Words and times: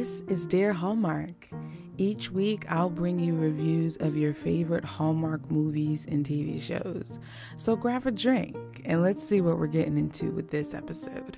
This 0.00 0.22
is 0.28 0.46
Dear 0.46 0.72
Hallmark. 0.72 1.50
Each 1.98 2.30
week, 2.30 2.64
I'll 2.72 2.88
bring 2.88 3.18
you 3.18 3.36
reviews 3.36 3.98
of 3.98 4.16
your 4.16 4.32
favorite 4.32 4.82
Hallmark 4.82 5.50
movies 5.50 6.06
and 6.10 6.24
TV 6.24 6.58
shows. 6.58 7.18
So 7.58 7.76
grab 7.76 8.06
a 8.06 8.10
drink 8.10 8.80
and 8.86 9.02
let's 9.02 9.22
see 9.22 9.42
what 9.42 9.58
we're 9.58 9.66
getting 9.66 9.98
into 9.98 10.30
with 10.30 10.48
this 10.48 10.72
episode. 10.72 11.36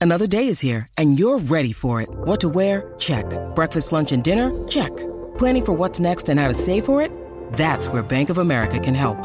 Another 0.00 0.26
day 0.26 0.48
is 0.48 0.58
here, 0.58 0.88
and 0.98 1.20
you're 1.20 1.38
ready 1.38 1.72
for 1.72 2.02
it. 2.02 2.08
What 2.12 2.40
to 2.40 2.48
wear? 2.48 2.92
Check. 2.98 3.26
Breakfast, 3.54 3.92
lunch, 3.92 4.10
and 4.10 4.24
dinner? 4.24 4.50
Check. 4.66 4.90
Planning 5.38 5.64
for 5.64 5.72
what's 5.72 6.00
next 6.00 6.28
and 6.28 6.40
how 6.40 6.48
to 6.48 6.54
save 6.54 6.84
for 6.84 7.00
it? 7.00 7.12
That's 7.52 7.86
where 7.86 8.02
Bank 8.02 8.30
of 8.30 8.38
America 8.38 8.80
can 8.80 8.96
help. 8.96 9.24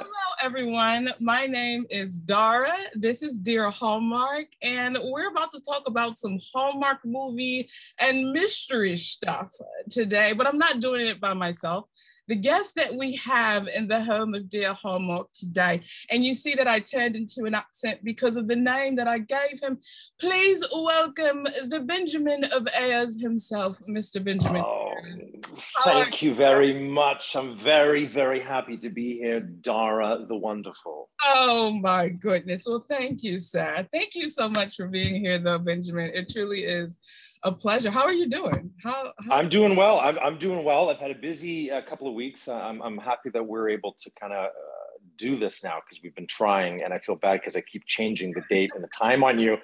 everyone. 0.43 1.13
My 1.19 1.45
name 1.45 1.85
is 1.91 2.19
Dara. 2.19 2.73
This 2.95 3.21
is 3.21 3.39
Dear 3.39 3.69
Hallmark, 3.69 4.47
and 4.63 4.97
we're 4.99 5.29
about 5.29 5.51
to 5.51 5.61
talk 5.61 5.83
about 5.85 6.17
some 6.17 6.39
Hallmark 6.51 7.05
movie 7.05 7.69
and 7.99 8.31
mystery 8.31 8.97
stuff 8.97 9.51
today, 9.91 10.33
but 10.33 10.47
I'm 10.47 10.57
not 10.57 10.79
doing 10.79 11.05
it 11.05 11.21
by 11.21 11.35
myself 11.35 11.85
the 12.27 12.35
guest 12.35 12.75
that 12.75 12.95
we 12.95 13.15
have 13.17 13.67
in 13.67 13.87
the 13.87 14.01
home 14.03 14.33
of 14.33 14.47
Dear 14.47 14.73
Hallmark 14.73 15.27
today. 15.33 15.81
And 16.09 16.23
you 16.23 16.33
see 16.33 16.53
that 16.55 16.67
I 16.67 16.79
turned 16.79 17.15
into 17.15 17.43
an 17.43 17.53
accent 17.53 17.99
because 18.03 18.37
of 18.37 18.47
the 18.47 18.55
name 18.55 18.95
that 18.95 19.07
I 19.07 19.17
gave 19.17 19.61
him. 19.61 19.79
Please 20.19 20.63
welcome 20.73 21.45
the 21.67 21.81
Benjamin 21.81 22.45
of 22.45 22.67
Ayers 22.73 23.19
himself, 23.19 23.79
Mr. 23.89 24.23
Benjamin. 24.23 24.61
Oh, 24.65 24.80
thank 25.85 26.21
you 26.21 26.33
very 26.33 26.73
much. 26.73 27.35
I'm 27.35 27.57
very, 27.59 28.05
very 28.05 28.39
happy 28.39 28.77
to 28.77 28.89
be 28.89 29.17
here, 29.17 29.39
Dara 29.39 30.25
the 30.27 30.35
Wonderful. 30.35 31.09
Oh 31.25 31.71
my 31.81 32.09
goodness. 32.09 32.65
Well, 32.67 32.85
thank 32.87 33.23
you, 33.23 33.39
sir. 33.39 33.87
Thank 33.91 34.15
you 34.15 34.29
so 34.29 34.49
much 34.49 34.75
for 34.75 34.87
being 34.87 35.23
here, 35.23 35.39
though, 35.39 35.59
Benjamin. 35.59 36.11
It 36.13 36.29
truly 36.29 36.63
is 36.63 36.99
a 37.43 37.51
pleasure. 37.51 37.91
How 37.91 38.03
are 38.03 38.13
you 38.13 38.29
doing? 38.29 38.71
How, 38.83 39.13
how... 39.19 39.35
I'm 39.35 39.49
doing 39.49 39.75
well. 39.75 39.99
I'm, 39.99 40.17
I'm 40.19 40.37
doing 40.37 40.63
well. 40.63 40.89
I've 40.89 40.99
had 40.99 41.11
a 41.11 41.15
busy 41.15 41.71
uh, 41.71 41.81
couple 41.81 42.07
of 42.07 42.13
weeks. 42.13 42.47
I'm, 42.47 42.81
I'm 42.81 42.97
happy 42.97 43.29
that 43.31 43.45
we're 43.45 43.69
able 43.69 43.95
to 43.99 44.11
kind 44.19 44.33
of 44.33 44.45
uh, 44.45 44.49
do 45.17 45.35
this 45.35 45.63
now 45.63 45.79
because 45.83 46.01
we've 46.03 46.15
been 46.15 46.27
trying, 46.27 46.83
and 46.83 46.93
I 46.93 46.99
feel 46.99 47.15
bad 47.15 47.39
because 47.41 47.55
I 47.55 47.61
keep 47.61 47.85
changing 47.85 48.33
the 48.33 48.43
date 48.49 48.71
and 48.75 48.83
the 48.83 48.89
time 48.89 49.23
on 49.23 49.39
you. 49.39 49.57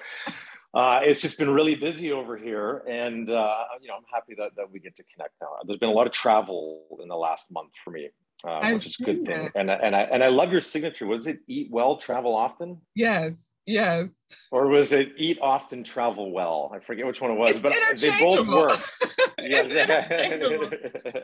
Uh, 0.78 1.00
it's 1.02 1.20
just 1.20 1.40
been 1.40 1.50
really 1.50 1.74
busy 1.74 2.12
over 2.12 2.38
here, 2.38 2.84
and 2.88 3.32
uh, 3.32 3.64
you 3.82 3.88
know 3.88 3.96
I'm 3.96 4.06
happy 4.14 4.36
that, 4.38 4.52
that 4.58 4.72
we 4.72 4.80
get 4.80 4.96
to 4.98 5.04
connect 5.12 5.34
now. 5.42 5.48
There's 5.66 5.80
been 5.80 5.90
a 5.90 5.94
lot 5.94 6.06
of 6.06 6.14
travel 6.14 7.00
in 7.02 7.08
the 7.08 7.16
last 7.16 7.50
month 7.50 7.72
for 7.84 7.90
me, 7.90 8.10
uh, 8.44 8.70
which 8.70 8.86
is 8.86 8.96
a 9.02 9.04
good 9.04 9.26
thing. 9.26 9.50
And 9.56 9.72
and 9.72 9.96
I 9.96 10.02
and 10.04 10.24
I 10.24 10.28
love 10.28 10.52
your 10.52 10.62
signature. 10.62 11.08
Was 11.08 11.26
it 11.26 11.40
eat 11.48 11.70
well, 11.72 11.98
travel 11.98 12.36
often? 12.36 12.80
Yes. 12.94 13.44
Yes. 13.66 14.14
Or 14.50 14.68
was 14.68 14.94
it 14.94 15.10
eat 15.18 15.40
often, 15.42 15.84
travel 15.84 16.32
well? 16.32 16.72
I 16.74 16.80
forget 16.80 17.06
which 17.06 17.20
one 17.20 17.32
it 17.32 17.38
was, 17.38 17.50
it's 17.50 17.60
but 17.60 17.74
they 18.00 18.18
both 18.18 18.48
work. 18.48 18.78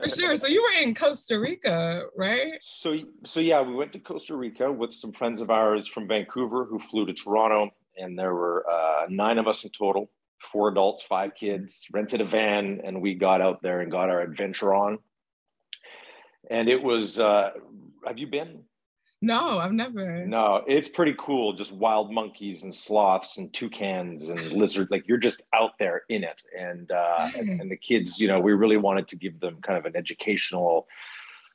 For 0.01 0.09
sure. 0.09 0.35
So 0.35 0.47
you 0.47 0.61
were 0.61 0.81
in 0.81 0.93
Costa 0.93 1.39
Rica, 1.39 2.07
right? 2.17 2.53
So 2.61 2.97
so 3.23 3.39
yeah, 3.39 3.61
we 3.61 3.75
went 3.75 3.93
to 3.93 3.99
Costa 3.99 4.35
Rica 4.35 4.71
with 4.71 4.93
some 4.93 5.13
friends 5.13 5.41
of 5.41 5.51
ours 5.51 5.87
from 5.87 6.07
Vancouver 6.07 6.65
who 6.65 6.79
flew 6.79 7.05
to 7.05 7.13
Toronto, 7.13 7.69
and 7.97 8.17
there 8.17 8.33
were 8.33 8.65
uh, 8.69 9.05
nine 9.09 9.37
of 9.37 9.47
us 9.47 9.63
in 9.63 9.69
total, 9.71 10.09
four 10.51 10.69
adults, 10.69 11.03
five 11.03 11.35
kids. 11.35 11.85
Rented 11.91 12.21
a 12.21 12.25
van, 12.25 12.81
and 12.83 13.01
we 13.01 13.15
got 13.15 13.41
out 13.41 13.61
there 13.61 13.81
and 13.81 13.91
got 13.91 14.09
our 14.09 14.21
adventure 14.21 14.73
on. 14.73 14.99
And 16.49 16.69
it 16.69 16.81
was. 16.81 17.19
Uh, 17.19 17.51
have 18.05 18.17
you 18.17 18.27
been? 18.27 18.63
No, 19.23 19.57
I've 19.57 19.71
never. 19.71 20.25
No, 20.25 20.63
it's 20.67 20.89
pretty 20.89 21.15
cool. 21.17 21.53
Just 21.53 21.71
wild 21.71 22.11
monkeys 22.11 22.63
and 22.63 22.75
sloths 22.75 23.37
and 23.37 23.53
toucans 23.53 24.27
and 24.27 24.51
lizards. 24.51 24.91
Like 24.91 25.07
you're 25.07 25.17
just 25.17 25.41
out 25.53 25.79
there 25.79 26.01
in 26.09 26.25
it. 26.25 26.43
And, 26.59 26.91
uh, 26.91 27.31
and, 27.33 27.61
and 27.61 27.71
the 27.71 27.77
kids, 27.77 28.19
you 28.19 28.27
know, 28.27 28.41
we 28.41 28.51
really 28.51 28.75
wanted 28.75 29.07
to 29.07 29.15
give 29.15 29.39
them 29.39 29.59
kind 29.61 29.79
of 29.79 29.85
an 29.85 29.95
educational, 29.95 30.89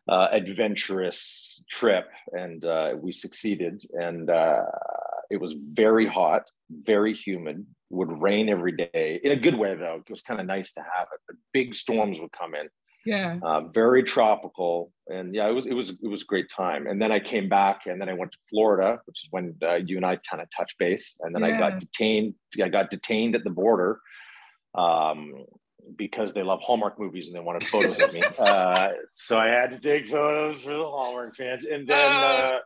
uh, 0.08 0.28
adventurous 0.32 1.62
trip, 1.68 2.08
and 2.32 2.64
uh, 2.64 2.94
we 2.98 3.12
succeeded. 3.12 3.84
And 3.92 4.30
uh, 4.30 4.62
it 5.30 5.40
was 5.40 5.54
very 5.72 6.06
hot, 6.06 6.50
very 6.70 7.14
humid. 7.14 7.66
Would 7.90 8.20
rain 8.20 8.50
every 8.50 8.72
day 8.72 9.18
in 9.24 9.32
a 9.32 9.36
good 9.36 9.54
way 9.54 9.74
though. 9.74 10.02
It 10.06 10.10
was 10.10 10.20
kind 10.20 10.40
of 10.40 10.46
nice 10.46 10.72
to 10.74 10.80
have 10.80 11.08
it. 11.12 11.20
But 11.26 11.36
big 11.54 11.74
storms 11.74 12.20
would 12.20 12.32
come 12.32 12.54
in 12.54 12.68
yeah 13.08 13.38
uh, 13.42 13.62
very 13.72 14.02
tropical 14.02 14.92
and 15.08 15.34
yeah 15.34 15.48
it 15.48 15.52
was 15.52 15.66
it 15.66 15.72
was 15.72 15.90
it 15.90 16.08
was 16.08 16.22
a 16.22 16.26
great 16.26 16.48
time 16.50 16.86
and 16.86 17.00
then 17.00 17.10
i 17.10 17.18
came 17.18 17.48
back 17.48 17.86
and 17.86 18.00
then 18.00 18.08
i 18.08 18.12
went 18.12 18.30
to 18.30 18.38
florida 18.50 18.98
which 19.06 19.24
is 19.24 19.28
when 19.30 19.54
uh, 19.62 19.76
you 19.76 19.96
and 19.96 20.04
i 20.04 20.16
kind 20.30 20.42
of 20.42 20.48
touched 20.54 20.76
base 20.78 21.16
and 21.20 21.34
then 21.34 21.42
yeah. 21.42 21.56
i 21.56 21.58
got 21.58 21.80
detained 21.80 22.34
i 22.62 22.68
got 22.68 22.90
detained 22.90 23.34
at 23.34 23.44
the 23.44 23.50
border 23.50 24.00
um, 24.74 25.32
because 25.96 26.32
they 26.32 26.42
love 26.42 26.60
Hallmark 26.60 26.98
movies 26.98 27.28
and 27.28 27.36
they 27.36 27.40
wanted 27.40 27.64
photos 27.64 27.98
of 28.00 28.12
me. 28.12 28.22
Uh, 28.38 28.90
so 29.12 29.36
I 29.38 29.48
had 29.48 29.72
to 29.72 29.78
take 29.78 30.08
photos 30.08 30.62
for 30.62 30.70
the 30.76 30.84
Hallmark 30.84 31.34
fans, 31.34 31.64
and 31.64 31.88
then 31.88 32.12
uh, 32.12 32.58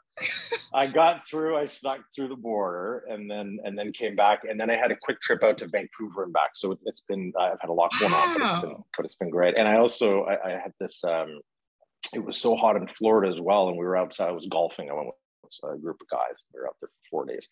I 0.75 0.87
got 0.87 1.27
through. 1.27 1.57
I 1.57 1.65
snuck 1.65 2.01
through 2.15 2.29
the 2.29 2.37
border, 2.37 3.05
and 3.09 3.31
then 3.31 3.59
and 3.65 3.77
then 3.77 3.93
came 3.93 4.15
back, 4.15 4.43
and 4.49 4.61
then 4.61 4.71
I 4.71 4.77
had 4.77 4.91
a 4.91 4.97
quick 4.97 5.21
trip 5.21 5.43
out 5.43 5.59
to 5.59 5.69
Vancouver 5.69 6.25
and 6.25 6.33
back. 6.33 6.51
So 6.55 6.79
it's 6.85 7.01
been 7.01 7.33
I've 7.39 7.61
had 7.61 7.71
a 7.71 7.73
lot 7.73 7.91
going 7.99 8.13
on, 8.13 8.39
but 8.39 8.45
it's 8.45 8.61
been, 8.61 8.85
but 8.97 9.07
it's 9.07 9.15
been 9.17 9.31
great. 9.31 9.59
And 9.59 9.67
I 9.67 9.77
also 9.77 10.25
I, 10.25 10.51
I 10.51 10.51
had 10.53 10.73
this. 10.79 11.03
Um, 11.05 11.41
it 12.15 12.25
was 12.25 12.37
so 12.37 12.57
hot 12.57 12.77
in 12.77 12.87
Florida 12.89 13.33
as 13.33 13.41
well, 13.41 13.69
and 13.69 13.79
we 13.79 13.85
were 13.85 13.97
outside. 13.97 14.29
I 14.29 14.33
was 14.33 14.47
golfing. 14.47 14.91
I 14.91 14.95
went 14.95 15.09
with 15.43 15.73
a 15.73 15.79
group 15.79 15.97
of 16.01 16.09
guys. 16.09 16.37
We 16.53 16.61
were 16.61 16.67
out 16.67 16.77
there 16.81 16.89
for 16.89 17.09
four 17.11 17.25
days, 17.25 17.49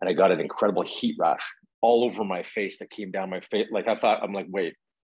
and 0.00 0.08
I 0.08 0.12
got 0.12 0.32
an 0.32 0.40
incredible 0.40 0.82
heat 0.82 1.16
rash 1.18 1.42
all 1.82 2.04
over 2.04 2.24
my 2.24 2.42
face 2.42 2.78
that 2.78 2.90
came 2.90 3.10
down 3.10 3.30
my 3.30 3.40
face. 3.40 3.68
Like 3.70 3.88
I 3.88 3.94
thought, 3.94 4.22
I'm 4.22 4.32
like, 4.32 4.46
wait, 4.48 4.74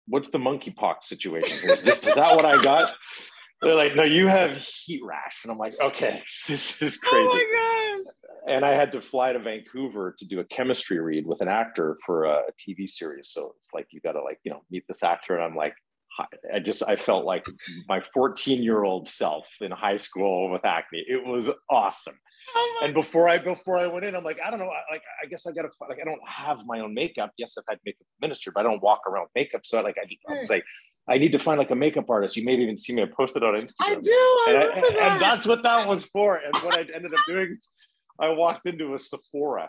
what's 0.07 0.31
the 0.31 0.39
monkeypox 0.39 1.05
situation? 1.05 1.71
Is, 1.71 1.83
this, 1.83 2.07
is 2.07 2.15
that 2.15 2.37
what 2.37 2.45
I 2.45 2.63
got? 2.63 2.93
They're 3.61 3.77
like, 3.77 3.95
no, 3.95 4.03
you 4.03 4.27
have 4.27 4.57
heat 4.57 5.01
rash. 5.05 5.41
And 5.45 5.53
I'm 5.53 5.59
like, 5.59 5.75
okay, 5.81 6.23
this 6.49 6.83
is 6.83 6.99
crazy. 6.99 7.29
Oh 7.31 7.35
my 7.35 8.01
gosh. 8.03 8.13
And 8.55 8.65
I 8.65 8.71
had 8.71 8.91
to 8.93 9.01
fly 9.01 9.33
to 9.33 9.39
Vancouver 9.39 10.17
to 10.19 10.25
do 10.25 10.41
a 10.41 10.45
chemistry 10.45 10.99
read 10.99 11.27
with 11.27 11.41
an 11.41 11.49
actor 11.49 11.97
for 12.05 12.25
a, 12.25 12.41
a 12.49 12.53
TV 12.59 12.89
series. 12.89 13.31
So 13.31 13.55
it's 13.59 13.69
like, 13.73 13.87
you 13.91 14.01
got 14.01 14.13
to 14.13 14.23
like, 14.23 14.41
you 14.43 14.51
know, 14.51 14.63
meet 14.71 14.85
this 14.89 15.05
actor. 15.05 15.37
And 15.37 15.45
I'm 15.45 15.55
like, 15.55 15.75
I 16.53 16.59
just, 16.59 16.83
I 16.87 16.97
felt 16.97 17.25
like 17.25 17.47
my 17.89 18.03
14 18.13 18.63
year 18.63 18.83
old 18.83 19.09
self 19.09 19.47
in 19.61 19.71
high 19.71 19.97
school 19.97 20.51
with 20.51 20.65
acne. 20.65 21.05
It 21.07 21.25
was 21.25 21.49
awesome. 21.71 22.19
Oh 22.55 22.81
and 22.85 22.95
before 22.95 23.29
I 23.29 23.39
before 23.39 23.77
I 23.77 23.87
went 23.87 24.05
in, 24.05 24.15
I'm 24.15 24.25
like, 24.25 24.39
I 24.45 24.51
don't 24.51 24.59
know, 24.59 24.71
like 24.91 25.03
I 25.23 25.27
guess 25.27 25.47
I 25.47 25.53
gotta 25.53 25.69
like 25.89 25.99
I 26.01 26.05
don't 26.05 26.21
have 26.27 26.59
my 26.67 26.81
own 26.81 26.95
makeup. 26.95 27.33
Yes, 27.39 27.55
I've 27.59 27.65
had 27.69 27.79
makeup 27.85 28.07
administered, 28.19 28.55
but 28.55 28.61
I 28.61 28.63
don't 28.65 28.83
walk 28.83 29.01
around 29.09 29.23
with 29.25 29.31
makeup. 29.35 29.63
So 29.65 29.81
like 29.81 29.97
I, 29.99 30.33
I 30.33 30.41
was 30.41 30.51
like, 30.51 30.65
I 31.09 31.19
need 31.19 31.33
to 31.33 31.39
find 31.39 31.59
like 31.59 31.71
a 31.71 31.75
makeup 31.75 32.09
artist. 32.09 32.37
You 32.37 32.45
may 32.45 32.53
have 32.53 32.61
even 32.61 32.77
see 32.77 32.93
me. 32.93 33.03
I 33.03 33.07
posted 33.07 33.43
on 33.43 33.55
Instagram. 33.55 33.75
I 33.81 33.95
do. 33.95 34.11
I 34.13 34.51
and, 34.51 34.59
I, 34.59 34.81
that. 34.81 35.13
and 35.13 35.23
that's 35.23 35.47
what 35.47 35.63
that 35.63 35.89
was 35.89 36.05
for. 36.07 36.37
And 36.37 36.55
what 36.59 36.79
I 36.79 36.83
ended 36.95 37.13
up 37.13 37.21
doing, 37.27 37.59
I 38.21 38.29
walked 38.29 38.67
into 38.67 38.95
a 38.95 38.99
Sephora, 38.99 39.69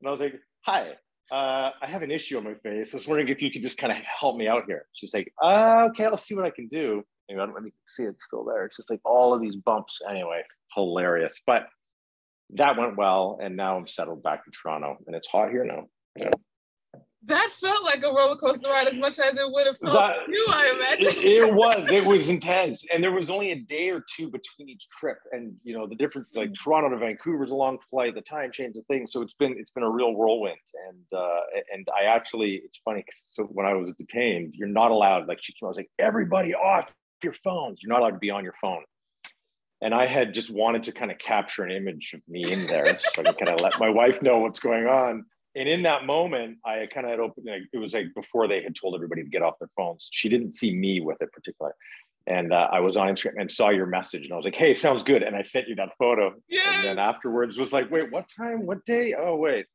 and 0.00 0.08
I 0.08 0.10
was 0.10 0.20
like, 0.20 0.38
"Hi, 0.62 0.96
uh, 1.30 1.70
I 1.80 1.86
have 1.86 2.02
an 2.02 2.10
issue 2.10 2.36
on 2.36 2.44
my 2.44 2.54
face. 2.54 2.92
I 2.92 2.98
was 2.98 3.08
wondering 3.08 3.28
if 3.28 3.40
you 3.40 3.50
could 3.50 3.62
just 3.62 3.78
kind 3.78 3.92
of 3.92 3.98
help 3.98 4.36
me 4.36 4.46
out 4.46 4.64
here." 4.66 4.86
She's 4.92 5.14
like, 5.14 5.32
uh, 5.42 5.88
"Okay, 5.90 6.04
I'll 6.04 6.18
see 6.18 6.34
what 6.34 6.44
I 6.44 6.50
can 6.50 6.68
do." 6.68 7.02
Maybe 7.28 7.40
I 7.40 7.46
don't 7.46 7.54
really 7.54 7.72
see 7.86 8.04
it 8.04 8.16
still 8.20 8.44
there. 8.44 8.66
It's 8.66 8.76
just 8.76 8.90
like 8.90 9.00
all 9.04 9.32
of 9.32 9.40
these 9.40 9.56
bumps. 9.56 10.00
Anyway, 10.08 10.42
hilarious. 10.74 11.40
But 11.46 11.68
that 12.50 12.78
went 12.78 12.96
well, 12.96 13.38
and 13.42 13.56
now 13.56 13.76
I'm 13.76 13.86
settled 13.86 14.22
back 14.22 14.42
in 14.46 14.52
Toronto, 14.52 14.96
and 15.06 15.14
it's 15.14 15.28
hot 15.28 15.50
here 15.50 15.64
now. 15.64 15.86
Yeah. 16.16 16.30
That 17.24 17.50
felt 17.50 17.84
like 17.84 18.02
a 18.04 18.06
roller 18.06 18.36
coaster 18.36 18.70
ride 18.70 18.88
as 18.88 18.96
much 18.96 19.18
as 19.18 19.36
it 19.36 19.50
would 19.50 19.66
have 19.66 19.76
felt 19.76 19.92
that, 19.92 20.16
you, 20.28 20.46
I 20.50 20.72
imagine. 20.74 21.20
It, 21.20 21.42
it, 21.42 21.54
was. 21.54 21.90
It 21.90 22.04
was 22.04 22.30
intense, 22.30 22.86
and 22.92 23.04
there 23.04 23.12
was 23.12 23.28
only 23.28 23.50
a 23.50 23.56
day 23.56 23.90
or 23.90 24.02
two 24.16 24.30
between 24.30 24.70
each 24.70 24.86
trip, 24.98 25.18
and 25.32 25.52
you 25.62 25.76
know 25.76 25.86
the 25.86 25.96
difference. 25.96 26.30
Like 26.34 26.50
mm. 26.50 26.54
Toronto 26.62 26.88
to 26.90 26.96
Vancouver 26.96 27.44
is 27.44 27.50
a 27.50 27.56
long 27.56 27.78
flight. 27.90 28.14
The 28.14 28.22
time 28.22 28.50
change, 28.50 28.76
the 28.76 28.82
thing. 28.82 29.06
So 29.08 29.20
it's 29.20 29.34
been 29.34 29.56
it's 29.58 29.72
been 29.72 29.82
a 29.82 29.90
real 29.90 30.14
whirlwind, 30.14 30.56
and 30.88 31.04
uh, 31.20 31.40
and 31.74 31.86
I 31.94 32.04
actually 32.04 32.62
it's 32.64 32.80
funny. 32.82 33.04
So 33.14 33.44
when 33.44 33.66
I 33.66 33.74
was 33.74 33.92
detained, 33.98 34.54
you're 34.56 34.68
not 34.68 34.90
allowed. 34.90 35.28
Like 35.28 35.38
she 35.42 35.52
came, 35.52 35.66
I 35.66 35.68
was 35.68 35.76
like, 35.76 35.90
everybody 35.98 36.54
off 36.54 36.90
your 37.22 37.34
phones. 37.44 37.80
You're 37.82 37.90
not 37.90 38.00
allowed 38.00 38.12
to 38.12 38.18
be 38.18 38.30
on 38.30 38.44
your 38.44 38.54
phone 38.62 38.84
and 39.80 39.94
I 39.94 40.06
had 40.06 40.34
just 40.34 40.50
wanted 40.50 40.82
to 40.84 40.92
kind 40.92 41.10
of 41.10 41.18
capture 41.18 41.62
an 41.64 41.70
image 41.70 42.12
of 42.14 42.20
me 42.28 42.50
in 42.50 42.66
there 42.66 42.98
so 42.98 43.22
I 43.22 43.24
could 43.24 43.38
kind 43.38 43.50
of 43.50 43.60
let 43.60 43.78
my 43.78 43.88
wife 43.88 44.20
know 44.22 44.38
what's 44.38 44.58
going 44.58 44.86
on. 44.86 45.24
and 45.54 45.68
in 45.68 45.82
that 45.82 46.04
moment, 46.04 46.58
I 46.64 46.86
kind 46.86 47.06
of 47.06 47.10
had 47.10 47.20
opened. 47.20 47.48
It 47.72 47.78
was 47.78 47.94
like 47.94 48.06
before 48.14 48.48
they 48.48 48.62
had 48.62 48.74
told 48.74 48.94
everybody 48.94 49.22
to 49.22 49.28
get 49.28 49.42
off 49.42 49.58
their 49.58 49.70
phones. 49.76 50.08
She 50.12 50.28
didn't 50.28 50.52
see 50.52 50.74
me 50.74 51.00
with 51.00 51.20
it 51.22 51.32
particularly, 51.32 51.74
and 52.26 52.52
uh, 52.52 52.68
I 52.70 52.80
was 52.80 52.96
on 52.96 53.08
Instagram 53.08 53.40
and 53.40 53.50
saw 53.50 53.70
your 53.70 53.86
message, 53.86 54.24
and 54.24 54.32
I 54.32 54.36
was 54.36 54.44
like, 54.44 54.54
"Hey, 54.54 54.70
it 54.70 54.78
sounds 54.78 55.02
good." 55.02 55.22
And 55.22 55.34
I 55.34 55.42
sent 55.42 55.68
you 55.68 55.74
that 55.76 55.90
photo. 55.98 56.34
Yeah. 56.48 56.74
And 56.74 56.84
then 56.84 56.98
afterwards 56.98 57.58
was 57.58 57.72
like, 57.72 57.90
"Wait, 57.90 58.10
what 58.12 58.26
time? 58.28 58.66
What 58.66 58.84
day? 58.84 59.14
Oh, 59.18 59.36
wait." 59.36 59.66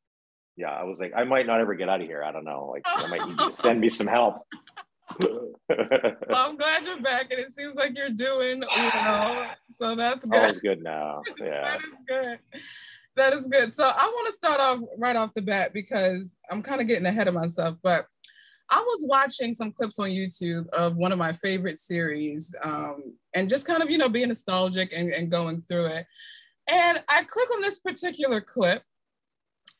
Yeah, 0.56 0.70
I 0.70 0.84
was 0.84 1.00
like, 1.00 1.12
I 1.16 1.24
might 1.24 1.48
not 1.48 1.60
ever 1.60 1.74
get 1.74 1.88
out 1.88 2.00
of 2.00 2.06
here. 2.06 2.22
I 2.22 2.30
don't 2.30 2.44
know. 2.44 2.70
Like, 2.72 2.82
I 2.86 3.08
might 3.08 3.26
need 3.26 3.38
to 3.38 3.50
send 3.50 3.80
me 3.80 3.88
some 3.88 4.06
help. 4.06 4.36
Well, 5.20 6.48
I'm 6.48 6.56
glad 6.56 6.84
you're 6.84 7.00
back, 7.00 7.30
and 7.30 7.40
it 7.40 7.50
seems 7.50 7.76
like 7.76 7.96
you're 7.96 8.10
doing 8.10 8.62
well. 8.76 9.50
So 9.70 9.94
that's 9.94 10.24
good. 10.24 10.34
All's 10.34 10.60
good 10.60 10.82
now. 10.82 11.22
Yeah. 11.40 11.62
that 11.62 11.80
is 11.80 11.98
good. 12.06 12.38
That 13.16 13.32
is 13.32 13.46
good. 13.46 13.72
So 13.72 13.84
I 13.84 14.06
want 14.06 14.26
to 14.26 14.32
start 14.32 14.60
off 14.60 14.80
right 14.98 15.16
off 15.16 15.34
the 15.34 15.42
bat 15.42 15.72
because 15.72 16.38
I'm 16.50 16.62
kind 16.62 16.80
of 16.80 16.88
getting 16.88 17.06
ahead 17.06 17.28
of 17.28 17.34
myself, 17.34 17.76
but 17.82 18.06
I 18.70 18.80
was 18.80 19.04
watching 19.08 19.54
some 19.54 19.72
clips 19.72 19.98
on 19.98 20.08
YouTube 20.08 20.68
of 20.70 20.96
one 20.96 21.12
of 21.12 21.18
my 21.18 21.32
favorite 21.32 21.78
series 21.78 22.54
um, 22.64 23.14
and 23.34 23.48
just 23.48 23.66
kind 23.66 23.82
of, 23.82 23.90
you 23.90 23.98
know, 23.98 24.08
being 24.08 24.28
nostalgic 24.28 24.92
and, 24.92 25.10
and 25.10 25.30
going 25.30 25.60
through 25.60 25.86
it. 25.86 26.06
And 26.66 27.02
I 27.08 27.22
click 27.24 27.48
on 27.54 27.60
this 27.60 27.78
particular 27.78 28.40
clip 28.40 28.82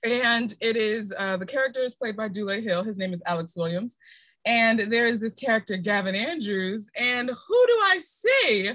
and 0.05 0.55
it 0.61 0.76
is 0.76 1.15
uh, 1.17 1.38
the 1.38 1.47
character 1.47 1.81
is 1.81 1.94
played 1.94 2.17
by 2.17 2.29
Dule 2.29 2.61
Hill. 2.61 2.85
His 2.85 2.99
name 2.99 3.15
is 3.15 3.23
Alex 3.26 3.56
Williams. 3.56 3.97
And 4.46 4.81
there 4.93 5.06
is 5.06 5.20
this 5.20 5.35
character, 5.35 5.76
Gavin 5.76 6.14
Andrews. 6.14 6.88
And 6.96 7.29
who 7.29 7.67
do 7.67 7.81
I 7.85 7.99
see? 8.00 8.70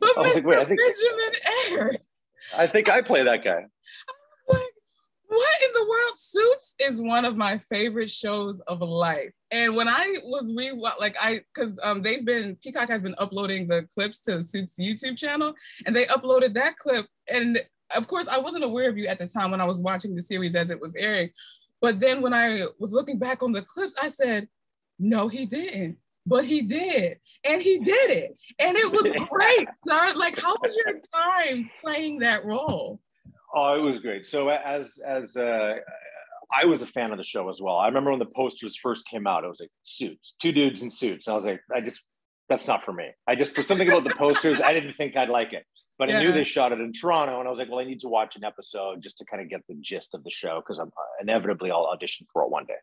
But 0.00 0.16
I 0.16 0.20
was 0.20 0.34
like, 0.34 0.46
wait, 0.46 0.58
I 0.58 0.64
think- 0.64 0.80
Benjamin 0.80 1.32
Ayers. 1.92 2.08
I 2.56 2.66
think 2.66 2.88
I 2.88 3.02
play 3.02 3.22
that 3.22 3.44
guy. 3.44 3.64
like, 4.48 4.68
what 5.26 5.62
in 5.62 5.70
the 5.74 5.86
world? 5.88 6.12
Suits 6.16 6.74
is 6.80 7.00
one 7.00 7.24
of 7.24 7.36
my 7.36 7.58
favorite 7.58 8.10
shows 8.10 8.60
of 8.60 8.80
life. 8.80 9.30
And 9.52 9.76
when 9.76 9.88
I 9.88 10.16
was 10.24 10.52
re 10.56 10.72
like 10.98 11.16
I 11.20 11.42
because 11.54 11.78
um 11.82 12.02
they've 12.02 12.24
been 12.24 12.56
Peacock 12.56 12.88
has 12.88 13.02
been 13.02 13.14
uploading 13.18 13.68
the 13.68 13.86
clips 13.94 14.18
to 14.22 14.42
Suits 14.42 14.74
YouTube 14.80 15.16
channel, 15.16 15.54
and 15.86 15.94
they 15.94 16.06
uploaded 16.06 16.54
that 16.54 16.76
clip. 16.78 17.06
And 17.28 17.60
of 17.94 18.06
course, 18.08 18.26
I 18.26 18.38
wasn't 18.38 18.64
aware 18.64 18.88
of 18.88 18.98
you 18.98 19.06
at 19.06 19.18
the 19.18 19.26
time 19.26 19.50
when 19.50 19.60
I 19.60 19.64
was 19.64 19.80
watching 19.80 20.14
the 20.14 20.22
series 20.22 20.54
as 20.54 20.70
it 20.70 20.80
was 20.80 20.96
airing. 20.96 21.30
But 21.80 22.00
then 22.00 22.22
when 22.22 22.34
I 22.34 22.64
was 22.78 22.92
looking 22.92 23.18
back 23.18 23.42
on 23.42 23.52
the 23.52 23.62
clips, 23.62 23.96
I 24.02 24.08
said, 24.08 24.48
no, 25.00 25.28
he 25.28 25.46
didn't. 25.46 25.96
But 26.26 26.44
he 26.44 26.62
did, 26.62 27.18
and 27.44 27.62
he 27.62 27.78
did 27.78 28.10
it, 28.10 28.38
and 28.58 28.76
it 28.76 28.92
was 28.92 29.10
great, 29.30 29.68
sir. 29.88 30.12
Like, 30.14 30.38
how 30.38 30.54
was 30.60 30.76
your 30.84 31.00
time 31.12 31.70
playing 31.80 32.18
that 32.18 32.44
role? 32.44 33.00
Oh, 33.54 33.74
it 33.74 33.80
was 33.80 33.98
great. 33.98 34.26
So 34.26 34.50
as 34.50 34.98
as 35.04 35.36
uh, 35.36 35.76
I 36.52 36.66
was 36.66 36.82
a 36.82 36.86
fan 36.86 37.10
of 37.10 37.18
the 37.18 37.24
show 37.24 37.48
as 37.48 37.60
well. 37.60 37.76
I 37.76 37.86
remember 37.86 38.10
when 38.10 38.18
the 38.18 38.26
posters 38.26 38.76
first 38.76 39.06
came 39.06 39.26
out, 39.26 39.44
it 39.44 39.48
was 39.48 39.60
like 39.60 39.70
suits, 39.82 40.34
two 40.40 40.52
dudes 40.52 40.82
in 40.82 40.90
suits. 40.90 41.26
And 41.26 41.34
I 41.34 41.36
was 41.36 41.46
like, 41.46 41.60
I 41.74 41.80
just 41.80 42.02
that's 42.48 42.66
not 42.66 42.84
for 42.84 42.92
me. 42.92 43.08
I 43.26 43.34
just 43.34 43.54
for 43.54 43.62
something 43.62 43.88
about 43.88 44.04
the 44.04 44.14
posters, 44.14 44.60
I 44.60 44.72
didn't 44.72 44.94
think 44.94 45.16
I'd 45.16 45.30
like 45.30 45.52
it. 45.52 45.64
But 45.98 46.10
I 46.10 46.18
knew 46.18 46.32
they 46.32 46.44
shot 46.44 46.72
it 46.72 46.80
in 46.80 46.92
Toronto, 46.94 47.40
and 47.40 47.46
I 47.46 47.50
was 47.50 47.58
like, 47.58 47.68
well, 47.68 47.78
I 47.78 47.84
need 47.84 48.00
to 48.00 48.08
watch 48.08 48.34
an 48.34 48.42
episode 48.42 49.02
just 49.02 49.18
to 49.18 49.26
kind 49.26 49.42
of 49.42 49.50
get 49.50 49.60
the 49.68 49.74
gist 49.82 50.14
of 50.14 50.24
the 50.24 50.30
show 50.30 50.60
because 50.60 50.78
I'm 50.78 50.88
uh, 50.88 51.20
inevitably 51.20 51.70
I'll 51.70 51.88
audition 51.92 52.26
for 52.32 52.42
it 52.42 52.50
one 52.50 52.64
day. 52.64 52.78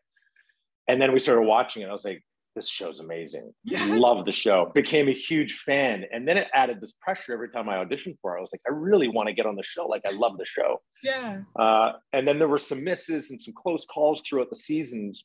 And 0.88 1.00
then 1.00 1.12
we 1.12 1.20
started 1.20 1.42
watching 1.42 1.82
it. 1.82 1.88
I 1.88 1.92
was 1.92 2.04
like, 2.04 2.24
this 2.56 2.68
show's 2.68 2.98
amazing. 2.98 3.52
Yes. 3.62 3.88
Love 3.88 4.24
the 4.24 4.32
show. 4.32 4.72
Became 4.74 5.08
a 5.08 5.12
huge 5.12 5.60
fan, 5.64 6.04
and 6.12 6.26
then 6.26 6.36
it 6.36 6.48
added 6.52 6.80
this 6.80 6.92
pressure 7.00 7.32
every 7.32 7.50
time 7.50 7.68
I 7.68 7.76
auditioned 7.76 8.16
for 8.20 8.34
it. 8.34 8.38
I 8.38 8.40
was 8.40 8.50
like, 8.52 8.62
I 8.66 8.72
really 8.72 9.06
want 9.06 9.28
to 9.28 9.32
get 9.32 9.46
on 9.46 9.54
the 9.54 9.62
show. 9.62 9.86
Like, 9.86 10.02
I 10.08 10.10
love 10.10 10.38
the 10.38 10.44
show. 10.46 10.80
Yeah. 11.04 11.42
Uh, 11.56 11.92
and 12.12 12.26
then 12.26 12.40
there 12.40 12.48
were 12.48 12.58
some 12.58 12.82
misses 12.82 13.30
and 13.30 13.40
some 13.40 13.54
close 13.54 13.84
calls 13.84 14.22
throughout 14.22 14.50
the 14.50 14.56
seasons. 14.56 15.24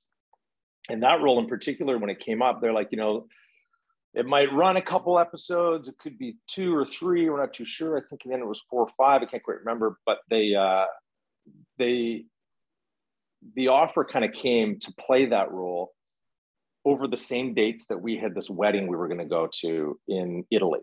And 0.89 1.01
that 1.01 1.21
role 1.21 1.39
in 1.39 1.47
particular, 1.47 1.97
when 1.97 2.09
it 2.11 2.19
came 2.19 2.41
up, 2.41 2.61
they're 2.61 2.73
like, 2.73 2.89
you 2.91 2.97
know, 2.97 3.25
it 4.13 4.27
might 4.27 4.53
run 4.53 4.77
a 4.77 4.81
couple 4.81 5.17
episodes. 5.17 5.89
It 5.89 5.97
could 5.97 6.19
be 6.19 6.35
two 6.47 6.75
or 6.75 6.85
three. 6.85 7.29
We're 7.29 7.39
not 7.39 7.53
too 7.53 7.65
sure. 7.65 7.97
I 7.97 8.01
think 8.07 8.25
in 8.25 8.29
the 8.29 8.35
end 8.35 8.43
it 8.43 8.47
was 8.47 8.61
four 8.69 8.81
or 8.81 8.91
five. 8.95 9.23
I 9.23 9.25
can't 9.25 9.41
quite 9.41 9.59
remember. 9.59 9.97
But 10.05 10.19
they, 10.29 10.53
uh, 10.53 10.85
they, 11.79 12.25
the 13.55 13.69
offer 13.69 14.03
kind 14.05 14.25
of 14.25 14.33
came 14.33 14.79
to 14.79 14.93
play 14.93 15.27
that 15.27 15.51
role 15.51 15.91
over 16.85 17.07
the 17.07 17.17
same 17.17 17.53
dates 17.53 17.87
that 17.87 18.01
we 18.01 18.17
had 18.17 18.35
this 18.35 18.49
wedding 18.49 18.87
we 18.87 18.97
were 18.97 19.07
going 19.07 19.19
to 19.19 19.25
go 19.25 19.47
to 19.61 19.97
in 20.07 20.45
Italy. 20.51 20.81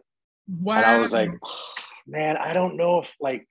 Wow. 0.48 0.76
And 0.76 0.86
I 0.86 0.98
was 0.98 1.12
like, 1.12 1.30
man, 2.06 2.36
I 2.36 2.52
don't 2.52 2.76
know 2.76 3.00
if 3.00 3.14
like, 3.20 3.46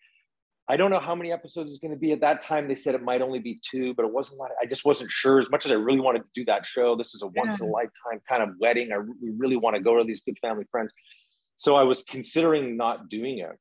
I 0.68 0.78
don't 0.78 0.92
know 0.92 1.00
how 1.00 1.16
many 1.16 1.32
episodes 1.32 1.70
it's 1.70 1.80
going 1.80 1.94
to 1.94 1.98
be. 1.98 2.12
At 2.12 2.22
that 2.22 2.44
time, 2.44 2.68
they 2.68 2.76
said 2.76 2.94
it 2.94 3.02
might 3.02 3.22
only 3.22 3.40
be 3.40 3.60
two, 3.64 3.96
but 3.96 4.06
it 4.06 4.12
wasn't. 4.12 4.40
Like, 4.40 4.52
I 4.62 4.68
just 4.68 4.86
wasn't 4.86 5.10
sure. 5.10 5.42
As 5.42 5.50
much 5.50 5.66
as 5.66 5.72
I 5.72 5.76
really 5.76 6.00
wanted 6.00 6.26
to 6.26 6.32
do 6.36 6.46
that 6.46 6.66
show, 6.66 6.96
this 6.96 7.16
is 7.16 7.24
a 7.24 7.28
once 7.28 7.60
in 7.60 7.68
a 7.68 7.72
lifetime 7.72 8.22
kind 8.28 8.44
of 8.44 8.50
wedding. 8.60 8.92
I 8.92 8.98
re- 8.98 9.16
we 9.20 9.32
really 9.36 9.56
want 9.56 9.76
to 9.76 9.82
go 9.82 9.98
to 9.98 10.04
these 10.04 10.22
good 10.22 10.38
family 10.40 10.66
friends. 10.70 10.92
So 11.58 11.76
I 11.76 11.84
was 11.84 12.04
considering 12.04 12.78
not 12.78 13.10
doing 13.10 13.40
it. 13.40 13.58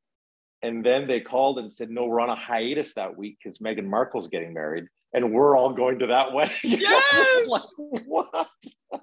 And 0.61 0.85
then 0.85 1.07
they 1.07 1.21
called 1.21 1.59
and 1.59 1.73
said, 1.73 1.89
no, 1.89 2.05
we're 2.05 2.21
on 2.21 2.29
a 2.29 2.35
hiatus 2.35 2.95
that 2.95 3.17
week 3.17 3.39
because 3.43 3.59
Meghan 3.59 3.87
Markle's 3.87 4.29
getting 4.29 4.53
married 4.53 4.85
and 5.13 5.33
we're 5.33 5.57
all 5.57 5.73
going 5.73 5.99
to 6.01 6.07
that 6.09 6.33
wedding. 6.35 6.81
Was 6.81 7.47
like, 7.49 7.63
what? 8.07 8.49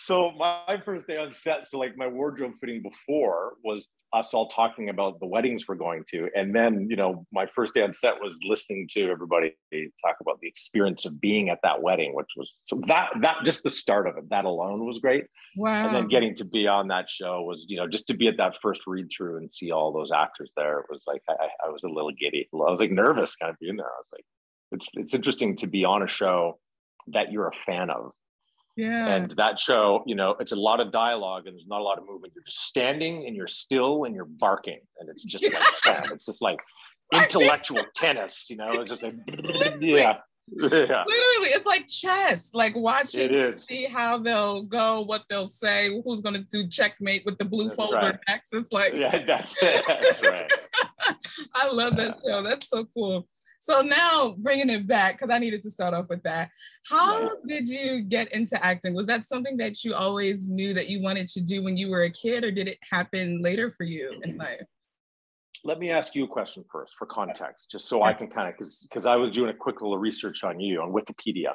So 0.00 0.30
my 0.38 0.80
first 0.84 1.08
day 1.08 1.16
on 1.18 1.32
set, 1.34 1.66
so 1.66 1.76
like 1.78 1.96
my 1.96 2.06
wardrobe 2.06 2.52
fitting 2.60 2.82
before 2.82 3.54
was 3.64 3.88
us 4.12 4.32
all 4.32 4.48
talking 4.48 4.88
about 4.88 5.18
the 5.18 5.26
weddings 5.26 5.64
we're 5.68 5.74
going 5.74 6.04
to. 6.12 6.28
And 6.36 6.54
then, 6.54 6.86
you 6.88 6.94
know, 6.96 7.26
my 7.32 7.46
first 7.54 7.74
day 7.74 7.82
on 7.82 7.92
set 7.92 8.14
was 8.22 8.38
listening 8.48 8.86
to 8.92 9.10
everybody 9.10 9.54
talk 10.06 10.16
about 10.20 10.38
the 10.40 10.46
experience 10.48 11.04
of 11.04 11.20
being 11.20 11.50
at 11.50 11.58
that 11.64 11.82
wedding, 11.82 12.14
which 12.14 12.28
was 12.36 12.54
so 12.62 12.80
that 12.86 13.10
that 13.22 13.38
just 13.44 13.64
the 13.64 13.70
start 13.70 14.06
of 14.06 14.16
it, 14.16 14.30
that 14.30 14.44
alone 14.44 14.86
was 14.86 14.98
great. 15.00 15.24
wow. 15.56 15.84
And 15.86 15.94
then 15.94 16.06
getting 16.08 16.34
to 16.36 16.44
be 16.44 16.68
on 16.68 16.88
that 16.88 17.10
show 17.10 17.42
was, 17.42 17.66
you 17.68 17.76
know, 17.76 17.88
just 17.88 18.06
to 18.06 18.14
be 18.14 18.28
at 18.28 18.36
that 18.38 18.54
first 18.62 18.82
read 18.86 19.08
through 19.14 19.38
and 19.38 19.52
see 19.52 19.72
all 19.72 19.92
those 19.92 20.12
actors 20.12 20.50
there, 20.56 20.78
it 20.78 20.86
was 20.88 21.02
like 21.08 21.22
I, 21.28 21.32
I- 21.32 21.66
I 21.66 21.70
was 21.70 21.82
a 21.82 21.88
little 21.88 22.12
giddy. 22.12 22.48
I 22.54 22.56
was 22.70 22.80
like 22.80 22.92
nervous 22.92 23.34
kind 23.36 23.50
of 23.50 23.58
being 23.58 23.76
there. 23.76 23.84
I 23.86 23.98
was 23.98 24.06
like, 24.12 24.24
it's 24.72 24.88
it's 24.94 25.14
interesting 25.14 25.56
to 25.56 25.66
be 25.66 25.84
on 25.84 26.02
a 26.02 26.08
show 26.08 26.58
that 27.08 27.32
you're 27.32 27.48
a 27.48 27.52
fan 27.66 27.90
of. 27.90 28.12
yeah. 28.76 29.06
And 29.08 29.30
that 29.32 29.58
show, 29.58 30.02
you 30.06 30.14
know, 30.14 30.36
it's 30.38 30.52
a 30.52 30.56
lot 30.56 30.80
of 30.80 30.92
dialogue 30.92 31.46
and 31.46 31.56
there's 31.56 31.66
not 31.66 31.80
a 31.80 31.84
lot 31.84 31.98
of 31.98 32.06
movement. 32.06 32.32
You're 32.34 32.44
just 32.44 32.66
standing 32.66 33.26
and 33.26 33.34
you're 33.34 33.46
still 33.46 34.04
and 34.04 34.14
you're 34.14 34.24
barking. 34.24 34.80
And 35.00 35.08
it's 35.08 35.24
just 35.24 35.44
like, 35.44 35.64
it's 36.12 36.26
just 36.26 36.42
like 36.42 36.58
intellectual 37.14 37.82
tennis, 37.94 38.46
you 38.48 38.56
know, 38.56 38.68
it's 38.72 38.90
just 38.90 39.02
like, 39.02 39.14
yeah. 39.80 40.18
Yeah. 40.50 41.04
Literally, 41.06 41.50
it's 41.50 41.66
like 41.66 41.86
chess. 41.86 42.52
Like 42.54 42.74
It 42.74 42.80
watching 42.80 43.52
see 43.52 43.84
how 43.84 44.16
they'll 44.18 44.62
go, 44.62 45.02
what 45.02 45.24
they'll 45.28 45.46
say, 45.46 46.00
who's 46.04 46.22
gonna 46.22 46.44
do 46.50 46.66
checkmate 46.68 47.24
with 47.26 47.36
the 47.38 47.44
blue 47.44 47.64
That's 47.64 47.74
folder 47.74 47.96
right. 47.96 48.18
next. 48.28 48.48
It's 48.52 48.72
like 48.72 48.96
Yeah, 48.96 49.24
that's 49.26 49.56
it. 49.62 49.84
That's 49.86 50.22
right. 50.22 50.50
I 51.54 51.70
love 51.70 51.96
that 51.96 52.18
show. 52.26 52.42
That's 52.42 52.68
so 52.68 52.86
cool. 52.94 53.28
So 53.68 53.82
now 53.82 54.34
bringing 54.38 54.70
it 54.70 54.86
back 54.86 55.18
because 55.18 55.28
I 55.28 55.38
needed 55.38 55.60
to 55.60 55.70
start 55.70 55.92
off 55.92 56.06
with 56.08 56.22
that. 56.22 56.48
How 56.88 57.20
Right. 57.20 57.44
did 57.44 57.68
you 57.68 58.00
get 58.00 58.32
into 58.32 58.56
acting? 58.64 58.94
Was 58.94 59.04
that 59.08 59.26
something 59.26 59.58
that 59.58 59.84
you 59.84 59.94
always 59.94 60.48
knew 60.48 60.72
that 60.72 60.88
you 60.88 61.02
wanted 61.02 61.28
to 61.28 61.42
do 61.42 61.62
when 61.62 61.76
you 61.76 61.90
were 61.90 62.04
a 62.04 62.10
kid, 62.10 62.44
or 62.44 62.50
did 62.50 62.66
it 62.66 62.78
happen 62.90 63.42
later 63.42 63.70
for 63.70 63.84
you 63.84 64.08
in 64.24 64.38
life? 64.38 64.62
Let 65.64 65.78
me 65.78 65.90
ask 65.90 66.14
you 66.14 66.24
a 66.24 66.28
question 66.28 66.64
first 66.72 66.94
for 66.98 67.04
context, 67.04 67.70
just 67.70 67.90
so 67.90 68.02
I 68.02 68.14
can 68.14 68.28
kind 68.28 68.48
of, 68.48 68.54
because 68.54 68.86
because 68.88 69.04
I 69.04 69.16
was 69.16 69.32
doing 69.32 69.50
a 69.50 69.54
quick 69.54 69.82
little 69.82 69.98
research 69.98 70.44
on 70.44 70.58
you 70.60 70.80
on 70.80 70.90
Wikipedia. 70.90 71.52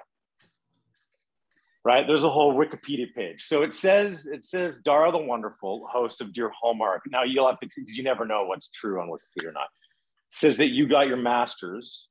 Right, 1.83 2.05
there's 2.05 2.23
a 2.23 2.29
whole 2.29 2.53
Wikipedia 2.53 3.11
page. 3.15 3.41
So 3.47 3.63
it 3.63 3.73
says 3.73 4.27
it 4.27 4.45
says 4.45 4.77
Dara 4.85 5.11
the 5.11 5.17
Wonderful, 5.17 5.87
host 5.91 6.21
of 6.21 6.31
Dear 6.31 6.51
Hallmark. 6.61 7.01
Now 7.07 7.23
you'll 7.23 7.47
have 7.47 7.59
to 7.61 7.65
because 7.65 7.97
you 7.97 8.03
never 8.03 8.23
know 8.23 8.45
what's 8.45 8.69
true 8.69 9.01
on 9.01 9.07
Wikipedia 9.07 9.47
or 9.49 9.53
not. 9.53 9.69
Says 10.35 10.57
that 10.57 10.69
you 10.69 10.87
got 10.87 11.05
your 11.05 11.17
master's. 11.17 12.09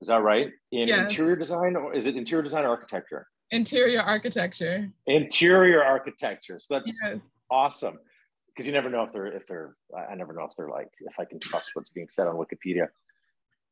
Is 0.00 0.06
that 0.06 0.22
right? 0.22 0.46
In 0.70 0.86
Yes. 0.86 1.10
interior 1.10 1.34
design, 1.34 1.74
or 1.74 1.92
is 1.92 2.06
it 2.06 2.16
interior 2.16 2.40
design 2.40 2.62
or 2.64 2.68
architecture? 2.68 3.26
Interior 3.50 3.98
architecture. 3.98 4.92
Interior 5.08 5.82
architecture. 5.82 6.60
So 6.60 6.74
that's 6.74 6.96
Yes. 7.02 7.20
awesome 7.50 7.98
because 8.46 8.68
you 8.68 8.72
never 8.72 8.88
know 8.88 9.02
if 9.02 9.10
they're 9.12 9.26
if 9.26 9.44
they're 9.48 9.76
I 10.08 10.14
never 10.14 10.32
know 10.32 10.44
if 10.44 10.52
they're 10.56 10.68
like 10.68 10.88
if 11.00 11.18
I 11.18 11.24
can 11.24 11.40
trust 11.40 11.70
what's 11.74 11.90
being 11.90 12.08
said 12.08 12.28
on 12.28 12.36
Wikipedia. 12.36 12.86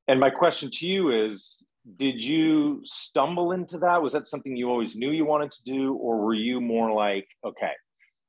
And 0.09 0.19
my 0.19 0.31
question 0.31 0.69
to 0.73 0.87
you 0.89 1.11
is 1.27 1.63
did 1.97 2.21
you 2.21 2.81
stumble 2.85 3.53
into 3.53 3.79
that? 3.79 4.03
Was 4.03 4.15
that 4.15 4.27
something 4.27 4.57
you 4.57 4.69
always 4.69 4.97
knew 4.97 5.13
you 5.13 5.25
wanted 5.25 5.53
to 5.53 5.63
do 5.63 5.95
or 5.95 6.19
were 6.19 6.35
you 6.35 6.61
more 6.61 6.93
like 6.93 7.29
okay, 7.45 7.75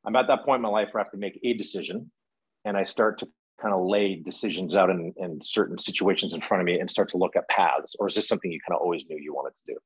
I'm 0.06 0.16
at 0.16 0.28
that 0.28 0.46
point 0.46 0.58
in 0.58 0.62
my 0.62 0.70
life 0.70 0.90
where 0.92 1.02
I 1.02 1.06
have 1.06 1.12
to 1.14 1.18
make 1.18 1.40
a 1.44 1.54
decision 1.56 2.12
and 2.64 2.78
I 2.78 2.84
start 2.84 3.18
to 3.20 3.28
kind 3.64 3.74
of 3.74 3.86
lay 3.86 4.16
decisions 4.16 4.76
out 4.76 4.90
in, 4.90 5.14
in 5.18 5.42
certain 5.42 5.78
situations 5.78 6.34
in 6.34 6.42
front 6.42 6.60
of 6.60 6.66
me 6.66 6.80
and 6.80 6.92
start 6.92 7.08
to 7.10 7.18
look 7.18 7.36
at 7.38 7.48
paths 7.48 7.96
or 7.98 8.08
is 8.08 8.16
this 8.16 8.28
something 8.28 8.52
you 8.52 8.60
kind 8.68 8.76
of 8.76 8.82
always 8.82 9.06
knew 9.10 9.18
you 9.18 9.34
wanted 9.34 9.54
to 9.66 9.74
do? 9.74 9.80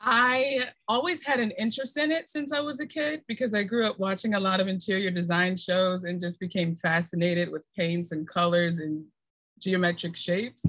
I 0.00 0.66
always 0.88 1.24
had 1.24 1.40
an 1.40 1.52
interest 1.52 1.96
in 1.96 2.10
it 2.10 2.28
since 2.28 2.52
I 2.52 2.60
was 2.60 2.80
a 2.80 2.86
kid 2.86 3.22
because 3.28 3.54
I 3.54 3.62
grew 3.62 3.86
up 3.86 3.98
watching 3.98 4.34
a 4.34 4.40
lot 4.40 4.60
of 4.60 4.68
interior 4.68 5.10
design 5.10 5.56
shows 5.56 6.04
and 6.04 6.20
just 6.20 6.38
became 6.38 6.76
fascinated 6.76 7.50
with 7.50 7.62
paints 7.78 8.12
and 8.12 8.28
colors 8.28 8.78
and 8.80 9.04
geometric 9.58 10.16
shapes. 10.16 10.66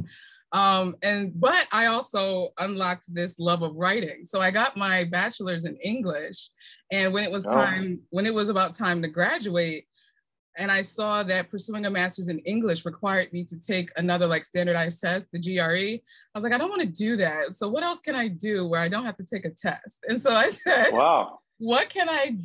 Um, 0.54 0.96
and 1.04 1.38
but 1.38 1.68
I 1.74 1.88
also 1.88 2.50
unlocked 2.58 3.14
this 3.14 3.38
love 3.38 3.64
of 3.64 3.76
writing. 3.76 4.24
So 4.24 4.40
I 4.40 4.50
got 4.50 4.78
my 4.78 5.04
bachelor's 5.04 5.66
in 5.66 5.76
English. 5.78 6.50
And 6.92 7.12
when 7.12 7.26
it 7.26 7.32
was 7.32 7.46
oh. 7.46 7.52
time, 7.52 8.00
when 8.12 8.26
it 8.26 8.34
was 8.34 8.48
about 8.48 8.76
time 8.76 9.02
to 9.02 9.10
graduate, 9.10 9.86
and 10.58 10.72
I 10.72 10.82
saw 10.82 11.24
that 11.24 11.50
pursuing 11.50 11.86
a 11.86 11.90
master's 11.90 12.30
in 12.30 12.40
English 12.40 12.86
required 12.86 13.32
me 13.32 13.44
to 13.46 13.60
take 13.60 13.92
another 13.96 14.26
like 14.26 14.44
standardized 14.44 15.00
test, 15.02 15.28
the 15.32 15.40
GRE. 15.40 16.02
I 16.02 16.02
was 16.36 16.44
like, 16.44 16.54
I 16.54 16.58
don't 16.58 16.70
want 16.70 16.82
to 16.82 16.88
do 16.88 17.16
that. 17.18 17.54
So 17.54 17.70
what 17.70 17.84
else 17.84 18.02
can 18.02 18.16
I 18.16 18.28
do 18.28 18.68
where 18.68 18.82
I 18.82 18.88
don't 18.88 19.06
have 19.06 19.18
to 19.18 19.26
take 19.26 19.46
a 19.46 19.50
test? 19.50 19.98
And 20.08 20.22
so 20.22 20.34
I 20.34 20.50
said, 20.50 20.92
Wow. 20.92 21.40
What 21.60 21.90
can 21.90 22.08
I 22.08 22.38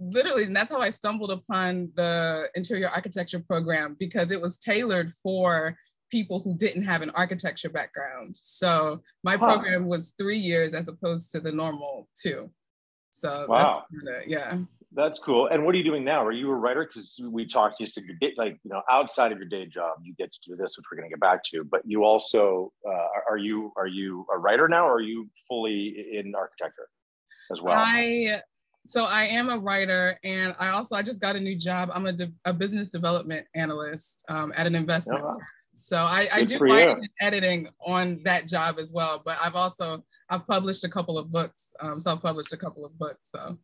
literally, 0.00 0.44
and 0.44 0.56
that's 0.56 0.70
how 0.70 0.80
I 0.80 0.88
stumbled 0.88 1.30
upon 1.30 1.90
the 1.94 2.48
interior 2.54 2.88
architecture 2.88 3.40
program 3.40 3.96
because 3.98 4.30
it 4.30 4.40
was 4.40 4.56
tailored 4.56 5.12
for 5.22 5.76
people 6.10 6.40
who 6.40 6.56
didn't 6.56 6.84
have 6.84 7.02
an 7.02 7.10
architecture 7.10 7.68
background. 7.68 8.34
So 8.40 9.02
my 9.22 9.36
huh. 9.36 9.46
program 9.46 9.86
was 9.86 10.14
three 10.16 10.38
years 10.38 10.72
as 10.72 10.88
opposed 10.88 11.32
to 11.32 11.40
the 11.40 11.52
normal 11.52 12.08
two. 12.16 12.50
So 13.10 13.46
wow. 13.48 13.84
yeah. 14.26 14.58
That's 14.96 15.18
cool. 15.18 15.48
And 15.48 15.62
what 15.64 15.74
are 15.74 15.78
you 15.78 15.84
doing 15.84 16.04
now? 16.04 16.24
Are 16.24 16.32
you 16.32 16.50
a 16.50 16.54
writer? 16.54 16.88
Because 16.88 17.20
we 17.22 17.46
talked, 17.46 17.78
you 17.78 17.84
said 17.84 18.04
your 18.04 18.16
day, 18.18 18.32
like, 18.38 18.58
you 18.64 18.70
know, 18.70 18.80
outside 18.90 19.30
of 19.30 19.36
your 19.36 19.46
day 19.46 19.66
job, 19.66 19.98
you 20.02 20.14
get 20.14 20.32
to 20.32 20.38
do 20.42 20.56
this, 20.56 20.78
which 20.78 20.86
we're 20.90 20.96
going 20.96 21.10
to 21.10 21.12
get 21.12 21.20
back 21.20 21.42
to. 21.52 21.64
But 21.64 21.82
you 21.84 22.04
also, 22.04 22.72
uh, 22.88 23.06
are 23.30 23.36
you 23.36 23.72
are 23.76 23.86
you 23.86 24.24
a 24.34 24.38
writer 24.38 24.68
now, 24.68 24.86
or 24.86 24.94
are 24.94 25.02
you 25.02 25.28
fully 25.48 26.06
in 26.14 26.34
architecture 26.34 26.88
as 27.52 27.60
well? 27.60 27.76
I 27.76 28.40
so 28.86 29.04
I 29.04 29.24
am 29.24 29.50
a 29.50 29.58
writer, 29.58 30.18
and 30.24 30.54
I 30.58 30.68
also 30.68 30.96
I 30.96 31.02
just 31.02 31.20
got 31.20 31.36
a 31.36 31.40
new 31.40 31.58
job. 31.58 31.90
I'm 31.92 32.06
a, 32.06 32.12
de- 32.12 32.32
a 32.46 32.54
business 32.54 32.88
development 32.88 33.46
analyst 33.54 34.24
um, 34.30 34.50
at 34.56 34.66
an 34.66 34.74
investment. 34.74 35.22
Oh, 35.22 35.26
wow. 35.26 35.38
So 35.74 35.98
I, 35.98 36.26
I 36.32 36.42
do 36.42 36.56
writing 36.58 36.96
and 36.96 37.08
editing 37.20 37.68
on 37.84 38.22
that 38.24 38.48
job 38.48 38.78
as 38.78 38.94
well. 38.94 39.20
But 39.22 39.36
I've 39.44 39.56
also 39.56 40.02
I've 40.30 40.46
published 40.46 40.84
a 40.84 40.88
couple 40.88 41.18
of 41.18 41.30
books, 41.30 41.68
um, 41.80 42.00
self-published 42.00 42.54
a 42.54 42.56
couple 42.56 42.86
of 42.86 42.98
books. 42.98 43.28
So 43.30 43.58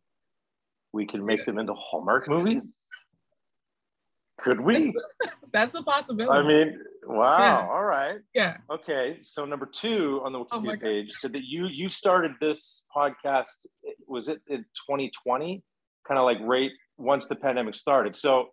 we 0.93 1.05
can 1.05 1.25
make 1.25 1.45
them 1.45 1.57
into 1.57 1.73
Hallmark 1.73 2.29
movies? 2.29 2.75
Could 4.39 4.61
we? 4.61 4.93
That's 5.53 5.75
a 5.75 5.83
possibility. 5.83 6.37
I 6.37 6.43
mean, 6.47 6.79
wow. 7.05 7.37
Yeah. 7.39 7.67
All 7.69 7.83
right. 7.83 8.19
Yeah. 8.33 8.57
Okay. 8.69 9.19
So 9.21 9.45
number 9.45 9.65
two 9.65 10.21
on 10.23 10.33
the 10.33 10.39
oh 10.39 10.45
Wikipedia 10.51 10.77
oh 10.77 10.79
page 10.79 11.11
said 11.13 11.33
that 11.33 11.43
you 11.43 11.67
you 11.67 11.87
started 11.87 12.33
this 12.41 12.83
podcast. 12.95 13.65
Was 14.07 14.27
it 14.27 14.41
in 14.47 14.59
2020? 14.89 15.63
Kind 16.07 16.19
of 16.19 16.25
like 16.25 16.39
right 16.41 16.71
once 16.97 17.27
the 17.27 17.35
pandemic 17.35 17.75
started. 17.75 18.15
So, 18.15 18.49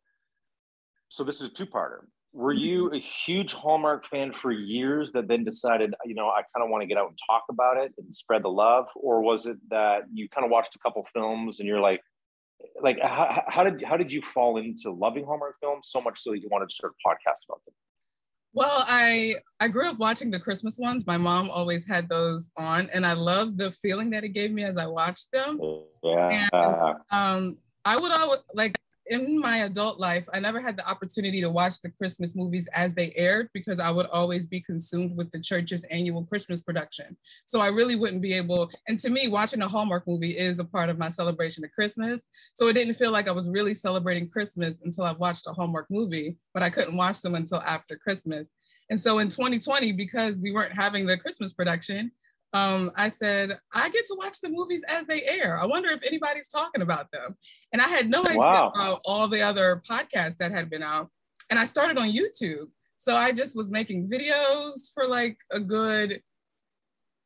so 1.09 1.25
this 1.25 1.37
is 1.41 1.49
a 1.49 1.51
two-parter. 1.51 2.01
Were 2.33 2.53
you 2.53 2.87
mm-hmm. 2.87 2.95
a 2.95 2.99
huge 2.99 3.53
Hallmark 3.53 4.07
fan 4.07 4.33
for 4.33 4.53
years 4.53 5.11
that 5.13 5.27
then 5.27 5.43
decided, 5.43 5.95
you 6.05 6.15
know, 6.15 6.29
I 6.29 6.43
kind 6.55 6.63
of 6.63 6.71
want 6.71 6.83
to 6.83 6.87
get 6.87 6.97
out 6.97 7.09
and 7.09 7.19
talk 7.29 7.43
about 7.51 7.77
it 7.77 7.93
and 7.99 8.15
spread 8.15 8.45
the 8.45 8.51
love, 8.51 8.87
or 8.95 9.21
was 9.21 9.47
it 9.47 9.57
that 9.71 10.03
you 10.13 10.29
kind 10.29 10.45
of 10.45 10.51
watched 10.51 10.77
a 10.77 10.79
couple 10.79 11.05
films 11.13 11.59
and 11.59 11.69
you're 11.69 11.81
like, 11.81 12.01
like 12.83 12.99
how, 13.01 13.43
how 13.49 13.65
did 13.65 13.83
how 13.83 13.97
did 13.97 14.11
you 14.11 14.23
fall 14.35 14.57
into 14.59 14.91
loving 14.91 15.25
Hallmark 15.25 15.57
films 15.61 15.89
so 15.91 16.01
much 16.01 16.23
so 16.23 16.33
that 16.33 16.41
you 16.41 16.49
wanted 16.51 16.69
to 16.69 16.75
start 16.75 16.93
a 16.93 17.09
podcast 17.09 17.45
about 17.49 17.65
them? 17.65 17.75
Well, 18.53 18.85
I 18.89 19.37
I 19.61 19.69
grew 19.69 19.89
up 19.89 19.99
watching 19.99 20.31
the 20.31 20.41
Christmas 20.41 20.79
ones. 20.79 21.07
My 21.07 21.17
mom 21.17 21.51
always 21.51 21.87
had 21.87 22.09
those 22.09 22.51
on, 22.57 22.91
and 22.93 23.07
I 23.07 23.13
loved 23.13 23.59
the 23.59 23.71
feeling 23.71 24.11
that 24.11 24.25
it 24.25 24.31
gave 24.31 24.51
me 24.51 24.65
as 24.65 24.77
I 24.77 24.87
watched 24.87 25.31
them. 25.33 25.61
Yeah. 26.03 26.49
And, 26.53 26.97
um, 27.11 27.57
I 27.85 27.97
would 27.97 28.13
always 28.13 28.41
like 28.55 28.79
in 29.11 29.41
my 29.41 29.59
adult 29.59 29.99
life, 29.99 30.25
I 30.33 30.39
never 30.39 30.61
had 30.61 30.77
the 30.77 30.89
opportunity 30.89 31.41
to 31.41 31.51
watch 31.51 31.81
the 31.81 31.91
Christmas 31.91 32.37
movies 32.37 32.69
as 32.73 32.95
they 32.95 33.13
aired 33.17 33.49
because 33.53 33.81
I 33.81 33.91
would 33.91 34.07
always 34.07 34.47
be 34.47 34.61
consumed 34.61 35.17
with 35.17 35.33
the 35.33 35.41
church's 35.41 35.83
annual 35.85 36.25
Christmas 36.25 36.63
production. 36.63 37.17
So 37.45 37.61
I 37.61 37.67
really 37.67 37.97
wouldn't 37.97 38.23
be 38.23 38.35
able, 38.35 38.71
and 38.87 39.01
to 39.01 39.11
me, 39.11 39.27
watching 39.27 39.63
a 39.63 39.69
Hallmark 39.69 40.07
movie 40.07 40.39
is 40.39 40.61
a 40.61 40.65
part 40.65 40.89
of 40.91 40.99
my 40.99 41.09
celebration 41.09 41.65
of 41.65 41.73
Christmas. 41.73 42.23
So 42.55 42.69
it 42.69 42.75
didn't 42.75 42.95
feel 42.95 43.11
like 43.11 43.27
I 43.27 43.33
was 43.33 43.51
really 43.51 43.75
celebrating 43.75 44.29
Christmas 44.29 44.81
until 44.85 45.05
I 45.05 45.13
watched 45.13 45.49
a 45.49 45.53
Hallmark 45.53 45.87
movie, 45.91 46.37
but 46.55 46.63
I 46.63 46.71
couldn't 46.71 46.97
watch 46.97 47.21
them 47.21 47.35
until 47.35 47.61
after 47.63 47.97
Christmas. 47.97 48.47
And 48.91 49.01
so 49.01 49.19
in 49.19 49.29
2020, 49.29 49.91
because 49.93 50.41
we 50.41 50.53
weren't 50.53 50.73
having 50.73 51.05
the 51.05 51.17
Christmas 51.17 51.53
production, 51.53 52.13
um, 52.53 52.91
I 52.97 53.09
said, 53.09 53.59
I 53.73 53.89
get 53.91 54.07
to 54.07 54.17
watch 54.19 54.41
the 54.41 54.49
movies 54.49 54.83
as 54.89 55.07
they 55.07 55.23
air. 55.23 55.61
I 55.61 55.67
wonder 55.67 55.91
if 55.91 56.01
anybody's 56.05 56.49
talking 56.49 56.83
about 56.83 57.11
them. 57.13 57.37
And 57.73 57.81
I 57.81 57.89
had 57.89 58.11
no 58.11 58.25
idea 58.25 58.39
wow. 58.39 58.73
about 58.75 59.03
all 59.05 59.29
the 59.29 59.43
other 59.43 59.83
podcasts 59.89 60.37
that 60.39 60.51
had 60.51 60.69
been 60.69 60.83
out. 60.83 61.09
And 61.51 61.59
I 61.59 61.65
started 61.65 61.99
on 61.99 62.11
YouTube. 62.11 62.67
So 62.99 63.15
I 63.15 63.33
just 63.33 63.57
was 63.57 63.71
making 63.71 64.11
videos 64.11 64.93
for 64.93 65.09
like 65.09 65.39
a 65.53 65.61
good 65.61 66.21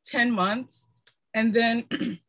10 0.05 0.31
months. 0.31 0.89
And 1.33 1.53
then 1.53 1.83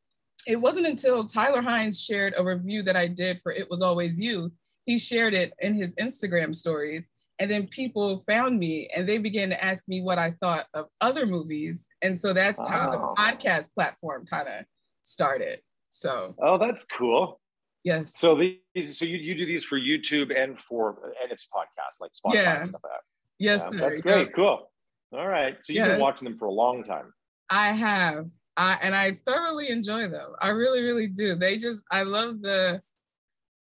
it 0.46 0.56
wasn't 0.56 0.86
until 0.86 1.24
Tyler 1.24 1.62
Hynes 1.62 2.04
shared 2.04 2.34
a 2.36 2.44
review 2.44 2.82
that 2.82 2.96
I 2.96 3.06
did 3.06 3.40
for 3.42 3.52
It 3.52 3.68
Was 3.70 3.82
Always 3.82 4.18
You. 4.18 4.52
He 4.86 4.98
shared 4.98 5.34
it 5.34 5.52
in 5.60 5.74
his 5.74 5.94
Instagram 5.96 6.54
stories. 6.54 7.08
And 7.38 7.50
then 7.50 7.66
people 7.66 8.22
found 8.28 8.58
me 8.58 8.88
and 8.96 9.06
they 9.06 9.18
began 9.18 9.50
to 9.50 9.64
ask 9.64 9.86
me 9.88 10.00
what 10.00 10.18
I 10.18 10.30
thought 10.42 10.66
of 10.72 10.86
other 11.00 11.26
movies. 11.26 11.86
And 12.06 12.18
so 12.18 12.32
that's 12.32 12.60
oh. 12.60 12.68
how 12.68 12.90
the 12.90 12.98
podcast 12.98 13.74
platform 13.74 14.26
kind 14.26 14.48
of 14.48 14.64
started. 15.02 15.60
So 15.90 16.34
Oh, 16.40 16.56
that's 16.56 16.84
cool. 16.96 17.40
Yes. 17.82 18.18
So 18.18 18.36
these 18.36 18.98
so 18.98 19.04
you, 19.04 19.16
you 19.16 19.34
do 19.34 19.46
these 19.46 19.64
for 19.64 19.78
YouTube 19.78 20.36
and 20.36 20.58
for 20.60 21.12
and 21.22 21.32
it's 21.32 21.46
podcast 21.46 22.00
like 22.00 22.10
Spotify 22.12 22.34
yeah. 22.34 22.58
and 22.58 22.68
stuff 22.68 22.80
like 22.84 22.92
that. 22.92 23.00
Yes, 23.38 23.68
yeah, 23.72 23.80
That's 23.80 24.00
great. 24.00 24.28
Yeah. 24.28 24.32
Cool. 24.34 24.70
All 25.12 25.26
right. 25.26 25.56
So 25.62 25.72
you've 25.72 25.86
been 25.86 26.00
watching 26.00 26.28
them 26.28 26.38
for 26.38 26.46
a 26.46 26.52
long 26.52 26.84
time. 26.84 27.12
I 27.50 27.68
have. 27.68 28.26
I 28.56 28.78
and 28.82 28.94
I 28.94 29.12
thoroughly 29.12 29.68
enjoy 29.68 30.08
them. 30.08 30.32
I 30.40 30.48
really, 30.48 30.82
really 30.82 31.08
do. 31.08 31.36
They 31.36 31.56
just 31.58 31.84
I 31.90 32.02
love 32.02 32.40
the 32.40 32.80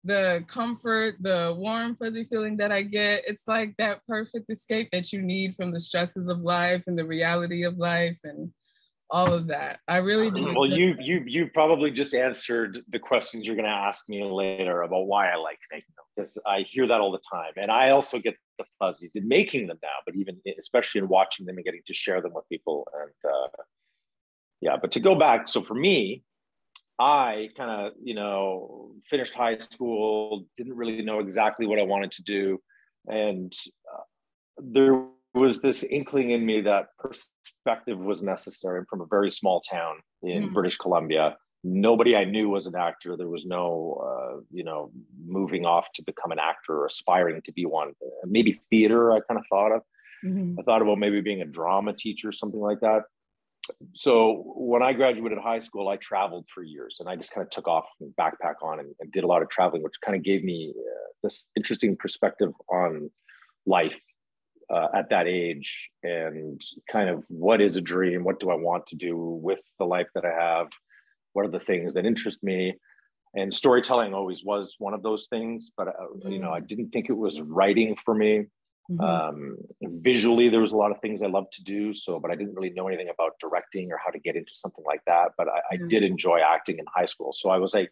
the 0.06 0.44
comfort, 0.46 1.16
the 1.20 1.54
warm, 1.56 1.94
fuzzy 1.96 2.24
feeling 2.24 2.56
that 2.58 2.72
I 2.72 2.82
get. 2.82 3.24
It's 3.26 3.46
like 3.46 3.74
that 3.78 4.00
perfect 4.06 4.50
escape 4.50 4.88
that 4.92 5.12
you 5.12 5.22
need 5.22 5.54
from 5.54 5.72
the 5.72 5.80
stresses 5.80 6.28
of 6.28 6.40
life 6.40 6.84
and 6.86 6.98
the 6.98 7.06
reality 7.06 7.64
of 7.64 7.76
life 7.76 8.18
and 8.24 8.50
all 9.10 9.32
of 9.32 9.46
that. 9.48 9.80
I 9.88 9.98
really 9.98 10.30
do. 10.30 10.52
Well, 10.54 10.66
you 10.66 10.96
you 11.00 11.22
you 11.26 11.48
probably 11.52 11.90
just 11.90 12.14
answered 12.14 12.82
the 12.88 12.98
questions 12.98 13.46
you're 13.46 13.56
going 13.56 13.66
to 13.66 13.70
ask 13.70 14.08
me 14.08 14.24
later 14.24 14.82
about 14.82 15.06
why 15.06 15.30
I 15.30 15.36
like 15.36 15.58
making 15.70 15.94
them 15.96 16.04
because 16.16 16.38
I 16.46 16.60
hear 16.60 16.86
that 16.88 17.00
all 17.00 17.12
the 17.12 17.20
time, 17.30 17.52
and 17.56 17.70
I 17.70 17.90
also 17.90 18.18
get 18.18 18.36
the 18.58 18.64
fuzzies 18.78 19.12
in 19.14 19.28
making 19.28 19.66
them 19.66 19.78
now, 19.82 19.98
but 20.04 20.16
even 20.16 20.40
especially 20.58 21.00
in 21.00 21.08
watching 21.08 21.46
them 21.46 21.56
and 21.56 21.64
getting 21.64 21.82
to 21.86 21.94
share 21.94 22.20
them 22.20 22.32
with 22.34 22.48
people, 22.48 22.86
and 23.00 23.32
uh, 23.32 23.48
yeah. 24.60 24.76
But 24.80 24.92
to 24.92 25.00
go 25.00 25.14
back, 25.14 25.48
so 25.48 25.62
for 25.62 25.74
me, 25.74 26.24
I 26.98 27.50
kind 27.56 27.70
of, 27.70 27.92
you 28.02 28.14
know, 28.14 28.92
finished 29.08 29.34
high 29.34 29.58
school, 29.58 30.46
didn't 30.56 30.76
really 30.76 31.02
know 31.02 31.20
exactly 31.20 31.66
what 31.66 31.78
I 31.78 31.82
wanted 31.82 32.12
to 32.12 32.22
do. 32.22 32.58
And 33.06 33.52
uh, 33.92 34.02
there 34.58 35.04
was 35.34 35.60
this 35.60 35.82
inkling 35.82 36.30
in 36.30 36.46
me 36.46 36.62
that 36.62 36.86
perspective 36.98 37.98
was 37.98 38.22
necessary 38.22 38.78
I'm 38.78 38.86
from 38.88 39.02
a 39.02 39.06
very 39.06 39.30
small 39.30 39.60
town 39.60 39.96
in 40.22 40.48
mm. 40.48 40.52
British 40.54 40.78
Columbia. 40.78 41.36
Nobody 41.62 42.16
I 42.16 42.24
knew 42.24 42.48
was 42.48 42.66
an 42.66 42.76
actor. 42.76 43.16
There 43.16 43.28
was 43.28 43.44
no, 43.44 44.02
uh, 44.02 44.40
you 44.50 44.64
know, 44.64 44.90
moving 45.26 45.66
off 45.66 45.86
to 45.96 46.02
become 46.02 46.32
an 46.32 46.38
actor 46.38 46.78
or 46.78 46.86
aspiring 46.86 47.42
to 47.42 47.52
be 47.52 47.66
one. 47.66 47.92
Maybe 48.24 48.52
theater, 48.52 49.12
I 49.12 49.20
kind 49.20 49.38
of 49.38 49.44
thought 49.50 49.72
of. 49.72 49.82
Mm-hmm. 50.24 50.58
I 50.58 50.62
thought 50.62 50.80
about 50.80 50.98
maybe 50.98 51.20
being 51.20 51.42
a 51.42 51.46
drama 51.46 51.92
teacher, 51.92 52.32
something 52.32 52.60
like 52.60 52.80
that 52.80 53.02
so 53.94 54.42
when 54.56 54.82
I 54.82 54.92
graduated 54.92 55.38
high 55.38 55.58
school, 55.58 55.88
I 55.88 55.96
traveled 55.96 56.46
for 56.54 56.62
years 56.62 56.96
and 57.00 57.08
I 57.08 57.16
just 57.16 57.32
kind 57.32 57.44
of 57.44 57.50
took 57.50 57.68
off 57.68 57.86
backpack 58.18 58.62
on 58.62 58.80
and, 58.80 58.94
and, 59.00 59.12
did 59.12 59.24
a 59.24 59.26
lot 59.26 59.42
of 59.42 59.48
traveling, 59.48 59.82
which 59.82 59.94
kind 60.04 60.16
of 60.16 60.22
gave 60.22 60.44
me 60.44 60.74
uh, 60.76 61.08
this 61.22 61.46
interesting 61.56 61.96
perspective 61.96 62.52
on 62.68 63.10
life 63.66 63.98
uh, 64.72 64.88
at 64.94 65.10
that 65.10 65.26
age 65.26 65.90
and 66.02 66.60
kind 66.90 67.08
of 67.08 67.24
what 67.28 67.60
is 67.60 67.76
a 67.76 67.80
dream? 67.80 68.24
What 68.24 68.40
do 68.40 68.50
I 68.50 68.54
want 68.54 68.86
to 68.88 68.96
do 68.96 69.16
with 69.16 69.60
the 69.78 69.84
life 69.84 70.08
that 70.14 70.24
I 70.24 70.32
have? 70.32 70.68
What 71.32 71.44
are 71.44 71.50
the 71.50 71.60
things 71.60 71.92
that 71.94 72.06
interest 72.06 72.42
me? 72.42 72.74
And 73.34 73.52
storytelling 73.52 74.14
always 74.14 74.44
was 74.44 74.74
one 74.78 74.94
of 74.94 75.02
those 75.02 75.26
things, 75.28 75.70
but 75.76 75.88
uh, 75.88 76.28
you 76.28 76.38
know, 76.38 76.52
I 76.52 76.60
mm. 76.60 76.68
didn't 76.68 76.90
think 76.90 77.10
it 77.10 77.16
was 77.16 77.40
writing 77.40 77.94
for 78.04 78.14
me. 78.14 78.46
Mm-hmm. 78.90 79.00
Um, 79.00 79.56
visually, 79.82 80.48
there 80.48 80.60
was 80.60 80.72
a 80.72 80.76
lot 80.76 80.90
of 80.90 81.00
things 81.00 81.22
I 81.22 81.26
loved 81.26 81.52
to 81.54 81.64
do. 81.64 81.92
So, 81.94 82.20
but 82.20 82.30
I 82.30 82.34
didn't 82.34 82.54
really 82.54 82.70
know 82.70 82.86
anything 82.88 83.08
about 83.08 83.32
directing 83.40 83.92
or 83.92 83.98
how 84.04 84.10
to 84.10 84.18
get 84.18 84.36
into 84.36 84.54
something 84.54 84.84
like 84.86 85.00
that. 85.06 85.32
But 85.36 85.48
I. 85.48 85.60
I 85.72 85.76
did 85.88 86.02
enjoy 86.02 86.40
acting 86.40 86.78
in 86.78 86.84
high 86.92 87.06
school. 87.06 87.32
So 87.32 87.50
I 87.50 87.58
was 87.58 87.74
like, 87.74 87.90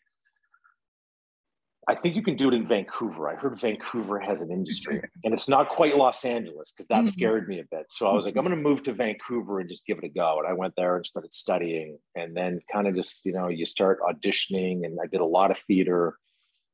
I 1.86 1.94
think 1.94 2.16
you 2.16 2.22
can 2.22 2.36
do 2.36 2.48
it 2.48 2.54
in 2.54 2.66
Vancouver. 2.66 3.28
I 3.28 3.34
heard 3.34 3.60
Vancouver 3.60 4.18
has 4.18 4.40
an 4.40 4.50
industry 4.50 5.02
and 5.24 5.34
it's 5.34 5.48
not 5.48 5.68
quite 5.68 5.96
Los 5.96 6.24
Angeles 6.24 6.72
because 6.72 6.86
that 6.88 7.02
mm-hmm. 7.02 7.06
scared 7.06 7.48
me 7.48 7.60
a 7.60 7.64
bit. 7.70 7.86
So 7.90 8.06
I 8.06 8.12
was 8.14 8.24
like, 8.24 8.36
I'm 8.36 8.44
going 8.44 8.56
to 8.56 8.62
move 8.62 8.82
to 8.84 8.94
Vancouver 8.94 9.60
and 9.60 9.68
just 9.68 9.84
give 9.86 9.98
it 9.98 10.04
a 10.04 10.08
go. 10.08 10.38
And 10.38 10.48
I 10.48 10.54
went 10.54 10.74
there 10.76 10.96
and 10.96 11.04
started 11.04 11.34
studying 11.34 11.98
and 12.14 12.34
then 12.34 12.60
kind 12.72 12.86
of 12.86 12.94
just, 12.94 13.26
you 13.26 13.32
know, 13.32 13.48
you 13.48 13.66
start 13.66 14.00
auditioning 14.00 14.84
and 14.86 14.98
I 15.02 15.06
did 15.06 15.20
a 15.20 15.26
lot 15.26 15.50
of 15.50 15.58
theater. 15.58 16.16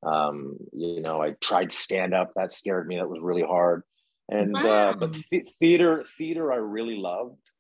Um, 0.07 0.57
you 0.73 1.03
know, 1.03 1.21
I 1.21 1.33
tried 1.41 1.73
stand 1.73 2.15
up. 2.15 2.33
That 2.37 2.53
scared 2.53 2.87
me. 2.87 2.97
That 2.97 3.11
was 3.11 3.23
really 3.23 3.43
hard 3.43 3.83
And 4.31 4.55
wow. 4.55 4.91
uh, 4.91 4.93
but 4.95 5.15
th- 5.15 5.49
theater, 5.59 6.05
theater, 6.17 6.53
I 6.53 6.57
really 6.57 6.97
loved. 6.97 7.51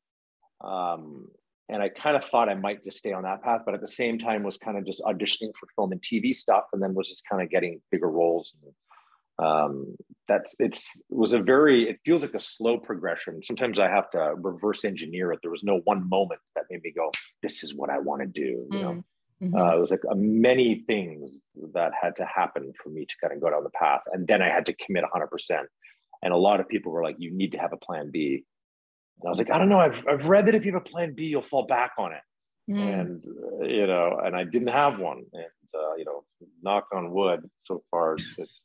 Um, 0.62 1.28
and 1.68 1.82
I 1.82 1.88
kind 1.88 2.16
of 2.16 2.24
thought 2.24 2.48
I 2.48 2.54
might 2.54 2.84
just 2.84 2.98
stay 2.98 3.12
on 3.12 3.22
that 3.22 3.42
path, 3.42 3.62
but 3.64 3.74
at 3.74 3.80
the 3.80 3.88
same 3.88 4.18
time 4.18 4.42
was 4.42 4.56
kind 4.56 4.76
of 4.76 4.84
just 4.84 5.02
auditioning 5.02 5.52
for 5.58 5.68
film 5.76 5.92
and 5.92 6.00
TV 6.00 6.34
stuff, 6.34 6.64
and 6.72 6.82
then 6.82 6.94
was 6.94 7.08
just 7.08 7.24
kind 7.28 7.42
of 7.42 7.50
getting 7.50 7.80
bigger 7.90 8.08
roles. 8.08 8.54
And, 8.62 8.72
um, 9.46 9.96
that's 10.28 10.54
it's 10.58 11.00
it 11.10 11.16
was 11.16 11.32
a 11.32 11.40
very 11.40 11.88
it 11.88 11.98
feels 12.04 12.22
like 12.22 12.34
a 12.34 12.40
slow 12.40 12.78
progression. 12.78 13.42
Sometimes 13.42 13.80
I 13.80 13.88
have 13.88 14.10
to 14.10 14.34
reverse 14.36 14.84
engineer 14.84 15.32
it. 15.32 15.40
There 15.42 15.50
was 15.50 15.64
no 15.64 15.80
one 15.84 16.08
moment 16.08 16.40
that 16.54 16.64
made 16.70 16.82
me 16.82 16.92
go, 16.94 17.10
"This 17.42 17.64
is 17.64 17.74
what 17.74 17.90
I 17.90 17.98
want 17.98 18.20
to 18.22 18.26
do." 18.26 18.66
You 18.70 18.82
know, 18.82 19.04
mm-hmm. 19.42 19.56
uh, 19.56 19.76
it 19.76 19.80
was 19.80 19.90
like 19.90 20.02
a, 20.10 20.14
many 20.14 20.84
things 20.86 21.30
that 21.74 21.92
had 22.00 22.16
to 22.16 22.26
happen 22.26 22.72
for 22.82 22.90
me 22.90 23.06
to 23.06 23.14
kind 23.20 23.32
of 23.32 23.40
go 23.40 23.50
down 23.50 23.64
the 23.64 23.70
path, 23.70 24.02
and 24.12 24.26
then 24.26 24.42
I 24.42 24.48
had 24.48 24.66
to 24.66 24.74
commit 24.74 25.04
100. 25.04 25.28
And 26.22 26.32
a 26.32 26.36
lot 26.36 26.60
of 26.60 26.68
people 26.68 26.92
were 26.92 27.02
like, 27.02 27.16
"You 27.18 27.30
need 27.30 27.52
to 27.52 27.58
have 27.58 27.72
a 27.72 27.76
plan 27.76 28.10
B." 28.10 28.44
And 29.20 29.28
I 29.28 29.30
was 29.30 29.38
like, 29.38 29.50
I 29.50 29.58
don't 29.58 29.68
know. 29.68 29.78
I've, 29.78 30.02
I've 30.08 30.26
read 30.26 30.46
that 30.46 30.54
if 30.54 30.64
you 30.64 30.72
have 30.72 30.80
a 30.80 30.88
plan 30.88 31.14
B, 31.14 31.26
you'll 31.26 31.42
fall 31.42 31.66
back 31.66 31.92
on 31.98 32.12
it. 32.12 32.22
Mm. 32.70 33.00
And, 33.00 33.24
uh, 33.24 33.64
you 33.66 33.86
know, 33.86 34.20
and 34.24 34.34
I 34.34 34.44
didn't 34.44 34.68
have 34.68 34.98
one. 34.98 35.24
And, 35.32 35.44
uh, 35.74 35.94
you 35.96 36.04
know, 36.04 36.24
knock 36.62 36.86
on 36.92 37.10
wood, 37.10 37.48
so 37.58 37.82
far 37.90 38.14
it's, 38.14 38.38
it's 38.38 38.60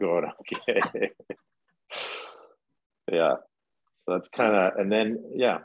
going 0.00 0.24
okay. 0.40 1.10
yeah. 3.12 3.34
So 4.04 4.12
that's 4.12 4.28
kind 4.28 4.54
of, 4.54 4.76
and 4.78 4.90
then, 4.90 5.22
yeah. 5.34 5.58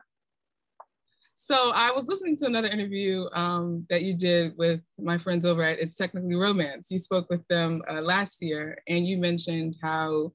So 1.35 1.71
I 1.73 1.91
was 1.91 2.07
listening 2.07 2.37
to 2.37 2.45
another 2.45 2.67
interview 2.67 3.27
um, 3.33 3.85
that 3.89 4.03
you 4.03 4.15
did 4.15 4.57
with 4.57 4.81
my 4.97 5.17
friends 5.17 5.45
over 5.45 5.63
at 5.63 5.79
It's 5.79 5.95
Technically 5.95 6.35
Romance. 6.35 6.89
You 6.91 6.97
spoke 6.97 7.29
with 7.29 7.45
them 7.47 7.81
uh, 7.89 8.01
last 8.01 8.41
year, 8.41 8.81
and 8.87 9.05
you 9.07 9.17
mentioned 9.17 9.75
how 9.81 10.31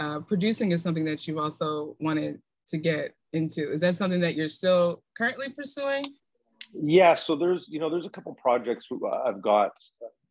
uh, 0.00 0.18
producing 0.20 0.72
is 0.72 0.82
something 0.82 1.04
that 1.04 1.28
you've 1.28 1.38
also 1.38 1.94
wanted 2.00 2.40
to 2.68 2.78
get 2.78 3.14
into. 3.34 3.70
Is 3.70 3.80
that 3.82 3.94
something 3.94 4.20
that 4.20 4.34
you're 4.34 4.48
still 4.48 5.02
currently 5.16 5.50
pursuing? 5.50 6.04
Yeah, 6.72 7.14
so 7.14 7.36
there's 7.36 7.68
you 7.68 7.78
know 7.78 7.90
there's 7.90 8.06
a 8.06 8.10
couple 8.10 8.34
projects 8.34 8.88
I've 9.26 9.42
got 9.42 9.72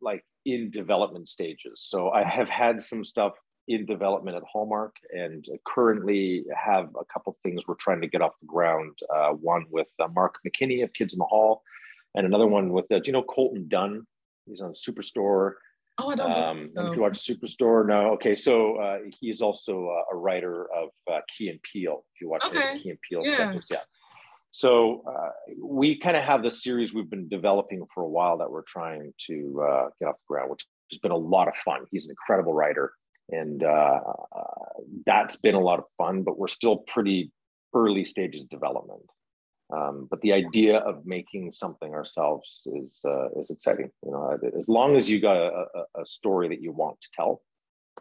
like 0.01 0.25
in 0.45 0.71
development 0.71 1.29
stages. 1.29 1.85
So 1.88 2.09
I 2.09 2.23
have 2.23 2.49
had 2.49 2.81
some 2.81 3.05
stuff 3.05 3.33
in 3.67 3.85
development 3.85 4.35
at 4.35 4.43
Hallmark, 4.51 4.95
and 5.15 5.45
currently 5.67 6.45
have 6.55 6.89
a 6.99 7.05
couple 7.13 7.38
things 7.43 7.67
we're 7.67 7.75
trying 7.75 8.01
to 8.01 8.07
get 8.07 8.21
off 8.21 8.33
the 8.41 8.47
ground. 8.47 8.97
Uh, 9.13 9.29
one 9.33 9.65
with 9.69 9.89
uh, 9.99 10.07
Mark 10.07 10.35
McKinney 10.47 10.83
of 10.83 10.91
Kids 10.93 11.13
in 11.13 11.19
the 11.19 11.25
Hall, 11.25 11.61
and 12.15 12.25
another 12.25 12.47
one 12.47 12.73
with 12.73 12.91
uh, 12.91 12.99
you 13.05 13.13
know 13.13 13.23
Colton 13.23 13.67
Dunn? 13.67 14.07
He's 14.47 14.61
on 14.61 14.73
Superstore. 14.73 15.53
Oh, 16.00 16.10
I 16.10 16.15
don't 16.15 16.32
um, 16.32 16.62
know. 16.62 16.68
So. 16.74 16.88
If 16.88 16.96
you 16.96 17.01
watch 17.01 17.20
Superstore, 17.20 17.86
no. 17.86 18.13
Okay, 18.13 18.34
so 18.34 18.77
uh, 18.77 19.00
he's 19.20 19.41
also 19.41 19.89
a 20.12 20.15
writer 20.15 20.65
of 20.74 20.89
uh, 21.12 21.20
Key 21.27 21.50
and 21.50 21.60
Peele. 21.62 22.06
If 22.15 22.22
you 22.22 22.29
watch 22.29 22.44
okay. 22.46 22.79
Key 22.79 22.91
and 22.91 23.00
Peele 23.01 23.22
yeah. 23.25 23.36
sketches, 23.36 23.65
yeah. 23.70 23.79
So 24.51 25.03
uh, 25.08 25.29
we 25.62 26.00
kind 26.00 26.18
of 26.18 26.24
have 26.24 26.41
the 26.41 26.51
series 26.51 26.94
we've 26.94 27.10
been 27.10 27.27
developing 27.27 27.86
for 27.94 28.03
a 28.03 28.10
while 28.10 28.38
that 28.38 28.50
we're 28.50 28.63
trying 28.63 29.13
to 29.27 29.62
uh, 29.62 29.89
get 30.00 30.08
off 30.08 30.15
the 30.15 30.34
ground, 30.34 30.50
which 30.50 30.65
has 30.91 31.00
been 31.00 31.12
a 31.12 31.18
lot 31.18 31.48
of 31.48 31.56
fun. 31.58 31.86
He's 31.91 32.06
an 32.06 32.12
incredible 32.12 32.53
writer, 32.53 32.94
and 33.29 33.62
uh, 33.63 34.00
uh, 34.36 34.44
that's 35.06 35.36
been 35.36 35.56
a 35.56 35.60
lot 35.60 35.79
of 35.79 35.86
fun. 35.98 36.24
But 36.24 36.39
we're 36.39 36.48
still 36.48 36.77
pretty 36.77 37.32
early 37.75 38.06
stages 38.06 38.44
of 38.44 38.50
development. 38.50 39.03
Um, 39.71 40.07
but 40.09 40.21
the 40.21 40.33
idea 40.33 40.77
of 40.77 41.05
making 41.05 41.51
something 41.51 41.93
ourselves 41.93 42.61
is 42.65 42.99
uh, 43.05 43.29
is 43.38 43.51
exciting. 43.51 43.91
You 44.03 44.11
know, 44.11 44.38
as 44.59 44.67
long 44.67 44.95
as 44.95 45.09
you 45.09 45.21
got 45.21 45.38
a, 45.38 45.65
a, 45.75 46.01
a, 46.01 46.05
story 46.07 46.47
that 46.49 46.61
you 46.61 46.71
want 46.71 46.99
to 47.01 47.07
tell, 47.15 47.43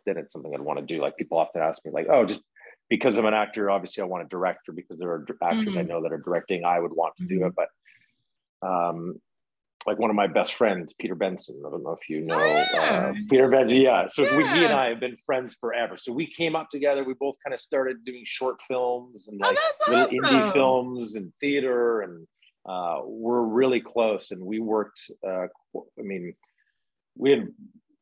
then 0.07 0.17
it's 0.17 0.33
something 0.33 0.55
I'd 0.55 0.63
want 0.63 0.79
to 0.79 0.85
do. 0.87 1.03
Like 1.03 1.19
people 1.19 1.37
often 1.37 1.61
ask 1.61 1.85
me, 1.85 1.91
like, 1.93 2.07
"Oh, 2.09 2.25
just 2.25 2.41
because 2.89 3.19
I'm 3.19 3.27
an 3.27 3.35
actor, 3.35 3.71
obviously 3.71 4.03
I 4.03 4.07
want 4.07 4.25
a 4.25 4.29
director 4.29 4.73
because 4.73 4.99
there 4.99 5.11
are 5.11 5.27
actors 5.43 5.65
mm-hmm. 5.65 5.79
I 5.79 5.83
know 5.83 6.03
that 6.03 6.13
are 6.13 6.19
directing. 6.19 6.65
I 6.65 6.81
would 6.81 6.93
want 6.93 7.17
to 7.17 7.27
do 7.27 7.45
it, 7.45 7.53
but 7.55 7.69
um, 8.67 9.21
like 9.87 9.99
one 9.99 10.11
of 10.11 10.17
my 10.17 10.27
best 10.27 10.55
friends, 10.55 10.93
Peter 10.93 11.15
Benson. 11.15 11.63
I 11.67 11.71
don't 11.71 11.83
know 11.83 11.93
if 12.01 12.09
you 12.09 12.21
know 12.21 12.39
oh, 12.39 12.65
yeah. 12.75 13.11
uh, 13.11 13.13
Peter 13.31 13.49
Benson. 13.49 13.81
Yeah. 13.81 14.07
So 14.09 14.25
yeah. 14.25 14.37
We, 14.37 14.43
he 14.43 14.65
and 14.65 14.75
I 14.75 14.89
have 14.89 15.01
been 15.01 15.17
friends 15.25 15.57
forever. 15.61 15.97
So 15.97 16.13
we 16.13 16.27
came 16.27 16.57
up 16.57 16.69
together. 16.71 17.05
We 17.05 17.15
both 17.15 17.37
kind 17.45 17.55
of 17.55 17.61
started 17.61 18.05
doing 18.05 18.23
short 18.25 18.57
films 18.67 19.29
and 19.29 19.41
oh, 19.43 19.49
like 19.49 19.59
oh, 19.59 19.91
little 19.91 20.05
awesome. 20.05 20.19
indie 20.19 20.53
films 20.53 21.15
and 21.15 21.33
theater, 21.41 22.03
and 22.03 22.27
uh, 22.69 23.01
we're 23.05 23.43
really 23.43 23.81
close. 23.81 24.31
And 24.31 24.43
we 24.43 24.59
worked. 24.59 25.11
Uh, 25.27 25.47
I 25.77 26.03
mean, 26.03 26.35
we 27.17 27.31
had 27.31 27.49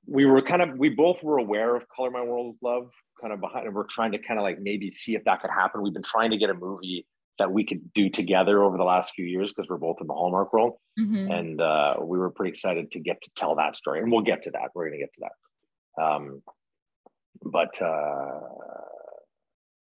we 0.07 0.25
were 0.25 0.43
kind 0.43 0.63
of 0.63 0.79
we 0.79 0.89
both 0.89 1.23
were 1.23 1.39
aware 1.39 1.77
of 1.77 1.89
Color 1.89 2.11
My 2.11 2.23
World 2.23 2.57
Love, 2.63 2.91
kind 3.21 3.33
of 3.33 3.41
behind, 3.41 3.67
and 3.67 3.75
we're 3.75 3.85
trying 3.85 4.13
to 4.13 4.19
kind 4.19 4.39
of 4.39 4.45
like 4.45 4.61
maybe 4.61 4.91
see 4.91 5.15
if 5.15 5.25
that 5.25 5.43
could 5.43 5.51
happen. 5.51 5.83
We've 5.83 5.93
been 5.93 6.03
trying 6.03 6.31
to 6.31 6.39
get 6.39 6.51
a 6.51 6.55
movie 6.55 7.07
that 7.39 7.53
we 7.53 7.65
could 7.65 7.93
do 7.93 8.09
together 8.09 8.63
over 8.63 8.77
the 8.77 8.85
last 8.85 9.13
few 9.15 9.25
years 9.25 9.53
because 9.53 9.69
we're 9.69 9.77
both 9.77 10.01
in 10.01 10.07
the 10.07 10.15
Hallmark 10.15 10.53
world. 10.53 10.75
Mm-hmm. 10.99 11.31
And 11.31 11.61
uh, 11.61 11.97
we 12.01 12.19
were 12.19 12.31
pretty 12.31 12.51
excited 12.51 12.91
to 12.93 13.01
get 13.01 13.21
to 13.23 13.31
tell 13.37 13.57
that 13.57 13.77
story. 13.77 14.01
And 14.01 14.11
we'll 14.11 14.23
get 14.23 14.43
to 14.43 14.51
that. 14.53 14.71
We're 14.75 14.89
going 14.89 14.99
to 14.99 15.05
get 15.05 15.13
to 15.15 15.21
that. 15.21 16.03
Um, 16.03 16.43
but 17.43 17.81
uh, 17.81 18.41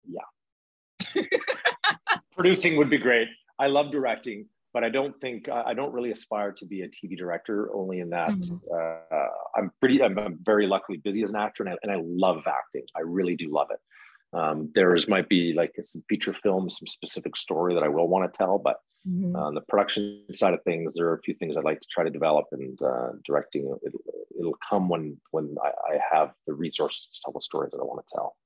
yeah, 0.07 1.23
producing 2.37 2.77
would 2.77 2.91
be 2.91 2.99
great. 2.99 3.29
I 3.59 3.67
love 3.67 3.91
directing, 3.91 4.47
but 4.73 4.85
I 4.85 4.89
don't 4.89 5.19
think 5.21 5.49
I 5.49 5.75
don't 5.75 5.93
really 5.93 6.13
aspire 6.13 6.53
to 6.53 6.67
be 6.67 6.83
a 6.83 6.89
TV 6.89 7.17
director. 7.17 7.75
Only 7.75 8.01
in 8.01 8.11
that 8.11 8.31
mm-hmm. 8.31 8.57
uh, 8.73 9.27
I'm 9.57 9.73
pretty, 9.81 10.03
I'm, 10.03 10.19
I'm, 10.19 10.39
very 10.43 10.67
luckily 10.67 10.99
busy 10.99 11.23
as 11.23 11.31
an 11.31 11.37
actor, 11.37 11.65
and 11.65 11.73
I, 11.73 11.77
and 11.83 11.93
I 11.93 12.01
love 12.05 12.43
acting. 12.47 12.85
I 12.97 13.01
really 13.01 13.37
do 13.37 13.53
love 13.53 13.69
it. 13.71 13.79
Um, 14.33 14.71
there's 14.75 15.09
might 15.09 15.29
be 15.29 15.55
like 15.55 15.73
some 15.81 16.03
feature 16.09 16.35
films, 16.43 16.79
some 16.79 16.87
specific 16.87 17.37
story 17.37 17.75
that 17.75 17.83
I 17.83 17.89
will 17.89 18.09
want 18.09 18.31
to 18.31 18.37
tell, 18.37 18.59
but 18.59 18.77
mm-hmm. 19.09 19.35
on 19.35 19.55
the 19.55 19.63
production 19.63 20.25
side 20.33 20.55
of 20.55 20.63
things, 20.65 20.95
there 20.95 21.09
are 21.09 21.15
a 21.15 21.23
few 21.23 21.35
things 21.35 21.57
I'd 21.57 21.65
like 21.65 21.81
to 21.81 21.87
try 21.91 22.05
to 22.05 22.11
develop 22.11 22.47
and 22.53 22.79
uh, 22.83 23.09
directing. 23.25 23.75
It, 23.83 23.93
will 24.41 24.55
come 24.69 24.89
when 24.89 25.17
when 25.33 25.57
I, 25.63 25.69
I 25.95 25.99
have 26.13 26.33
the 26.47 26.55
resources 26.55 27.09
to 27.13 27.21
tell 27.25 27.33
the 27.33 27.41
story 27.41 27.69
that 27.73 27.79
I 27.79 27.85
want 27.85 28.07
to 28.07 28.15
tell. 28.15 28.37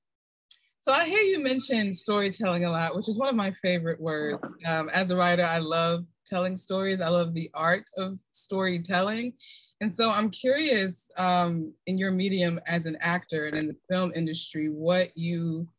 So 0.83 0.91
I 0.91 1.05
hear 1.05 1.21
you 1.21 1.41
mention 1.41 1.93
storytelling 1.93 2.65
a 2.65 2.69
lot, 2.69 2.93
which 2.93 3.07
is 3.07 3.17
one 3.17 3.29
of 3.29 3.35
my 3.35 3.51
favorite 3.51 4.01
words. 4.01 4.43
Um, 4.65 4.89
as 4.89 5.11
a 5.11 5.15
writer, 5.15 5.45
I 5.45 5.59
love 5.59 6.03
telling 6.25 6.57
stories. 6.57 6.99
I 6.99 7.07
love 7.07 7.33
the 7.33 7.49
art 7.53 7.85
of 7.97 8.19
storytelling. 8.31 9.31
And 9.79 9.93
so 9.93 10.11
I'm 10.11 10.29
curious 10.29 11.09
um, 11.17 11.73
in 11.87 11.97
your 11.97 12.11
medium 12.11 12.59
as 12.67 12.85
an 12.85 12.97
actor 12.99 13.45
and 13.45 13.57
in 13.57 13.67
the 13.67 13.75
film 13.89 14.11
industry, 14.13 14.67
what 14.69 15.11
you 15.15 15.69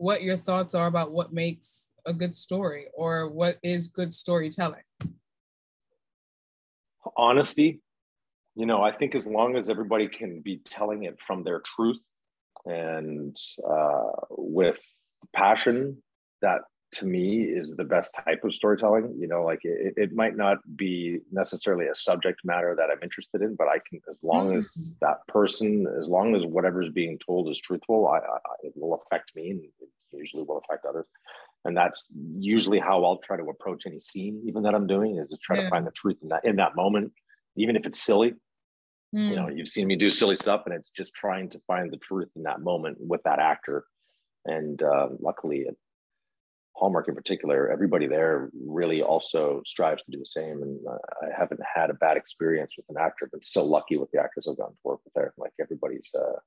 what 0.00 0.22
your 0.22 0.38
thoughts 0.38 0.74
are 0.74 0.86
about 0.86 1.12
what 1.12 1.30
makes 1.30 1.92
a 2.06 2.14
good 2.14 2.34
story 2.34 2.86
or 2.94 3.28
what 3.28 3.58
is 3.62 3.88
good 3.88 4.14
storytelling. 4.14 4.82
Honesty. 7.18 7.82
You 8.54 8.64
know, 8.64 8.82
I 8.82 8.92
think 8.96 9.14
as 9.14 9.26
long 9.26 9.56
as 9.56 9.68
everybody 9.68 10.08
can 10.08 10.40
be 10.40 10.56
telling 10.64 11.04
it 11.04 11.18
from 11.26 11.44
their 11.44 11.60
truth 11.60 12.00
and 12.64 13.36
uh, 13.68 14.10
with 14.30 14.80
passion, 15.36 16.02
that 16.40 16.62
to 16.92 17.06
me 17.06 17.42
is 17.42 17.74
the 17.76 17.84
best 17.84 18.14
type 18.24 18.42
of 18.44 18.54
storytelling 18.54 19.14
you 19.18 19.28
know 19.28 19.42
like 19.44 19.60
it, 19.62 19.94
it 19.96 20.12
might 20.12 20.36
not 20.36 20.58
be 20.76 21.18
necessarily 21.30 21.86
a 21.86 21.96
subject 21.96 22.40
matter 22.44 22.74
that 22.76 22.90
i'm 22.90 23.02
interested 23.02 23.42
in 23.42 23.54
but 23.54 23.68
i 23.68 23.78
can 23.88 24.00
as 24.08 24.18
long 24.22 24.50
mm-hmm. 24.50 24.60
as 24.60 24.92
that 25.00 25.26
person 25.28 25.86
as 25.98 26.08
long 26.08 26.34
as 26.34 26.44
whatever's 26.44 26.90
being 26.90 27.18
told 27.24 27.48
is 27.48 27.60
truthful 27.60 28.08
I, 28.08 28.18
I, 28.18 28.38
it 28.62 28.72
will 28.74 29.00
affect 29.04 29.32
me 29.36 29.50
and 29.50 29.60
it 29.62 29.88
usually 30.12 30.42
will 30.42 30.58
affect 30.58 30.84
others 30.84 31.06
and 31.64 31.76
that's 31.76 32.06
usually 32.38 32.78
how 32.78 33.04
i'll 33.04 33.18
try 33.18 33.36
to 33.36 33.44
approach 33.44 33.84
any 33.86 34.00
scene 34.00 34.42
even 34.46 34.62
that 34.64 34.74
i'm 34.74 34.86
doing 34.86 35.18
is 35.18 35.28
to 35.28 35.36
try 35.36 35.56
yeah. 35.56 35.64
to 35.64 35.70
find 35.70 35.86
the 35.86 35.92
truth 35.92 36.16
in 36.22 36.28
that 36.28 36.44
in 36.44 36.56
that 36.56 36.74
moment 36.74 37.12
even 37.56 37.76
if 37.76 37.86
it's 37.86 38.02
silly 38.02 38.32
mm. 39.14 39.28
you 39.28 39.36
know 39.36 39.46
mm. 39.46 39.56
you've 39.56 39.68
seen 39.68 39.86
me 39.86 39.94
do 39.94 40.10
silly 40.10 40.34
stuff 40.34 40.62
and 40.66 40.74
it's 40.74 40.90
just 40.90 41.14
trying 41.14 41.48
to 41.48 41.60
find 41.68 41.92
the 41.92 41.98
truth 41.98 42.28
in 42.34 42.42
that 42.42 42.60
moment 42.60 42.96
with 43.00 43.22
that 43.22 43.38
actor 43.38 43.84
and 44.46 44.82
uh, 44.82 45.08
luckily 45.20 45.58
it 45.58 45.76
Hallmark 46.80 47.08
in 47.08 47.14
particular, 47.14 47.70
everybody 47.70 48.06
there 48.06 48.50
really 48.66 49.02
also 49.02 49.60
strives 49.66 50.02
to 50.02 50.10
do 50.10 50.18
the 50.18 50.24
same. 50.24 50.62
And 50.62 50.80
uh, 50.88 50.96
I 51.22 51.26
haven't 51.38 51.60
had 51.62 51.90
a 51.90 51.94
bad 51.94 52.16
experience 52.16 52.72
with 52.76 52.86
an 52.88 52.96
actor, 52.98 53.28
but 53.30 53.44
so 53.44 53.62
lucky 53.62 53.98
with 53.98 54.10
the 54.12 54.18
actors 54.18 54.48
I've 54.48 54.56
gotten 54.56 54.74
to 54.74 54.80
work 54.82 55.00
with 55.04 55.12
there. 55.12 55.34
Like 55.36 55.52
everybody's 55.60 56.10
uh, 56.18 56.38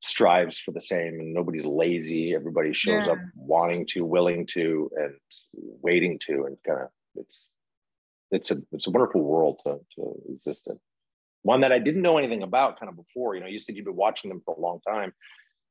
strives 0.00 0.60
for 0.60 0.70
the 0.70 0.80
same, 0.80 1.18
and 1.18 1.34
nobody's 1.34 1.64
lazy. 1.66 2.32
Everybody 2.32 2.72
shows 2.72 3.06
yeah. 3.06 3.14
up 3.14 3.18
wanting 3.34 3.86
to, 3.86 4.04
willing 4.04 4.46
to, 4.52 4.88
and 4.96 5.14
waiting 5.52 6.20
to, 6.26 6.44
and 6.44 6.56
kind 6.64 6.82
of 6.82 6.88
it's 7.16 7.48
it's 8.30 8.52
a 8.52 8.58
it's 8.70 8.86
a 8.86 8.90
wonderful 8.90 9.22
world 9.22 9.60
to 9.66 9.80
to 9.96 10.14
exist 10.32 10.68
in. 10.68 10.78
One 11.42 11.60
that 11.62 11.72
I 11.72 11.80
didn't 11.80 12.02
know 12.02 12.18
anything 12.18 12.44
about 12.44 12.78
kind 12.78 12.88
of 12.88 12.96
before. 12.96 13.34
You 13.34 13.40
know, 13.40 13.48
you 13.48 13.58
said 13.58 13.74
you've 13.74 13.84
been 13.84 13.96
watching 13.96 14.28
them 14.28 14.42
for 14.44 14.54
a 14.54 14.60
long 14.60 14.78
time, 14.86 15.12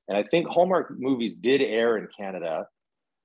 and 0.09 0.17
I 0.17 0.23
think 0.23 0.47
Hallmark 0.47 0.99
movies 0.99 1.33
did 1.33 1.61
air 1.61 1.97
in 1.97 2.09
Canada 2.17 2.67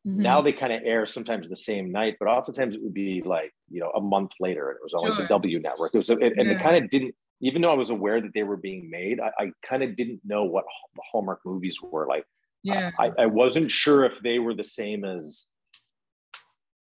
Mm-hmm. 0.06 0.22
Now 0.22 0.40
they 0.40 0.52
kind 0.52 0.72
of 0.72 0.80
air 0.84 1.04
sometimes 1.04 1.48
the 1.48 1.56
same 1.56 1.92
night, 1.92 2.16
but 2.18 2.26
oftentimes 2.26 2.74
it 2.74 2.82
would 2.82 2.94
be 2.94 3.22
like 3.24 3.52
you 3.68 3.80
know 3.80 3.90
a 3.90 4.00
month 4.00 4.32
later. 4.40 4.70
and 4.70 4.76
It 4.76 4.82
was 4.82 4.94
always 4.94 5.16
sure. 5.16 5.26
a 5.26 5.28
W 5.28 5.60
network. 5.60 5.94
It 5.94 5.98
was, 5.98 6.10
a, 6.10 6.14
and 6.14 6.34
yeah. 6.36 6.52
it 6.52 6.62
kind 6.62 6.82
of 6.82 6.90
didn't. 6.90 7.14
Even 7.42 7.62
though 7.62 7.70
I 7.70 7.76
was 7.76 7.90
aware 7.90 8.20
that 8.20 8.32
they 8.34 8.42
were 8.42 8.56
being 8.56 8.90
made, 8.90 9.18
I, 9.20 9.30
I 9.38 9.50
kind 9.64 9.82
of 9.82 9.96
didn't 9.96 10.20
know 10.24 10.44
what 10.44 10.64
the 10.94 11.02
Hallmark 11.10 11.40
movies 11.44 11.78
were 11.82 12.06
like. 12.06 12.24
Yeah. 12.62 12.90
I, 12.98 13.12
I 13.18 13.26
wasn't 13.26 13.70
sure 13.70 14.04
if 14.04 14.20
they 14.20 14.38
were 14.38 14.54
the 14.54 14.64
same 14.64 15.04
as 15.04 15.46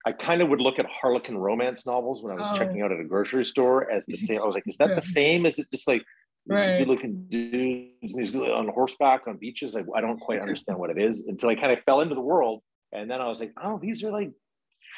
I 0.07 0.13
kind 0.13 0.41
of 0.41 0.49
would 0.49 0.61
look 0.61 0.79
at 0.79 0.87
Harlequin 0.87 1.37
romance 1.37 1.85
novels 1.85 2.23
when 2.23 2.33
I 2.33 2.41
was 2.41 2.49
oh. 2.51 2.57
checking 2.57 2.81
out 2.83 2.93
at 2.93 3.01
a 3.01 3.05
grocery 3.05 3.45
store 3.45 3.91
as 3.91 4.07
the 4.07 4.17
same. 4.17 4.41
I 4.41 4.47
was 4.47 4.55
like, 4.55 4.67
is 4.67 4.79
that 4.79 4.95
the 4.95 5.01
same? 5.19 5.45
Is 5.45 5.59
it 5.59 5.67
just 5.71 5.87
like 5.87 6.03
right. 6.47 6.79
good 6.79 6.89
looking 6.89 7.27
dudes 7.29 8.15
and 8.15 8.25
these 8.25 8.35
on 8.35 8.69
horseback 8.69 9.27
on 9.27 9.37
beaches? 9.37 9.77
I, 9.77 9.83
I 9.95 10.01
don't 10.01 10.19
quite 10.19 10.41
understand 10.41 10.79
what 10.79 10.91
it 10.91 10.99
is 10.99 11.23
until 11.27 11.51
I 11.51 11.57
kind 11.57 11.73
of 11.73 11.81
fell 11.85 12.01
into 12.01 12.15
the 12.15 12.23
world. 12.23 12.63
And 12.93 13.11
then 13.11 13.21
I 13.21 13.29
was 13.29 13.41
like, 13.41 13.53
oh, 13.63 13.79
these 13.79 14.03
are 14.05 14.11
like 14.11 14.33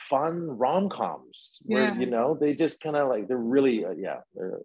fun 0.08 0.56
rom-coms 0.56 1.58
where, 1.62 1.84
yeah. 1.84 1.98
you 1.98 2.06
know, 2.06 2.36
they 2.40 2.54
just 2.54 2.80
kind 2.80 2.96
of 2.96 3.08
like, 3.08 3.28
they're 3.28 3.36
really, 3.36 3.84
uh, 3.84 3.90
yeah, 3.96 4.18
they're, 4.34 4.58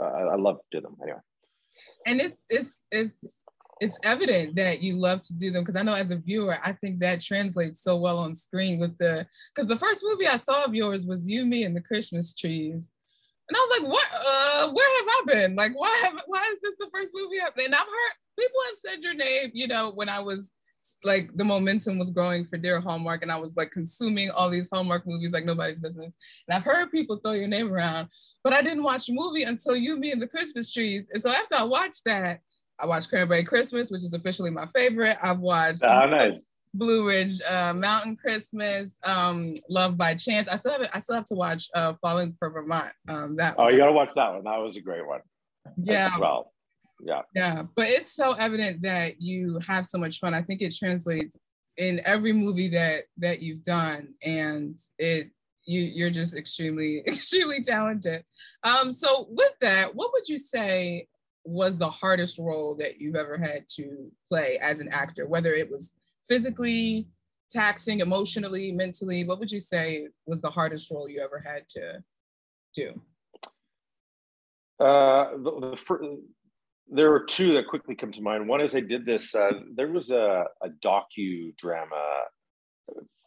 I, 0.00 0.22
I 0.22 0.36
love 0.36 0.56
to 0.58 0.78
do 0.78 0.80
them 0.80 0.96
anyway. 1.02 1.18
And 2.06 2.20
it's, 2.20 2.44
it's, 2.48 2.84
it's, 2.90 3.44
it's 3.80 3.98
evident 4.02 4.56
that 4.56 4.82
you 4.82 4.96
love 4.96 5.20
to 5.22 5.34
do 5.34 5.50
them 5.50 5.62
because 5.62 5.76
I 5.76 5.82
know 5.82 5.94
as 5.94 6.10
a 6.10 6.16
viewer, 6.16 6.58
I 6.64 6.72
think 6.72 7.00
that 7.00 7.20
translates 7.20 7.82
so 7.82 7.96
well 7.96 8.18
on 8.18 8.34
screen 8.34 8.80
with 8.80 8.96
the 8.98 9.26
because 9.54 9.68
the 9.68 9.76
first 9.76 10.02
movie 10.04 10.26
I 10.26 10.36
saw 10.36 10.64
of 10.64 10.74
yours 10.74 11.06
was 11.06 11.28
You, 11.28 11.44
Me, 11.44 11.64
and 11.64 11.76
the 11.76 11.80
Christmas 11.80 12.34
Trees. 12.34 12.88
And 13.48 13.56
I 13.56 13.60
was 13.60 13.80
like, 13.80 13.92
what 13.92 14.08
uh 14.12 14.72
where 14.72 14.98
have 14.98 15.08
I 15.08 15.22
been? 15.26 15.56
Like 15.56 15.72
why 15.78 15.96
have 16.04 16.20
why 16.26 16.44
is 16.52 16.58
this 16.62 16.74
the 16.78 16.90
first 16.94 17.12
movie 17.14 17.40
I've 17.40 17.56
and 17.56 17.74
I've 17.74 17.80
heard 17.80 18.14
people 18.38 18.60
have 18.66 18.74
said 18.74 19.04
your 19.04 19.14
name, 19.14 19.50
you 19.54 19.68
know, 19.68 19.92
when 19.94 20.08
I 20.08 20.20
was 20.20 20.52
like 21.04 21.30
the 21.36 21.44
momentum 21.44 21.98
was 21.98 22.10
growing 22.10 22.44
for 22.44 22.56
Dear 22.56 22.80
Hallmark 22.80 23.22
and 23.22 23.30
I 23.30 23.36
was 23.36 23.56
like 23.56 23.70
consuming 23.70 24.30
all 24.30 24.50
these 24.50 24.68
Hallmark 24.72 25.06
movies 25.06 25.32
like 25.32 25.44
nobody's 25.44 25.80
business. 25.80 26.12
And 26.48 26.56
I've 26.56 26.64
heard 26.64 26.90
people 26.90 27.16
throw 27.16 27.32
your 27.32 27.48
name 27.48 27.72
around, 27.72 28.08
but 28.44 28.52
I 28.52 28.62
didn't 28.62 28.82
watch 28.82 29.06
the 29.06 29.14
movie 29.14 29.44
until 29.44 29.76
You, 29.76 29.96
Me, 29.96 30.12
and 30.12 30.20
the 30.20 30.26
Christmas 30.26 30.72
Trees. 30.72 31.08
And 31.12 31.22
so 31.22 31.30
after 31.30 31.56
I 31.56 31.62
watched 31.62 32.04
that, 32.04 32.40
I 32.78 32.86
watched 32.86 33.08
Cranberry 33.08 33.44
Christmas, 33.44 33.90
which 33.90 34.02
is 34.02 34.14
officially 34.14 34.50
my 34.50 34.66
favorite. 34.66 35.16
I've 35.22 35.40
watched 35.40 35.82
oh, 35.82 36.06
nice. 36.08 36.38
Blue 36.74 37.06
Ridge 37.06 37.40
uh, 37.42 37.72
Mountain 37.72 38.16
Christmas, 38.16 38.98
um, 39.02 39.54
Love 39.68 39.96
by 39.96 40.14
Chance. 40.14 40.48
I 40.48 40.56
still 40.56 40.72
have 40.72 40.88
I 40.94 41.00
still 41.00 41.16
have 41.16 41.24
to 41.24 41.34
watch 41.34 41.68
uh, 41.74 41.94
Falling 42.00 42.36
for 42.38 42.50
Vermont. 42.50 42.92
Um, 43.08 43.36
that 43.36 43.56
oh, 43.58 43.64
one. 43.64 43.72
you 43.72 43.78
gotta 43.78 43.92
watch 43.92 44.14
that 44.14 44.32
one. 44.32 44.44
That 44.44 44.58
was 44.58 44.76
a 44.76 44.80
great 44.80 45.06
one. 45.06 45.20
Yeah. 45.76 46.10
well, 46.18 46.52
yeah. 47.00 47.22
Yeah, 47.34 47.62
but 47.76 47.86
it's 47.86 48.12
so 48.12 48.32
evident 48.32 48.82
that 48.82 49.20
you 49.20 49.58
have 49.66 49.86
so 49.86 49.98
much 49.98 50.18
fun. 50.18 50.34
I 50.34 50.42
think 50.42 50.62
it 50.62 50.74
translates 50.74 51.36
in 51.76 52.00
every 52.04 52.32
movie 52.32 52.68
that 52.68 53.04
that 53.18 53.40
you've 53.40 53.62
done, 53.62 54.14
and 54.22 54.78
it 54.98 55.30
you 55.64 55.82
you're 55.82 56.10
just 56.10 56.36
extremely 56.36 56.98
extremely 57.06 57.62
talented. 57.62 58.24
Um, 58.64 58.90
so 58.90 59.28
with 59.30 59.52
that, 59.60 59.94
what 59.94 60.10
would 60.12 60.28
you 60.28 60.38
say 60.38 61.06
was 61.44 61.78
the 61.78 61.88
hardest 61.88 62.38
role 62.38 62.74
that 62.76 63.00
you've 63.00 63.16
ever 63.16 63.38
had 63.38 63.64
to 63.76 64.10
play 64.28 64.58
as 64.60 64.80
an 64.80 64.88
actor, 64.92 65.26
whether 65.26 65.52
it 65.54 65.70
was 65.70 65.94
physically 66.26 67.06
taxing, 67.50 68.00
emotionally, 68.00 68.72
mentally? 68.72 69.24
What 69.24 69.38
would 69.38 69.50
you 69.50 69.60
say 69.60 70.08
was 70.26 70.40
the 70.40 70.50
hardest 70.50 70.90
role 70.90 71.08
you 71.08 71.22
ever 71.22 71.42
had 71.44 71.68
to 71.70 72.02
do? 72.74 73.00
Uh, 74.78 75.36
the, 75.38 75.70
the 75.70 75.76
first, 75.76 76.04
there 76.90 77.12
are 77.14 77.20
two 77.20 77.52
that 77.54 77.68
quickly 77.68 77.94
come 77.94 78.12
to 78.12 78.22
mind. 78.22 78.48
One 78.48 78.60
is 78.60 78.74
I 78.74 78.80
did 78.80 79.04
this. 79.04 79.34
Uh, 79.34 79.52
there 79.74 79.88
was 79.88 80.10
a, 80.10 80.44
a 80.62 80.68
docudrama 80.84 82.22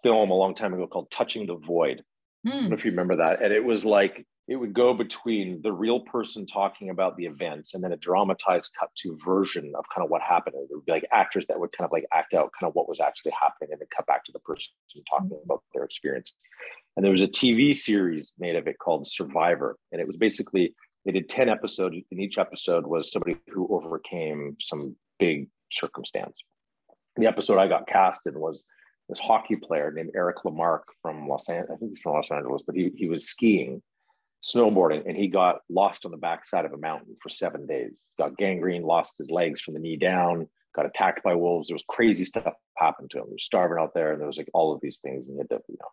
film 0.03 0.31
a 0.31 0.35
long 0.35 0.55
time 0.55 0.73
ago 0.73 0.87
called 0.87 1.11
"Touching 1.11 1.47
the 1.47 1.55
Void." 1.55 2.03
Hmm. 2.43 2.49
I 2.49 2.55
don't 2.55 2.69
know 2.69 2.75
if 2.75 2.85
you 2.85 2.91
remember 2.91 3.17
that, 3.17 3.41
and 3.41 3.53
it 3.53 3.63
was 3.63 3.85
like 3.85 4.25
it 4.47 4.55
would 4.55 4.73
go 4.73 4.93
between 4.93 5.61
the 5.61 5.71
real 5.71 6.01
person 6.01 6.45
talking 6.45 6.89
about 6.89 7.15
the 7.15 7.25
events 7.25 7.73
and 7.73 7.83
then 7.83 7.93
a 7.93 7.97
dramatized 7.97 8.73
cut 8.77 8.89
to 8.97 9.17
version 9.23 9.71
of 9.77 9.85
kind 9.93 10.03
of 10.03 10.09
what 10.09 10.21
happened. 10.21 10.55
There 10.55 10.77
would 10.77 10.85
be 10.85 10.91
like 10.91 11.05
actors 11.13 11.45
that 11.47 11.59
would 11.59 11.71
kind 11.71 11.85
of 11.85 11.91
like 11.91 12.05
act 12.11 12.33
out 12.33 12.51
kind 12.59 12.69
of 12.69 12.75
what 12.75 12.89
was 12.89 12.99
actually 12.99 13.31
happening 13.39 13.69
and 13.71 13.79
then 13.79 13.87
cut 13.95 14.05
back 14.07 14.25
to 14.25 14.31
the 14.33 14.39
person 14.39 14.67
talking 15.09 15.29
mm-hmm. 15.29 15.45
about 15.45 15.63
their 15.73 15.85
experience. 15.85 16.33
And 16.97 17.05
there 17.05 17.11
was 17.11 17.21
a 17.21 17.27
TV 17.27 17.73
series 17.73 18.33
made 18.39 18.55
of 18.55 18.67
it 18.67 18.77
called 18.77 19.07
Survivor. 19.07 19.77
And 19.91 20.01
it 20.01 20.07
was 20.07 20.17
basically, 20.17 20.75
they 21.05 21.11
did 21.11 21.29
10 21.29 21.49
episodes, 21.49 21.95
and 22.11 22.19
each 22.19 22.37
episode 22.37 22.85
was 22.85 23.11
somebody 23.11 23.37
who 23.49 23.67
overcame 23.71 24.57
some 24.61 24.95
big 25.19 25.47
circumstance. 25.71 26.37
The 27.17 27.27
episode 27.27 27.57
I 27.57 27.67
got 27.67 27.87
cast 27.87 28.27
in 28.27 28.39
was 28.39 28.65
this 29.09 29.19
hockey 29.19 29.55
player 29.55 29.91
named 29.91 30.11
Eric 30.15 30.37
LeMarque 30.45 30.83
from 31.01 31.27
Los 31.27 31.49
Angeles. 31.49 31.71
I 31.73 31.77
think 31.77 31.91
he's 31.91 32.01
from 32.01 32.13
Los 32.13 32.31
Angeles, 32.31 32.61
but 32.65 32.75
he, 32.75 32.91
he 32.95 33.07
was 33.07 33.27
skiing 33.27 33.81
snowboarding 34.43 35.07
and 35.07 35.15
he 35.15 35.27
got 35.27 35.57
lost 35.69 36.05
on 36.05 36.11
the 36.11 36.17
backside 36.17 36.65
of 36.65 36.73
a 36.73 36.77
mountain 36.77 37.15
for 37.21 37.29
seven 37.29 37.67
days. 37.67 38.03
Got 38.17 38.37
gangrene, 38.37 38.83
lost 38.83 39.17
his 39.17 39.29
legs 39.29 39.61
from 39.61 39.75
the 39.75 39.79
knee 39.79 39.97
down, 39.97 40.47
got 40.75 40.85
attacked 40.85 41.23
by 41.23 41.35
wolves. 41.35 41.67
There 41.67 41.75
was 41.75 41.85
crazy 41.87 42.25
stuff 42.25 42.53
happened 42.77 43.11
to 43.11 43.19
him. 43.19 43.25
He 43.27 43.33
was 43.33 43.43
starving 43.43 43.77
out 43.79 43.93
there, 43.93 44.11
and 44.11 44.19
there 44.19 44.27
was 44.27 44.37
like 44.37 44.49
all 44.53 44.73
of 44.73 44.81
these 44.81 44.97
things. 45.03 45.27
And 45.27 45.35
he 45.35 45.39
had 45.39 45.49
to, 45.49 45.59
you 45.67 45.77
know, 45.79 45.87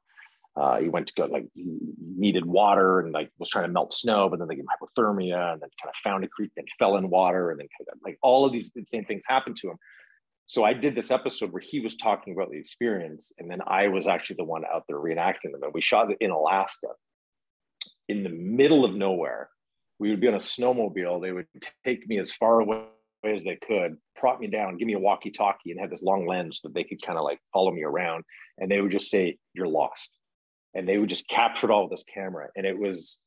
uh, 0.58 0.78
he 0.78 0.88
went 0.88 1.06
to 1.06 1.12
go 1.14 1.26
like 1.26 1.46
he 1.54 1.78
needed 2.16 2.44
water 2.44 3.00
and 3.00 3.12
like 3.12 3.30
was 3.38 3.48
trying 3.48 3.66
to 3.66 3.72
melt 3.72 3.94
snow, 3.94 4.28
but 4.28 4.38
then 4.38 4.48
they 4.48 4.56
gave 4.56 4.64
him 4.64 4.68
hypothermia, 4.82 5.52
and 5.52 5.62
then 5.62 5.68
kind 5.80 5.88
of 5.88 5.94
found 6.02 6.24
a 6.24 6.28
creek, 6.28 6.50
and 6.56 6.66
fell 6.78 6.96
in 6.96 7.10
water, 7.10 7.50
and 7.50 7.60
then 7.60 7.68
kind 7.78 7.88
of 7.92 7.98
like 8.04 8.18
all 8.22 8.44
of 8.44 8.52
these 8.52 8.72
insane 8.74 9.04
things 9.04 9.22
happened 9.26 9.56
to 9.56 9.70
him. 9.70 9.76
So 10.46 10.64
I 10.64 10.72
did 10.72 10.94
this 10.94 11.10
episode 11.10 11.52
where 11.52 11.62
he 11.62 11.78
was 11.80 11.96
talking 11.96 12.32
about 12.32 12.50
the 12.50 12.58
experience, 12.58 13.32
and 13.38 13.50
then 13.50 13.60
I 13.66 13.88
was 13.88 14.08
actually 14.08 14.36
the 14.36 14.44
one 14.44 14.64
out 14.64 14.84
there 14.88 14.96
reenacting 14.96 15.52
them. 15.52 15.62
And 15.62 15.74
we 15.74 15.82
shot 15.82 16.10
it 16.10 16.16
in 16.20 16.30
Alaska 16.30 16.88
in 18.08 18.22
the 18.24 18.30
middle 18.30 18.84
of 18.84 18.94
nowhere. 18.94 19.50
We 19.98 20.10
would 20.10 20.20
be 20.20 20.28
on 20.28 20.34
a 20.34 20.38
snowmobile. 20.38 21.20
They 21.20 21.32
would 21.32 21.46
take 21.84 22.08
me 22.08 22.18
as 22.18 22.32
far 22.32 22.60
away 22.60 22.84
as 23.24 23.44
they 23.44 23.56
could, 23.56 23.98
prop 24.16 24.40
me 24.40 24.46
down, 24.46 24.78
give 24.78 24.86
me 24.86 24.94
a 24.94 24.98
walkie 24.98 25.30
talkie, 25.30 25.70
and 25.70 25.80
have 25.80 25.90
this 25.90 26.02
long 26.02 26.26
lens 26.26 26.60
that 26.62 26.72
they 26.72 26.84
could 26.84 27.02
kind 27.02 27.18
of 27.18 27.24
like 27.24 27.40
follow 27.52 27.70
me 27.70 27.82
around. 27.82 28.24
And 28.56 28.70
they 28.70 28.80
would 28.80 28.92
just 28.92 29.10
say, 29.10 29.38
You're 29.54 29.68
lost. 29.68 30.16
And 30.74 30.88
they 30.88 30.98
would 30.98 31.08
just 31.08 31.28
capture 31.28 31.66
it 31.66 31.72
all 31.72 31.84
with 31.84 31.90
this 31.90 32.04
camera. 32.12 32.48
And 32.56 32.66
it 32.66 32.78
was 32.78 33.18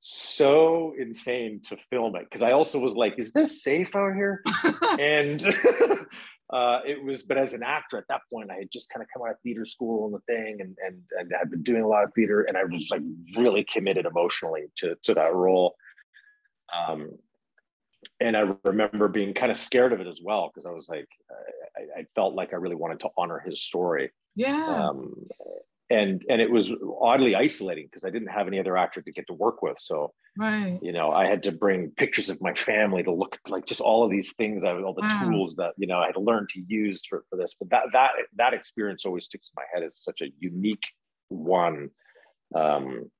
so 0.00 0.92
insane 0.98 1.62
to 1.66 1.78
film 1.88 2.14
it 2.16 2.24
because 2.24 2.42
I 2.42 2.52
also 2.52 2.78
was 2.78 2.94
like, 2.94 3.14
Is 3.18 3.32
this 3.32 3.62
safe 3.62 3.94
out 3.96 4.14
here? 4.14 4.42
and 5.00 5.42
uh, 6.52 6.80
it 6.86 7.02
was, 7.02 7.22
but 7.22 7.38
as 7.38 7.54
an 7.54 7.62
actor 7.62 7.96
at 7.96 8.04
that 8.10 8.20
point, 8.30 8.50
I 8.50 8.56
had 8.56 8.70
just 8.70 8.90
kind 8.90 9.02
of 9.02 9.08
come 9.12 9.26
out 9.26 9.32
of 9.32 9.40
theater 9.42 9.64
school 9.64 10.06
and 10.06 10.14
the 10.14 10.20
thing, 10.32 10.60
and 10.60 10.76
and 10.86 11.00
and 11.18 11.32
I'd 11.40 11.50
been 11.50 11.62
doing 11.62 11.82
a 11.82 11.88
lot 11.88 12.04
of 12.04 12.12
theater, 12.14 12.42
and 12.42 12.56
I 12.56 12.64
was 12.64 12.86
like 12.90 13.00
really 13.36 13.64
committed 13.64 14.04
emotionally 14.04 14.64
to 14.76 14.94
to 15.04 15.14
that 15.14 15.34
role. 15.34 15.74
Um, 16.72 17.12
and 18.20 18.36
I 18.36 18.54
remember 18.64 19.08
being 19.08 19.32
kind 19.32 19.50
of 19.50 19.58
scared 19.58 19.92
of 19.92 20.00
it 20.00 20.06
as 20.06 20.20
well 20.22 20.50
because 20.52 20.66
I 20.66 20.70
was 20.70 20.88
like, 20.88 21.08
I, 21.76 22.00
I, 22.00 22.06
felt 22.14 22.34
like 22.34 22.52
I 22.52 22.56
really 22.56 22.74
wanted 22.74 23.00
to 23.00 23.08
honor 23.16 23.38
his 23.38 23.62
story. 23.62 24.10
Yeah. 24.34 24.88
Um, 24.88 25.14
and 25.94 26.24
and 26.28 26.40
it 26.40 26.50
was 26.50 26.72
oddly 27.00 27.34
isolating 27.34 27.86
because 27.86 28.04
I 28.04 28.10
didn't 28.10 28.28
have 28.28 28.46
any 28.46 28.58
other 28.58 28.76
actor 28.76 29.00
to 29.00 29.12
get 29.12 29.26
to 29.28 29.34
work 29.34 29.62
with. 29.62 29.76
So 29.78 30.12
right. 30.36 30.78
you 30.82 30.92
know, 30.92 31.10
I 31.12 31.26
had 31.26 31.42
to 31.44 31.52
bring 31.52 31.90
pictures 31.96 32.30
of 32.30 32.40
my 32.40 32.54
family 32.54 33.02
to 33.02 33.12
look 33.12 33.38
at 33.44 33.50
like 33.50 33.64
just 33.66 33.80
all 33.80 34.04
of 34.04 34.10
these 34.10 34.32
things, 34.34 34.64
I 34.64 34.68
have, 34.68 34.82
all 34.82 34.94
the 34.94 35.02
wow. 35.02 35.28
tools 35.28 35.54
that 35.56 35.72
you 35.76 35.86
know 35.86 35.98
I 35.98 36.06
had 36.06 36.14
to 36.14 36.20
learn 36.20 36.46
to 36.50 36.62
use 36.66 37.02
for, 37.08 37.24
for 37.30 37.36
this. 37.36 37.54
But 37.58 37.70
that 37.70 37.84
that 37.92 38.10
that 38.36 38.54
experience 38.54 39.04
always 39.04 39.26
sticks 39.26 39.48
in 39.48 39.62
my 39.62 39.66
head 39.72 39.86
as 39.86 39.98
such 40.02 40.20
a 40.20 40.32
unique 40.38 40.84
one 41.28 41.90
um, 42.54 43.10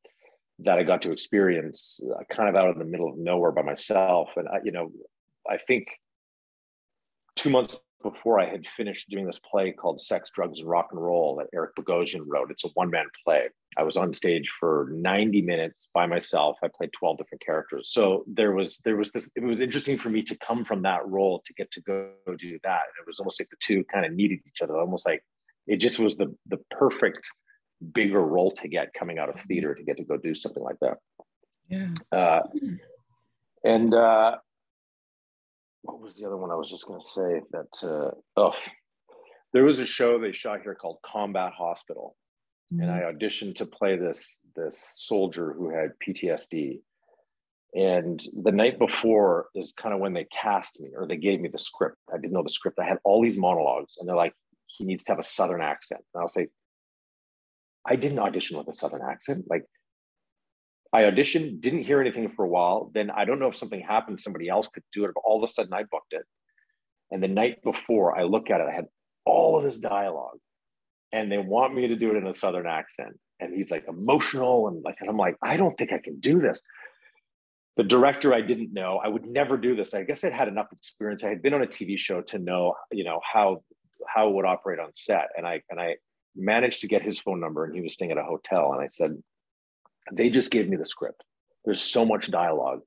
that 0.60 0.78
I 0.78 0.82
got 0.82 1.02
to 1.02 1.12
experience, 1.12 2.00
uh, 2.10 2.24
kind 2.30 2.48
of 2.48 2.56
out 2.56 2.72
in 2.72 2.78
the 2.78 2.84
middle 2.84 3.08
of 3.08 3.18
nowhere 3.18 3.52
by 3.52 3.62
myself. 3.62 4.30
And 4.36 4.48
I, 4.48 4.58
you 4.64 4.72
know, 4.72 4.90
I 5.48 5.58
think 5.58 5.88
two 7.36 7.50
months 7.50 7.76
before 8.04 8.38
I 8.38 8.48
had 8.48 8.68
finished 8.68 9.08
doing 9.08 9.26
this 9.26 9.40
play 9.40 9.72
called 9.72 10.00
Sex, 10.00 10.30
Drugs, 10.30 10.60
and 10.60 10.68
Rock 10.68 10.90
and 10.92 11.02
Roll 11.02 11.36
that 11.36 11.48
Eric 11.52 11.74
Bogosian 11.74 12.22
wrote. 12.26 12.50
It's 12.50 12.64
a 12.64 12.68
one 12.74 12.90
man 12.90 13.06
play. 13.24 13.48
I 13.76 13.82
was 13.82 13.96
on 13.96 14.12
stage 14.12 14.52
for 14.60 14.88
90 14.92 15.42
minutes 15.42 15.88
by 15.92 16.06
myself. 16.06 16.58
I 16.62 16.68
played 16.68 16.92
12 16.92 17.18
different 17.18 17.44
characters. 17.44 17.90
So 17.90 18.22
there 18.28 18.52
was 18.52 18.78
there 18.84 18.96
was 18.96 19.10
this. 19.10 19.30
It 19.34 19.42
was 19.42 19.60
interesting 19.60 19.98
for 19.98 20.10
me 20.10 20.22
to 20.22 20.38
come 20.38 20.64
from 20.64 20.82
that 20.82 21.04
role 21.08 21.42
to 21.44 21.54
get 21.54 21.72
to 21.72 21.80
go 21.80 22.10
do 22.38 22.60
that. 22.62 22.82
It 23.00 23.06
was 23.06 23.18
almost 23.18 23.40
like 23.40 23.50
the 23.50 23.56
two 23.58 23.82
kind 23.92 24.06
of 24.06 24.12
needed 24.12 24.40
each 24.46 24.62
other. 24.62 24.76
Almost 24.76 25.06
like 25.06 25.24
it 25.66 25.78
just 25.78 25.98
was 25.98 26.16
the 26.16 26.32
the 26.46 26.58
perfect 26.70 27.28
bigger 27.92 28.20
role 28.20 28.52
to 28.52 28.68
get 28.68 28.94
coming 28.94 29.18
out 29.18 29.28
of 29.28 29.40
theater 29.42 29.74
to 29.74 29.82
get 29.82 29.96
to 29.96 30.04
go 30.04 30.16
do 30.16 30.34
something 30.34 30.62
like 30.62 30.78
that. 30.80 30.98
Yeah. 31.68 31.88
Uh, 32.12 32.42
and 33.64 33.94
uh, 33.94 34.36
what 35.84 36.00
was 36.00 36.16
the 36.16 36.26
other 36.26 36.36
one 36.36 36.50
I 36.50 36.56
was 36.56 36.70
just 36.70 36.86
going 36.86 37.00
to 37.00 37.06
say 37.06 37.40
that 37.52 37.88
uh, 37.88 38.10
oh. 38.36 38.54
There 39.52 39.64
was 39.64 39.78
a 39.78 39.86
show 39.86 40.18
they 40.18 40.32
shot 40.32 40.62
here 40.62 40.74
called 40.74 40.98
Combat 41.06 41.52
Hospital. 41.52 42.16
Mm-hmm. 42.72 42.82
and 42.82 42.90
I 42.90 43.12
auditioned 43.12 43.56
to 43.56 43.66
play 43.66 43.96
this 43.96 44.40
this 44.56 44.94
soldier 44.96 45.52
who 45.52 45.68
had 45.68 45.90
PTSD 46.02 46.80
and 47.74 48.22
the 48.42 48.52
night 48.52 48.78
before 48.78 49.48
is 49.54 49.74
kind 49.76 49.94
of 49.94 50.00
when 50.00 50.14
they 50.14 50.26
cast 50.42 50.80
me 50.80 50.90
or 50.96 51.06
they 51.06 51.16
gave 51.16 51.40
me 51.40 51.48
the 51.48 51.58
script. 51.58 51.98
I 52.12 52.16
didn't 52.16 52.32
know 52.32 52.42
the 52.42 52.48
script. 52.48 52.78
I 52.78 52.84
had 52.84 52.98
all 53.04 53.22
these 53.22 53.36
monologues 53.36 53.96
and 53.98 54.08
they're 54.08 54.16
like 54.16 54.32
he 54.66 54.84
needs 54.84 55.04
to 55.04 55.12
have 55.12 55.18
a 55.18 55.24
southern 55.24 55.60
accent. 55.60 56.00
And 56.14 56.22
I'll 56.22 56.28
say 56.28 56.48
I 57.86 57.96
didn't 57.96 58.18
audition 58.18 58.56
with 58.56 58.68
a 58.68 58.72
southern 58.72 59.02
accent. 59.02 59.44
Like 59.48 59.64
I 60.94 61.02
auditioned, 61.02 61.60
didn't 61.60 61.82
hear 61.82 62.00
anything 62.00 62.30
for 62.36 62.44
a 62.44 62.48
while. 62.48 62.92
Then 62.94 63.10
I 63.10 63.24
don't 63.24 63.40
know 63.40 63.48
if 63.48 63.56
something 63.56 63.80
happened, 63.80 64.20
somebody 64.20 64.48
else 64.48 64.68
could 64.68 64.84
do 64.92 65.04
it. 65.04 65.10
But 65.12 65.22
all 65.24 65.42
of 65.42 65.48
a 65.48 65.52
sudden, 65.52 65.72
I 65.72 65.82
booked 65.82 66.12
it. 66.12 66.24
And 67.10 67.20
the 67.20 67.26
night 67.26 67.64
before, 67.64 68.16
I 68.16 68.22
look 68.22 68.48
at 68.48 68.60
it, 68.60 68.68
I 68.70 68.72
had 68.72 68.86
all 69.26 69.58
of 69.58 69.64
this 69.64 69.80
dialogue, 69.80 70.38
and 71.12 71.32
they 71.32 71.38
want 71.38 71.74
me 71.74 71.88
to 71.88 71.96
do 71.96 72.12
it 72.12 72.16
in 72.16 72.28
a 72.28 72.34
southern 72.34 72.68
accent. 72.68 73.18
And 73.40 73.52
he's 73.52 73.72
like 73.72 73.86
emotional, 73.88 74.68
and 74.68 74.84
like, 74.84 74.98
and 75.00 75.10
I'm 75.10 75.16
like, 75.16 75.36
I 75.42 75.56
don't 75.56 75.76
think 75.76 75.92
I 75.92 75.98
can 75.98 76.20
do 76.20 76.40
this. 76.40 76.60
The 77.76 77.82
director 77.82 78.32
I 78.32 78.40
didn't 78.40 78.72
know. 78.72 79.00
I 79.02 79.08
would 79.08 79.26
never 79.26 79.56
do 79.56 79.74
this. 79.74 79.94
I 79.94 80.04
guess 80.04 80.22
I'd 80.22 80.32
had 80.32 80.46
enough 80.46 80.68
experience. 80.72 81.24
I 81.24 81.28
had 81.28 81.42
been 81.42 81.54
on 81.54 81.62
a 81.62 81.66
TV 81.66 81.98
show 81.98 82.20
to 82.22 82.38
know, 82.38 82.74
you 82.92 83.02
know, 83.02 83.18
how 83.20 83.64
how 84.06 84.28
it 84.28 84.34
would 84.34 84.44
operate 84.44 84.78
on 84.78 84.90
set. 84.94 85.30
And 85.36 85.44
I 85.44 85.62
and 85.70 85.80
I 85.80 85.96
managed 86.36 86.82
to 86.82 86.86
get 86.86 87.02
his 87.02 87.18
phone 87.18 87.40
number, 87.40 87.64
and 87.64 87.74
he 87.74 87.80
was 87.80 87.94
staying 87.94 88.12
at 88.12 88.18
a 88.18 88.22
hotel. 88.22 88.72
And 88.72 88.80
I 88.80 88.86
said, 88.92 89.20
they 90.12 90.30
just 90.30 90.50
gave 90.50 90.68
me 90.68 90.76
the 90.76 90.86
script. 90.86 91.22
There's 91.64 91.80
so 91.80 92.04
much 92.04 92.30
dialogue. 92.30 92.80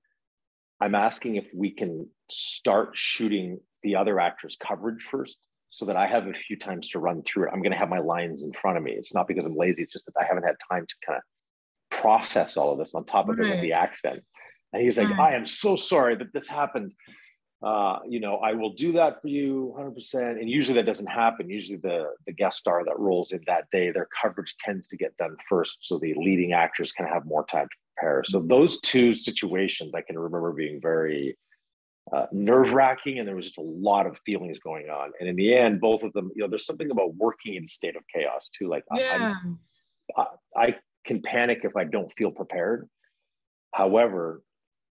I'm 0.79 0.95
asking 0.95 1.35
if 1.35 1.47
we 1.53 1.71
can 1.71 2.07
start 2.29 2.91
shooting 2.93 3.59
the 3.83 3.95
other 3.95 4.19
actors' 4.19 4.57
coverage 4.61 5.03
first 5.09 5.39
so 5.69 5.85
that 5.85 5.97
I 5.97 6.07
have 6.07 6.27
a 6.27 6.33
few 6.33 6.57
times 6.57 6.89
to 6.89 6.99
run 6.99 7.23
through 7.23 7.47
it. 7.47 7.51
I'm 7.53 7.61
going 7.61 7.71
to 7.71 7.77
have 7.77 7.89
my 7.89 7.99
lines 7.99 8.43
in 8.43 8.53
front 8.53 8.77
of 8.77 8.83
me. 8.83 8.91
It's 8.91 9.13
not 9.13 9.27
because 9.27 9.45
I'm 9.45 9.55
lazy, 9.55 9.83
it's 9.83 9.93
just 9.93 10.05
that 10.05 10.19
I 10.19 10.25
haven't 10.25 10.43
had 10.43 10.55
time 10.71 10.85
to 10.85 10.95
kind 11.05 11.17
of 11.17 11.99
process 11.99 12.57
all 12.57 12.71
of 12.71 12.79
this 12.79 12.93
on 12.93 13.05
top 13.05 13.29
of 13.29 13.39
right. 13.39 13.47
it 13.47 13.51
with 13.51 13.61
the 13.61 13.73
accent. 13.73 14.21
And 14.73 14.83
he's 14.83 14.97
like, 14.97 15.09
right. 15.09 15.33
I 15.33 15.35
am 15.35 15.45
so 15.45 15.75
sorry 15.75 16.15
that 16.15 16.33
this 16.33 16.47
happened 16.47 16.93
uh, 17.63 17.99
you 18.07 18.19
know, 18.19 18.37
I 18.37 18.53
will 18.53 18.73
do 18.73 18.91
that 18.93 19.21
for 19.21 19.29
you 19.29 19.73
100%. 19.77 20.39
And 20.39 20.49
usually 20.49 20.75
that 20.75 20.85
doesn't 20.85 21.07
happen. 21.07 21.49
Usually 21.49 21.77
the, 21.77 22.11
the 22.27 22.31
guest 22.33 22.59
star 22.59 22.83
that 22.85 22.99
rolls 22.99 23.31
in 23.31 23.41
that 23.47 23.69
day, 23.71 23.91
their 23.91 24.07
coverage 24.21 24.55
tends 24.57 24.85
to 24.87 24.97
get 24.97 25.17
done 25.17 25.35
first. 25.49 25.77
So 25.81 25.97
the 25.97 26.13
leading 26.15 26.53
actors 26.53 26.93
can 26.93 27.07
have 27.07 27.25
more 27.25 27.45
time 27.45 27.65
to 27.65 27.75
prepare. 27.95 28.23
So 28.25 28.39
mm-hmm. 28.39 28.47
those 28.47 28.79
two 28.81 29.15
situations 29.15 29.93
I 29.95 30.01
can 30.01 30.19
remember 30.19 30.53
being 30.53 30.79
very 30.79 31.35
uh, 32.13 32.27
nerve 32.31 32.73
wracking. 32.73 33.17
And 33.17 33.27
there 33.27 33.35
was 33.35 33.45
just 33.45 33.57
a 33.57 33.61
lot 33.61 34.05
of 34.05 34.19
feelings 34.23 34.59
going 34.59 34.89
on. 34.89 35.11
And 35.19 35.27
in 35.27 35.35
the 35.35 35.55
end, 35.55 35.81
both 35.81 36.03
of 36.03 36.13
them, 36.13 36.29
you 36.35 36.43
know, 36.43 36.47
there's 36.47 36.65
something 36.65 36.91
about 36.91 37.15
working 37.15 37.55
in 37.55 37.63
a 37.63 37.67
state 37.67 37.95
of 37.95 38.03
chaos 38.13 38.49
too. 38.55 38.67
Like 38.67 38.83
yeah. 38.93 39.33
I, 40.15 40.25
I 40.55 40.75
can 41.05 41.23
panic 41.23 41.61
if 41.63 41.75
I 41.75 41.85
don't 41.85 42.13
feel 42.15 42.29
prepared. 42.29 42.87
However, 43.73 44.43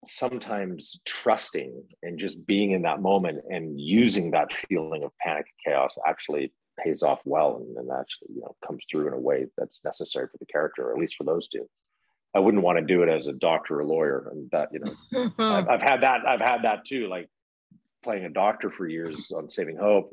sometimes 0.04 1.00
trusting 1.04 1.82
and 2.02 2.18
just 2.18 2.44
being 2.46 2.72
in 2.72 2.82
that 2.82 3.00
moment 3.00 3.40
and 3.48 3.80
using 3.80 4.30
that 4.32 4.52
feeling 4.68 5.04
of 5.04 5.12
panic 5.18 5.46
and 5.46 5.72
chaos 5.72 5.96
actually 6.06 6.52
pays 6.82 7.02
off 7.02 7.20
well 7.24 7.56
and, 7.56 7.76
and 7.76 7.90
actually 7.90 8.28
you 8.34 8.40
know 8.40 8.56
comes 8.66 8.84
through 8.90 9.06
in 9.06 9.12
a 9.12 9.18
way 9.18 9.46
that's 9.56 9.80
necessary 9.84 10.26
for 10.26 10.38
the 10.38 10.46
character 10.46 10.88
or 10.88 10.92
at 10.92 10.98
least 10.98 11.16
for 11.16 11.24
those 11.24 11.48
two. 11.48 11.68
I 12.34 12.38
wouldn't 12.38 12.62
want 12.62 12.78
to 12.78 12.84
do 12.84 13.02
it 13.02 13.10
as 13.10 13.26
a 13.26 13.32
doctor 13.32 13.80
or 13.80 13.84
lawyer 13.84 14.30
and 14.32 14.50
that 14.50 14.70
you 14.72 14.80
know 14.80 15.32
I've, 15.38 15.68
I've 15.68 15.82
had 15.82 16.00
that 16.02 16.26
i've 16.26 16.40
had 16.40 16.62
that 16.62 16.84
too 16.84 17.08
like 17.08 17.28
playing 18.02 18.24
a 18.24 18.28
doctor 18.28 18.70
for 18.70 18.86
years 18.86 19.30
on 19.36 19.50
Saving 19.50 19.76
Hope 19.76 20.10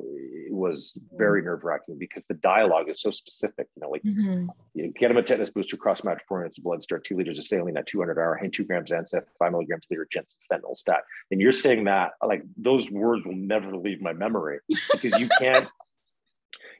was 0.49 0.97
very 1.15 1.41
nerve 1.41 1.63
wracking 1.63 1.97
because 1.97 2.23
the 2.27 2.35
dialogue 2.35 2.89
is 2.89 3.01
so 3.01 3.11
specific. 3.11 3.67
You 3.75 3.81
know, 3.81 3.89
like 3.89 4.03
mm-hmm. 4.03 4.47
you 4.73 4.93
get 4.97 5.11
him 5.11 5.17
a 5.17 5.23
tetanus 5.23 5.49
booster, 5.49 5.77
cross 5.77 6.03
match 6.03 6.21
four 6.27 6.39
units 6.39 6.57
of 6.57 6.63
blood, 6.63 6.83
start 6.83 7.03
two 7.03 7.17
liters 7.17 7.39
of 7.39 7.45
saline 7.45 7.77
at 7.77 7.87
200 7.87 8.17
hour, 8.17 8.35
hang 8.35 8.51
two 8.51 8.63
grams 8.63 8.91
Zancef, 8.91 9.23
five 9.37 9.51
milligrams 9.51 9.85
liter 9.89 10.07
Jensen 10.11 10.37
fentanyl 10.51 10.77
stat. 10.77 11.01
And 11.31 11.41
you're 11.41 11.51
saying 11.51 11.85
that 11.85 12.11
like 12.23 12.43
those 12.57 12.89
words 12.89 13.25
will 13.25 13.35
never 13.35 13.75
leave 13.75 14.01
my 14.01 14.13
memory 14.13 14.59
because 14.91 15.19
you 15.19 15.27
can't. 15.39 15.67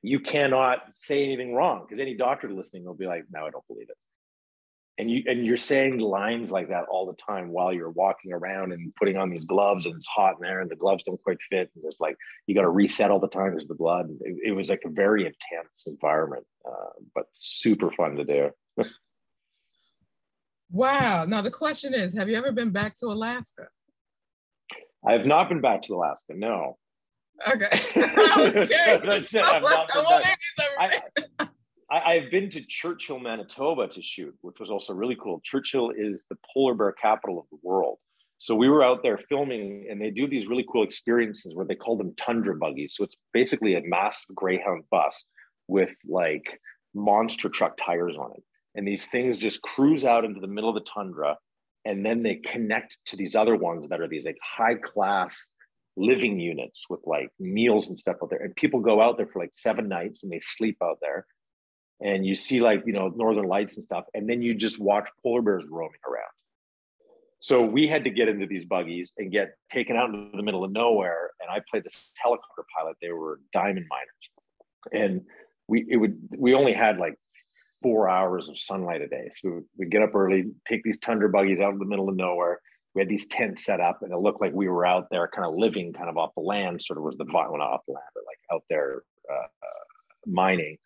you 0.02 0.20
cannot 0.20 0.96
say 0.96 1.26
anything 1.26 1.54
wrong 1.54 1.82
because 1.82 2.00
any 2.00 2.16
doctor 2.16 2.50
listening 2.50 2.86
will 2.86 2.94
be 2.94 3.06
like, 3.06 3.26
"No, 3.32 3.46
I 3.46 3.50
don't 3.50 3.68
believe 3.68 3.90
it." 3.90 3.98
And 5.00 5.10
you 5.10 5.24
and 5.28 5.46
you're 5.46 5.58
saying 5.58 5.98
lines 5.98 6.52
like 6.52 6.68
that 6.68 6.84
all 6.92 7.06
the 7.08 7.14
time 7.14 7.50
while 7.50 7.72
you're 7.72 7.90
walking 7.90 8.34
around 8.34 8.74
and 8.74 8.94
putting 8.96 9.16
on 9.16 9.30
these 9.30 9.46
gloves 9.46 9.86
and 9.86 9.96
it's 9.96 10.08
hot 10.08 10.36
in 10.36 10.42
there 10.42 10.60
and 10.60 10.70
the 10.70 10.76
gloves 10.76 11.06
don't 11.06 11.24
quite 11.24 11.38
fit 11.50 11.72
and 11.74 11.84
there's 11.84 11.96
like 12.02 12.18
you 12.46 12.54
got 12.54 12.64
to 12.64 12.70
reset 12.70 13.10
all 13.10 13.20
the 13.20 13.28
time 13.30 13.54
because 13.54 13.68
the 13.68 13.76
blood. 13.76 14.10
It, 14.22 14.36
it, 14.48 14.52
was 14.52 14.70
like 14.70 14.82
a 14.86 14.90
very 14.90 15.22
intense 15.22 15.88
environment 15.88 16.46
uh, 16.70 16.92
but 17.16 17.26
super 17.34 17.92
fun 17.92 18.16
to 18.18 18.26
do. 18.26 18.50
Wow. 20.72 21.26
Now 21.26 21.42
the 21.42 21.50
question 21.50 21.96
is 21.96 22.14
have 22.14 22.30
you 22.30 22.38
ever 22.38 22.52
been 22.52 22.70
back 22.70 22.94
to 23.00 23.08
alaska? 23.08 23.70
I 25.04 25.14
have 25.14 25.26
not 25.26 25.50
been 25.50 25.62
back 25.62 25.82
to 25.84 25.96
alaska 25.96 26.34
no. 26.36 26.78
Okay. 27.48 27.66
That's 27.96 29.34
it. 29.34 29.44
I've 29.44 29.64
not. 29.64 29.90
I, 30.78 31.02
have 31.92 32.32
been 32.32 32.50
to 32.52 32.62
Churchill, 32.62 33.20
Manitoba 33.20 33.88
to 33.88 34.02
shoot, 34.02 34.36
which 34.42 34.60
was 34.60 34.70
also 34.70 34.94
really 34.94 35.16
cool. 35.16 35.42
Churchill 35.44 35.92
is 35.96 36.26
the 36.30 36.38
polar 36.54 36.76
bear 36.76 36.92
capital 36.92 37.40
of 37.40 37.46
the 37.52 37.58
world. 37.64 37.98
So 38.38 38.56
we 38.56 38.70
were 38.70 38.84
out 38.84 39.04
there 39.04 39.18
filming, 39.18 39.88
and 39.90 40.02
they 40.02 40.12
do 40.12 40.28
these 40.28 40.48
really 40.48 40.66
cool 40.72 40.84
experiences 40.84 41.56
where 41.56 41.66
they 41.66 41.76
call 41.76 41.98
them 41.98 42.14
tundra 42.16 42.56
buggies. 42.56 42.96
So 42.96 43.04
it's 43.04 43.18
basically 43.34 43.76
a 43.76 43.82
massive 43.84 44.36
Greyhound 44.36 44.84
bus 44.90 45.26
with 45.68 45.94
like 46.08 46.60
monster 46.94 47.50
truck 47.50 47.78
tires 47.78 48.16
on 48.18 48.32
it. 48.36 48.44
And 48.76 48.88
these 48.88 49.08
things 49.08 49.38
just 49.38 49.62
cruise 49.62 50.06
out 50.06 50.24
into 50.24 50.40
the 50.40 50.48
middle 50.48 50.70
of 50.70 50.76
the 50.76 50.90
tundra, 50.90 51.38
and 51.86 52.06
then 52.06 52.24
they 52.24 52.36
connect 52.36 52.98
to 53.08 53.18
these 53.18 53.36
other 53.36 53.56
ones 53.56 53.90
that 53.90 54.00
are 54.00 54.08
these 54.08 54.26
like 54.26 54.38
high 54.42 54.76
class 54.76 55.50
living 55.98 56.40
units 56.40 56.86
with 56.90 57.02
like 57.06 57.30
meals 57.40 57.90
and 57.90 58.00
stuff 58.00 58.18
out 58.24 58.30
there. 58.30 58.40
And 58.40 58.56
people 58.56 58.80
go 58.80 59.02
out 59.02 59.18
there 59.18 59.28
for 59.28 59.40
like 59.40 59.52
seven 59.54 59.90
nights 59.90 60.24
and 60.24 60.32
they 60.32 60.40
sleep 60.40 60.78
out 60.82 61.00
there 61.02 61.26
and 62.02 62.26
you 62.26 62.36
see 62.36 62.62
like 62.62 62.84
you 62.86 62.94
know 62.94 63.10
northern 63.16 63.48
lights 63.48 63.76
and 63.76 63.84
stuff 63.84 64.06
and 64.14 64.30
then 64.30 64.42
you 64.42 64.54
just 64.56 64.80
watch 64.80 65.08
polar 65.22 65.42
bears 65.42 65.66
roaming 65.70 66.00
around. 66.10 66.32
So 67.42 67.64
we 67.64 67.88
had 67.88 68.04
to 68.04 68.10
get 68.10 68.28
into 68.28 68.48
these 68.48 68.66
buggies 68.66 69.14
and 69.18 69.32
get 69.32 69.56
taken 69.72 69.96
out 69.96 70.10
into 70.10 70.36
the 70.36 70.44
middle 70.44 70.64
of 70.64 70.72
nowhere 70.72 71.32
and 71.42 71.50
i 71.50 71.62
played 71.70 71.84
this 71.84 72.12
helicopter 72.22 72.66
pilot. 72.78 72.98
They 73.02 73.12
were 73.12 73.40
diamond 73.54 73.86
miners. 73.90 74.94
And 74.94 75.22
we 75.68 75.86
it 75.90 75.98
would 75.98 76.18
we 76.38 76.54
only 76.54 76.74
had 76.74 76.98
like 76.98 77.16
four 77.82 78.10
hours 78.10 78.50
of 78.50 78.58
sunlight 78.58 79.02
a 79.02 79.08
day. 79.08 79.32
So 79.42 79.62
we'd 79.78 79.92
get 79.92 80.02
up 80.02 80.16
early 80.16 80.52
take 80.68 80.84
these 80.84 81.00
tundra 81.00 81.30
buggies 81.30 81.62
out 81.62 81.74
in 81.74 81.80
the 81.80 81.86
middle 81.86 82.10
of 82.10 82.16
nowhere. 82.16 82.60
We 82.96 83.02
had 83.02 83.10
these 83.10 83.28
tents 83.28 83.64
set 83.66 83.80
up 83.80 84.02
and 84.02 84.12
it 84.12 84.18
looked 84.18 84.42
like 84.42 84.52
we 84.54 84.68
were 84.68 84.86
out 84.86 85.08
there 85.12 85.30
kind 85.34 85.48
of 85.48 85.56
living 85.56 85.94
kind 85.94 86.10
of 86.10 86.18
off 86.18 86.32
the 86.36 86.42
land 86.42 86.82
sort 86.82 86.98
of 86.98 87.04
was 87.04 87.18
the 87.18 87.26
not 87.26 87.48
off 87.48 87.82
the 87.88 87.94
land 87.94 88.10
but 88.14 88.24
like 88.26 88.40
out 88.52 88.64
there 88.70 89.04
uh, 89.32 89.48
mining 90.26 90.78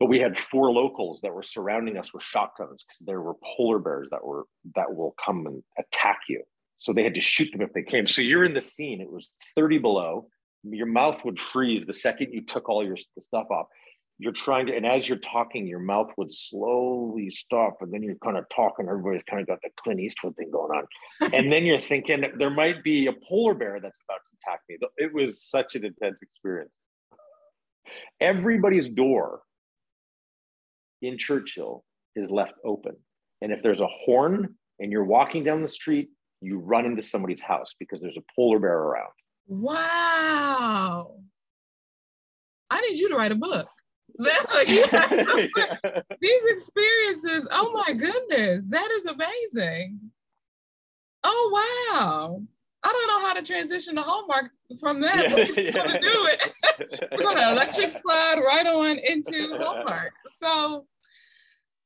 but 0.00 0.06
we 0.06 0.20
had 0.20 0.38
four 0.38 0.70
locals 0.70 1.20
that 1.22 1.34
were 1.34 1.42
surrounding 1.42 1.96
us 1.96 2.14
with 2.14 2.22
shotguns 2.22 2.84
because 2.84 2.98
there 3.04 3.20
were 3.20 3.34
polar 3.56 3.78
bears 3.78 4.08
that 4.10 4.24
were 4.24 4.44
that 4.76 4.94
will 4.94 5.14
come 5.24 5.46
and 5.46 5.62
attack 5.78 6.20
you. 6.28 6.42
So 6.78 6.92
they 6.92 7.02
had 7.02 7.14
to 7.14 7.20
shoot 7.20 7.50
them 7.50 7.62
if 7.62 7.72
they 7.72 7.82
came. 7.82 8.06
So 8.06 8.22
you're 8.22 8.44
in 8.44 8.54
the 8.54 8.60
scene. 8.60 9.00
It 9.00 9.10
was 9.10 9.30
30 9.56 9.78
below. 9.78 10.28
Your 10.62 10.86
mouth 10.86 11.24
would 11.24 11.40
freeze 11.40 11.84
the 11.84 11.92
second 11.92 12.32
you 12.32 12.44
took 12.44 12.68
all 12.68 12.84
your 12.84 12.96
stuff 12.96 13.46
off. 13.50 13.66
You're 14.20 14.32
trying 14.32 14.66
to 14.66 14.76
and 14.76 14.86
as 14.86 15.08
you're 15.08 15.18
talking 15.18 15.66
your 15.66 15.80
mouth 15.80 16.10
would 16.16 16.32
slowly 16.32 17.30
stop 17.30 17.78
and 17.80 17.92
then 17.92 18.02
you're 18.04 18.16
kind 18.22 18.36
of 18.36 18.44
talking. 18.54 18.86
Everybody's 18.88 19.22
kind 19.28 19.40
of 19.40 19.48
got 19.48 19.58
the 19.62 19.70
clint 19.82 19.98
eastwood 19.98 20.36
thing 20.36 20.50
going 20.52 20.70
on. 20.70 21.32
And 21.34 21.52
then 21.52 21.64
you're 21.64 21.78
thinking 21.80 22.24
there 22.36 22.50
might 22.50 22.84
be 22.84 23.08
a 23.08 23.12
polar 23.12 23.54
bear 23.54 23.80
that's 23.80 24.02
about 24.08 24.20
to 24.24 24.36
attack 24.36 24.60
me. 24.68 24.78
It 24.96 25.12
was 25.12 25.42
such 25.42 25.74
an 25.74 25.84
intense 25.84 26.22
experience. 26.22 26.76
Everybody's 28.20 28.88
door 28.88 29.40
in 31.02 31.18
Churchill 31.18 31.84
is 32.16 32.30
left 32.30 32.54
open. 32.64 32.96
And 33.40 33.52
if 33.52 33.62
there's 33.62 33.80
a 33.80 33.86
horn 33.86 34.54
and 34.80 34.92
you're 34.92 35.04
walking 35.04 35.44
down 35.44 35.62
the 35.62 35.68
street, 35.68 36.08
you 36.40 36.58
run 36.58 36.86
into 36.86 37.02
somebody's 37.02 37.42
house 37.42 37.74
because 37.78 38.00
there's 38.00 38.16
a 38.16 38.24
polar 38.34 38.58
bear 38.58 38.78
around. 38.78 39.12
Wow. 39.46 41.16
I 42.70 42.80
need 42.82 42.98
you 42.98 43.08
to 43.08 43.16
write 43.16 43.32
a 43.32 43.36
book. 43.36 43.68
These 44.18 44.44
experiences, 46.46 47.46
oh 47.50 47.82
my 47.86 47.92
goodness, 47.92 48.66
that 48.68 48.90
is 48.90 49.06
amazing. 49.06 50.00
Oh 51.24 51.90
wow. 51.92 52.42
I 52.84 52.92
don't 52.92 53.08
know 53.08 53.26
how 53.26 53.34
to 53.34 53.42
transition 53.42 53.96
to 53.96 54.02
Hallmark 54.02 54.50
from 54.80 55.00
that. 55.00 55.30
Yeah, 55.30 55.34
we're 55.34 55.60
yeah. 55.60 55.70
gonna 55.72 56.00
do 56.00 56.26
it. 56.26 56.52
we're 57.12 57.22
gonna 57.22 57.52
electric 57.52 57.90
slide 57.90 58.40
right 58.40 58.66
on 58.66 58.98
into 58.98 59.56
Hallmark. 59.58 60.12
So 60.36 60.86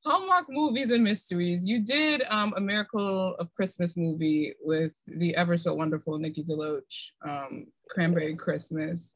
Hallmark 0.04 0.46
movies 0.48 0.90
and 0.90 1.04
mysteries. 1.04 1.64
You 1.66 1.80
did 1.80 2.24
um, 2.28 2.52
a 2.56 2.60
Miracle 2.60 3.36
of 3.36 3.54
Christmas 3.54 3.96
movie 3.96 4.52
with 4.60 4.94
the 5.06 5.34
ever 5.36 5.56
so 5.56 5.74
wonderful 5.74 6.18
Nikki 6.18 6.42
DeLoach, 6.42 7.10
um, 7.26 7.66
Cranberry 7.88 8.34
Christmas. 8.34 9.14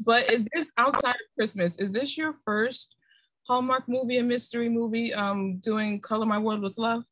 But 0.00 0.30
is 0.30 0.46
this 0.52 0.72
outside 0.76 1.14
of 1.14 1.34
Christmas? 1.38 1.76
Is 1.76 1.92
this 1.92 2.18
your 2.18 2.34
first 2.44 2.96
Hallmark 3.46 3.88
movie 3.88 4.18
and 4.18 4.28
mystery 4.28 4.68
movie 4.68 5.14
um, 5.14 5.58
doing 5.58 6.00
Color 6.00 6.26
My 6.26 6.38
World 6.38 6.62
with 6.62 6.78
Love? 6.78 7.04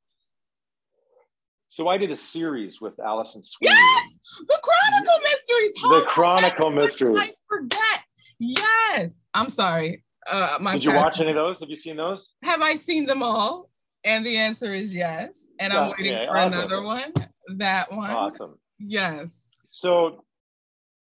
So 1.70 1.86
I 1.86 1.96
did 1.96 2.10
a 2.10 2.16
series 2.16 2.80
with 2.80 2.98
Alison 2.98 3.44
Sweeney. 3.44 3.74
Yes, 3.74 4.18
the 4.40 4.58
Chronicle 4.60 5.20
Mysteries. 5.22 5.74
the 5.74 6.04
Chronicle 6.08 6.70
Mysteries. 6.70 7.16
I 7.16 7.30
forget. 7.48 8.00
Yes, 8.40 9.20
I'm 9.34 9.48
sorry. 9.48 10.02
Uh, 10.28 10.58
my 10.60 10.72
did 10.72 10.84
you 10.84 10.92
watch 10.92 11.20
any 11.20 11.30
of 11.30 11.36
those? 11.36 11.60
Have 11.60 11.70
you 11.70 11.76
seen 11.76 11.96
those? 11.96 12.30
Have 12.42 12.60
I 12.60 12.74
seen 12.74 13.06
them 13.06 13.22
all? 13.22 13.70
And 14.04 14.26
the 14.26 14.36
answer 14.36 14.74
is 14.74 14.92
yes. 14.92 15.46
And 15.60 15.72
I'm 15.72 15.90
waiting 15.90 16.26
for 16.26 16.36
awesome. 16.36 16.58
another 16.58 16.82
one. 16.82 17.12
That 17.56 17.92
one. 17.92 18.10
Awesome. 18.10 18.58
Yes. 18.80 19.44
So 19.68 20.24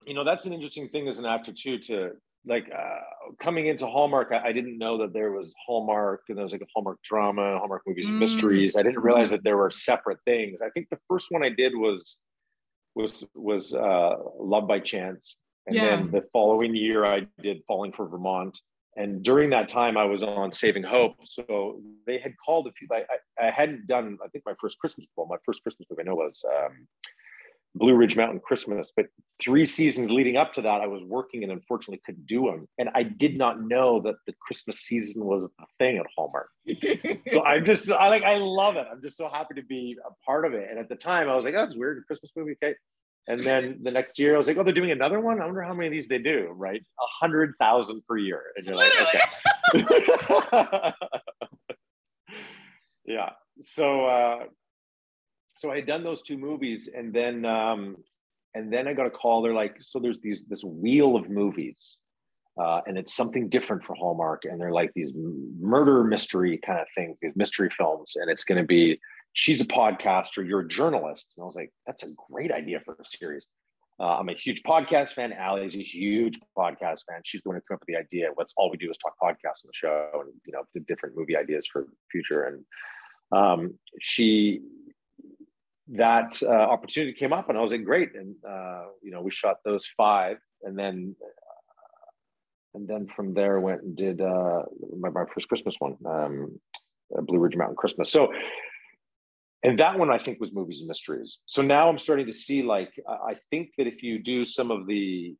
you 0.07 0.15
know 0.15 0.25
that's 0.25 0.47
an 0.47 0.55
interesting 0.55 0.89
thing 0.89 1.09
as 1.09 1.19
an 1.19 1.27
actor 1.27 1.53
too 1.53 1.79
to 1.79 2.13
like 2.47 2.71
uh, 2.77 3.35
coming 3.41 3.67
into 3.67 3.87
Hallmark, 3.87 4.33
I, 4.33 4.49
I, 4.49 4.53
didn't 4.53 4.77
know 4.77 4.99
that 4.99 5.13
there 5.13 5.33
was 5.33 5.55
Hallmark 5.67 6.23
and 6.29 6.37
there 6.37 6.45
was 6.45 6.53
like 6.53 6.61
a 6.61 6.67
Hallmark 6.75 7.03
drama, 7.03 7.59
Hallmark 7.59 7.83
movies 7.87 8.07
and 8.07 8.17
mm. 8.17 8.21
mysteries. 8.21 8.77
I 8.77 8.83
didn't 8.83 9.03
realize 9.03 9.31
that 9.31 9.45
there 9.45 9.57
were 9.57 9.71
separate 9.71 10.19
things. 10.25 10.61
I 10.61 10.69
think 10.71 10.89
the 10.91 10.99
first 11.09 11.29
one 11.31 11.43
I 11.43 11.49
did 11.49 11.75
was 11.75 12.19
was 12.95 13.25
was 13.35 13.75
uh, 13.75 14.17
Love 14.39 14.69
by 14.69 14.81
Chance, 14.81 15.37
and 15.67 15.77
yeah. 15.77 15.97
then 15.97 16.11
the 16.11 16.25
following 16.33 16.75
year 16.75 17.05
I 17.05 17.27
did 17.41 17.63
Falling 17.67 17.93
for 17.93 18.07
Vermont. 18.09 18.59
And 18.97 19.25
during 19.25 19.51
that 19.51 19.67
time, 19.67 19.97
I 19.97 20.05
was 20.05 20.23
on 20.23 20.53
Saving 20.53 20.85
Hope. 20.85 21.17
So 21.25 21.81
they 22.07 22.19
had 22.19 22.33
called 22.45 22.69
a 22.69 22.73
few. 22.73 22.87
I, 22.93 23.05
I, 23.41 23.49
I 23.49 23.51
hadn't 23.51 23.89
done. 23.89 24.19
I 24.25 24.29
think 24.29 24.45
my 24.47 24.55
first 24.61 24.79
Christmas. 24.79 25.07
Well, 25.17 25.27
my 25.27 25.37
first 25.45 25.63
Christmas 25.63 25.89
movie 25.91 26.03
I 26.03 26.05
know 26.05 26.15
was 26.15 26.45
um, 26.49 26.87
Blue 27.75 27.95
Ridge 27.95 28.17
Mountain 28.17 28.41
Christmas. 28.41 28.93
But 28.95 29.07
three 29.43 29.67
seasons 29.67 30.11
leading 30.11 30.37
up 30.37 30.53
to 30.55 30.63
that, 30.63 30.81
I 30.81 30.87
was 30.87 31.03
working 31.05 31.43
and 31.43 31.53
unfortunately 31.53 32.01
couldn't 32.05 32.27
do 32.27 32.47
them. 32.47 32.69
And 32.79 32.91
I 32.95 33.03
did 33.03 33.37
not 33.37 33.61
know 33.61 34.01
that 34.03 34.15
the 34.27 34.35
Christmas 34.41 34.81
season 34.81 35.25
was 35.25 35.45
a 35.45 35.65
thing 35.79 35.99
at 35.99 36.07
Hallmark. 36.17 36.49
so 37.29 37.43
I'm 37.45 37.65
just, 37.65 37.91
I 37.91 38.09
like, 38.09 38.23
I 38.23 38.37
love 38.37 38.77
it. 38.77 38.87
I'm 38.91 39.03
just 39.03 39.17
so 39.17 39.29
happy 39.29 39.55
to 39.55 39.63
be 39.63 39.97
a 40.07 40.11
part 40.25 40.45
of 40.45 40.55
it. 40.55 40.69
And 40.71 40.79
at 40.79 40.89
the 40.89 40.97
time, 40.97 41.29
I 41.29 41.37
was 41.37 41.45
like, 41.45 41.55
oh, 41.57 41.65
it's 41.65 41.77
weird, 41.77 41.99
a 41.99 42.03
Christmas 42.03 42.33
movie. 42.37 42.57
Okay. 42.63 42.75
And 43.27 43.41
then 43.41 43.79
the 43.83 43.91
next 43.91 44.19
year, 44.19 44.35
I 44.35 44.39
was 44.39 44.47
like, 44.47 44.59
oh, 44.59 44.63
they're 44.63 44.75
doing 44.75 44.91
another 44.91 45.19
one. 45.19 45.41
I 45.41 45.47
wonder 45.47 45.63
how 45.63 45.73
many 45.73 45.87
of 45.87 45.93
these 45.93 46.09
they 46.09 46.19
do, 46.19 46.53
right? 46.55 46.81
A 46.81 47.07
hundred 47.25 47.55
thousand 47.59 48.03
per 48.07 48.19
year. 48.19 48.43
And 48.57 48.67
you're 48.67 48.77
Literally. 48.77 49.07
like, 49.75 49.93
okay. 50.55 50.93
yeah. 53.07 53.31
So, 53.63 54.05
uh, 54.05 54.45
so 55.57 55.71
I 55.71 55.77
had 55.77 55.87
done 55.87 56.05
those 56.05 56.23
two 56.23 56.37
movies, 56.37 56.89
and 56.95 57.13
then 57.13 57.45
um, 57.45 57.97
and 58.55 58.73
then 58.73 58.89
I 58.89 58.93
got 58.93 59.07
a 59.07 59.11
call. 59.11 59.43
They're 59.43 59.55
like, 59.55 59.77
so 59.81 59.99
there's 59.99 60.21
these 60.21 60.45
this 60.49 60.65
wheel 60.65 61.17
of 61.17 61.29
movies, 61.29 61.97
uh, 62.61 62.81
and 62.87 62.99
it's 62.99 63.15
something 63.15 63.49
different 63.49 63.85
for 63.85 63.95
Hallmark, 63.95 64.45
and 64.45 64.61
they're 64.61 64.73
like 64.73 64.93
these 64.95 65.13
murder 65.61 66.05
mystery 66.05 66.59
kind 66.65 66.81
of 66.81 66.87
things, 66.95 67.19
these 67.21 67.37
mystery 67.37 67.71
films, 67.77 68.13
and 68.17 68.31
it's 68.31 68.45
going 68.45 68.61
to 68.61 68.67
be 68.67 68.99
she's 69.33 69.61
a 69.61 69.67
podcaster, 69.67 70.47
you're 70.47 70.61
a 70.61 70.69
journalist, 70.69 71.35
and 71.37 71.43
I 71.43 71.47
was 71.47 71.57
like, 71.57 71.73
that's 71.87 72.05
a 72.05 72.09
great 72.31 72.53
idea 72.53 72.81
for 72.85 72.95
a 72.95 73.05
series. 73.05 73.47
Uh, 74.01 74.19
I'm 74.19 74.29
a 74.29 74.35
huge 74.35 74.63
podcast 74.65 75.11
fan. 75.11 75.33
Allie's 75.33 75.77
a 75.77 75.83
huge 75.83 76.41
podcast 76.59 77.01
fan. 77.09 77.21
She's 77.25 77.43
the 77.43 77.51
one 77.51 77.57
who 77.57 77.63
came 77.69 77.77
up 77.77 77.81
with 77.81 77.87
the 77.87 77.97
idea. 77.97 78.31
What's 78.35 78.53
all 78.57 78.69
we 78.69 78.77
do 78.77 78.91
is 78.91 78.97
talk 78.97 79.15
podcasts 79.23 79.65
on 79.65 79.69
the 79.69 79.73
show, 79.73 80.11
and 80.15 80.33
you 80.45 80.53
know, 80.53 80.63
the 80.75 80.81
different 80.81 81.17
movie 81.17 81.37
ideas 81.37 81.67
for 81.73 81.87
future. 82.11 82.45
And 82.45 82.65
um, 83.39 83.79
she 84.01 84.63
that 85.89 86.41
uh, 86.43 86.53
opportunity 86.53 87.13
came 87.13 87.33
up 87.33 87.49
and 87.49 87.59
I 87.59 87.61
was 87.61 87.73
like, 87.73 87.85
great. 87.85 88.15
And, 88.15 88.35
uh, 88.49 88.85
you 89.03 89.11
know, 89.11 89.21
we 89.21 89.31
shot 89.31 89.57
those 89.65 89.87
five 89.97 90.39
and 90.63 90.79
then, 90.79 91.15
uh, 91.23 91.29
and 92.75 92.89
then 92.89 93.07
from 93.15 93.35
there 93.35 93.61
went 93.61 93.83
and 93.83 93.97
did 93.97 94.21
uh, 94.21 94.63
my, 94.99 95.11
my 95.11 95.25
first 95.33 95.49
Christmas 95.49 95.77
one, 95.79 95.97
um, 96.07 96.61
Blue 97.23 97.39
Ridge 97.39 97.57
Mountain 97.57 97.77
Christmas. 97.77 98.11
So, 98.11 98.33
and 99.63 99.79
that 99.79 99.99
one 99.99 100.11
I 100.11 100.19
think 100.19 100.41
was 100.41 100.53
movies 100.53 100.81
and 100.81 100.89
mysteries. 100.89 101.39
So 101.47 101.63
now 101.63 101.89
I'm 101.89 101.99
starting 101.99 102.27
to 102.27 102.33
see 102.33 102.63
like, 102.63 102.93
I 103.09 103.37
think 103.51 103.71
that 103.79 103.87
if 103.87 104.03
you 104.03 104.23
do 104.23 104.45
some 104.45 104.71
of 104.71 104.87
the 104.87 105.37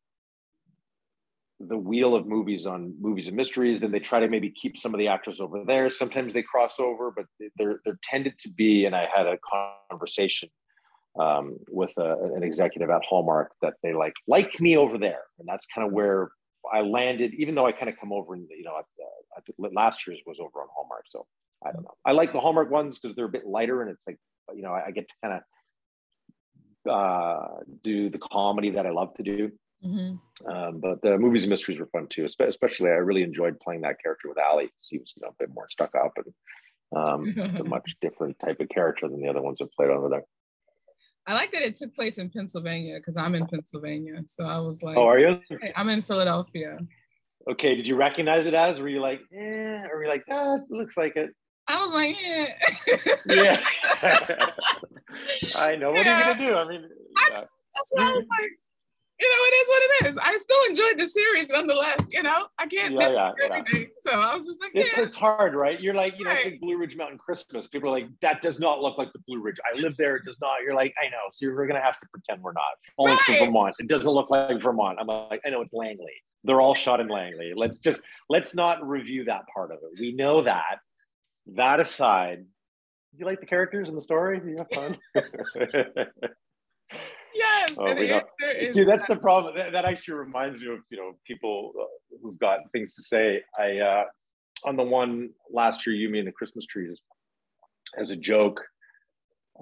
the 1.61 1.77
wheel 1.77 2.15
of 2.15 2.27
movies 2.27 2.67
on 2.67 2.95
movies 3.01 3.29
and 3.29 3.37
mysteries 3.37 3.81
then 3.81 3.93
they 3.93 4.01
try 4.01 4.19
to 4.19 4.29
maybe 4.29 4.51
keep 4.51 4.77
some 4.77 4.93
of 4.93 4.99
the 4.99 5.07
actors 5.07 5.41
over 5.41 5.65
there. 5.65 5.89
Sometimes 5.89 6.35
they 6.35 6.43
cross 6.43 6.81
over 6.81 7.11
but 7.11 7.27
there 7.57 7.81
there 7.85 7.99
tended 8.03 8.39
to 8.39 8.51
be 8.51 8.87
and 8.87 8.95
i 8.95 9.07
had 9.15 9.27
a 9.27 9.39
conversation 9.91 10.49
um, 11.19 11.57
with 11.69 11.91
a, 11.97 12.17
an 12.35 12.43
executive 12.43 12.91
at 12.91 13.03
hallmark 13.09 13.53
that 13.63 13.75
they 13.83 13.95
like 13.95 14.15
like 14.27 14.61
me 14.61 14.77
over 14.77 14.99
there. 14.99 15.23
And 15.39 15.49
that's 15.49 15.67
kind 15.73 15.87
of 15.87 15.93
where 15.93 16.31
i 16.73 16.81
landed 16.81 17.35
even 17.35 17.55
though 17.55 17.67
i 17.67 17.73
kind 17.73 17.91
of 17.91 17.97
come 18.01 18.13
over 18.13 18.33
and 18.35 18.47
you 18.51 18.65
know 18.65 18.73
I, 18.73 18.81
I, 19.37 19.69
last 19.75 20.07
year's 20.07 20.21
was 20.27 20.41
over 20.41 20.61
on 20.61 20.69
hallmark 20.75 21.05
so 21.11 21.27
i 21.65 21.71
don't 21.71 21.83
know. 21.83 21.95
I 22.07 22.13
like 22.13 22.33
the 22.33 22.41
hallmark 22.41 22.71
ones 22.71 22.99
because 22.99 23.15
they're 23.15 23.27
a 23.27 23.29
bit 23.29 23.47
lighter 23.47 23.83
and 23.83 23.91
it's 23.91 24.03
like 24.07 24.17
you 24.55 24.63
know 24.63 24.73
i, 24.73 24.87
I 24.87 24.91
get 24.91 25.07
to 25.09 25.15
kind 25.23 25.35
of 25.35 25.43
uh, 26.91 27.61
do 27.83 28.11
the 28.11 28.19
comedy 28.19 28.71
that 28.71 28.87
i 28.87 28.91
love 28.91 29.13
to 29.15 29.23
do 29.23 29.53
Mm-hmm. 29.85 30.49
Um, 30.49 30.81
but 30.81 31.03
the 31.03 31.19
movies 31.19 31.45
and 31.45 31.51
mysteries 31.51 31.79
were 31.79 31.87
fun 31.87 32.07
too. 32.09 32.25
Especially, 32.25 32.91
I 32.91 32.95
really 32.95 33.23
enjoyed 33.23 33.61
playing 33.61 33.83
that 33.83 34.03
character 34.03 34.29
with 34.29 34.39
Ali. 34.39 34.71
He 34.89 34.99
was 34.99 35.13
you 35.17 35.23
know, 35.23 35.29
a 35.29 35.35
bit 35.39 35.51
more 35.55 35.69
stuck 35.69 35.95
up 35.95 36.13
and 36.17 36.35
um, 36.97 37.57
a 37.61 37.65
much 37.65 37.97
different 38.01 38.39
type 38.39 38.61
of 38.61 38.69
character 38.69 39.09
than 39.09 39.21
the 39.21 39.29
other 39.29 39.43
ones 39.43 39.59
that 39.59 39.73
played 39.73 39.91
over 39.91 40.09
there. 40.09 40.25
I 41.27 41.35
like 41.35 41.53
that 41.53 41.63
it 41.63 41.77
took 41.77 41.95
place 41.95 42.19
in 42.19 42.29
Pennsylvania 42.29 42.97
because 42.99 43.17
I'm 43.17 43.35
in 43.35 43.47
Pennsylvania. 43.47 44.23
So 44.27 44.45
I 44.45 44.59
was 44.59 44.83
like, 44.83 44.97
"Oh, 44.97 45.07
are 45.07 45.19
you?" 45.19 45.41
Hey, 45.49 45.73
I'm 45.75 45.89
in 45.89 46.03
Philadelphia. 46.03 46.79
Okay. 47.51 47.75
Did 47.75 47.89
you 47.89 47.97
recognize 47.97 48.47
it 48.47 48.55
as? 48.55 48.79
Were 48.79 48.89
you 48.89 49.01
like, 49.01 49.21
"Eh," 49.33 49.83
or 49.91 49.97
were 49.97 50.05
you 50.05 50.11
like, 50.11 50.25
"Ah, 50.31 50.57
it 50.57 50.63
looks 50.69 50.97
like 50.97 51.17
it"? 51.17 51.31
I 51.67 51.83
was 51.83 51.95
like, 51.95 52.17
"Yeah." 53.27 53.63
yeah. 54.03 54.51
I 55.57 55.77
know. 55.77 55.93
What 55.93 56.05
yeah. 56.05 56.17
are 56.17 56.29
you 56.29 56.35
gonna 56.35 56.47
do? 56.47 56.55
I 56.57 56.69
mean, 56.69 56.89
I, 57.17 57.31
that's 57.75 57.93
why 57.93 58.05
I 58.05 58.13
was 58.13 58.25
like, 58.39 58.51
you 59.21 59.29
know, 59.29 59.47
it 59.47 59.55
is 59.55 59.69
what 59.69 59.83
it 59.83 60.11
is. 60.11 60.19
I 60.19 60.37
still 60.39 60.59
enjoyed 60.69 60.99
the 60.99 61.09
series 61.09 61.49
nonetheless. 61.49 62.09
You 62.11 62.25
know, 62.25 62.47
I 62.59 62.67
can't 62.67 62.95
yeah, 62.95 63.11
yeah, 63.11 63.33
everything. 63.45 63.83
Yeah. 63.83 64.11
So 64.13 64.21
I 64.21 64.35
was 64.35 64.45
just 64.45 64.61
like, 64.61 64.73
it's, 64.75 64.97
yeah. 64.97 65.05
it's 65.05 65.15
hard, 65.15 65.55
right? 65.55 65.81
You're 65.81 65.95
like, 65.95 66.19
you 66.19 66.25
know, 66.25 66.31
right. 66.31 66.39
it's 66.39 66.51
like 66.51 66.61
Blue 66.61 66.77
Ridge 66.77 66.97
Mountain 66.97 67.19
Christmas. 67.19 67.69
People 67.69 67.91
are 67.91 67.93
like, 67.93 68.09
that 68.23 68.43
does 68.43 68.59
not 68.59 68.81
look 68.81 68.99
like 68.99 69.13
the 69.13 69.21
Blue 69.29 69.41
Ridge. 69.41 69.59
I 69.65 69.79
live 69.81 69.97
there. 69.97 70.17
It 70.17 70.25
does 70.25 70.39
not. 70.41 70.63
You're 70.65 70.75
like, 70.75 70.93
I 71.01 71.09
know. 71.11 71.19
So 71.33 71.47
you're 71.47 71.67
gonna 71.67 71.81
have 71.81 71.99
to 72.01 72.07
pretend 72.13 72.43
we're 72.43 72.53
not. 72.53 72.65
Only 72.99 73.17
right. 73.29 73.39
Vermont. 73.39 73.77
It 73.79 73.87
doesn't 73.87 74.11
look 74.11 74.31
like 74.31 74.61
Vermont. 74.61 74.99
I'm 75.01 75.07
like, 75.07 75.43
I 75.47 75.51
know 75.51 75.61
it's 75.61 75.73
Langley. 75.73 76.13
They're 76.43 76.61
all 76.61 76.75
shot 76.75 77.01
in 77.01 77.09
Langley. 77.09 77.53
Let's 77.55 77.79
just 77.79 78.03
let's 78.29 78.55
not 78.55 78.87
review 78.87 79.25
that 79.25 79.43
part 79.55 79.71
of 79.71 79.79
it. 79.79 80.01
We 80.01 80.13
know 80.13 80.43
that. 80.43 80.79
That 81.55 81.79
aside, 81.79 82.39
do 82.39 83.19
you 83.19 83.27
like 83.27 83.39
the 83.39 83.47
characters 83.47 83.89
in 83.89 83.95
the 83.95 84.01
story? 84.01 84.41
Do 84.41 84.49
you 84.49 84.57
have 84.59 84.69
fun? 84.73 84.99
yes. 87.35 87.75
Oh, 87.77 88.71
See, 88.71 88.85
that's 88.85 89.05
the 89.09 89.17
problem. 89.17 89.57
That, 89.57 89.73
that, 89.73 89.85
actually 89.85 90.15
reminds 90.15 90.61
me 90.61 90.73
of 90.73 90.81
you 90.91 90.99
know 90.99 91.13
people 91.27 91.73
uh, 91.81 91.85
who've 92.23 92.39
got 92.39 92.61
things 92.73 92.95
to 92.95 93.03
say. 93.03 93.43
I 93.59 93.79
uh, 93.79 94.05
on 94.65 94.77
the 94.77 94.83
one 94.83 95.31
last 95.51 95.87
year, 95.87 95.95
you 95.97 96.09
mean 96.09 96.25
the 96.25 96.33
Christmas 96.33 96.67
trees, 96.67 97.01
as 97.99 98.11
a 98.11 98.17
joke. 98.17 98.63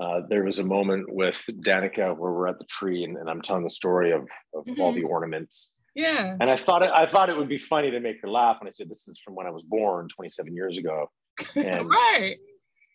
Uh, 0.00 0.22
there 0.28 0.42
was 0.42 0.58
a 0.58 0.64
moment 0.64 1.04
with 1.12 1.44
Danica 1.66 2.16
where 2.16 2.32
we're 2.32 2.48
at 2.48 2.58
the 2.58 2.64
tree 2.64 3.04
and, 3.04 3.18
and 3.18 3.28
I'm 3.28 3.42
telling 3.42 3.62
the 3.62 3.68
story 3.68 4.12
of, 4.12 4.22
of 4.54 4.64
mm-hmm. 4.64 4.80
all 4.80 4.94
the 4.94 5.02
ornaments. 5.02 5.72
Yeah. 5.94 6.34
And 6.40 6.50
I 6.50 6.56
thought 6.56 6.80
it, 6.80 6.88
I 6.94 7.04
thought 7.04 7.28
it 7.28 7.36
would 7.36 7.50
be 7.50 7.58
funny 7.58 7.90
to 7.90 8.00
make 8.00 8.16
her 8.22 8.28
laugh. 8.30 8.56
And 8.60 8.68
I 8.68 8.72
said, 8.72 8.88
this 8.88 9.06
is 9.06 9.20
from 9.22 9.34
when 9.34 9.46
I 9.46 9.50
was 9.50 9.62
born 9.68 10.08
27 10.08 10.54
years 10.54 10.78
ago. 10.78 11.10
And, 11.56 11.90
right. 11.90 12.36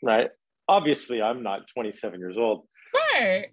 Right. 0.02 0.30
Obviously, 0.68 1.22
I'm 1.22 1.44
not 1.44 1.68
27 1.76 2.20
years 2.20 2.36
old. 2.36 2.68
Right 2.96 3.50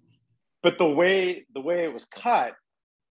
but 0.65 0.79
the 0.79 0.89
way 1.01 1.45
the 1.53 1.61
way 1.61 1.83
it 1.83 1.93
was 1.93 2.05
cut 2.05 2.53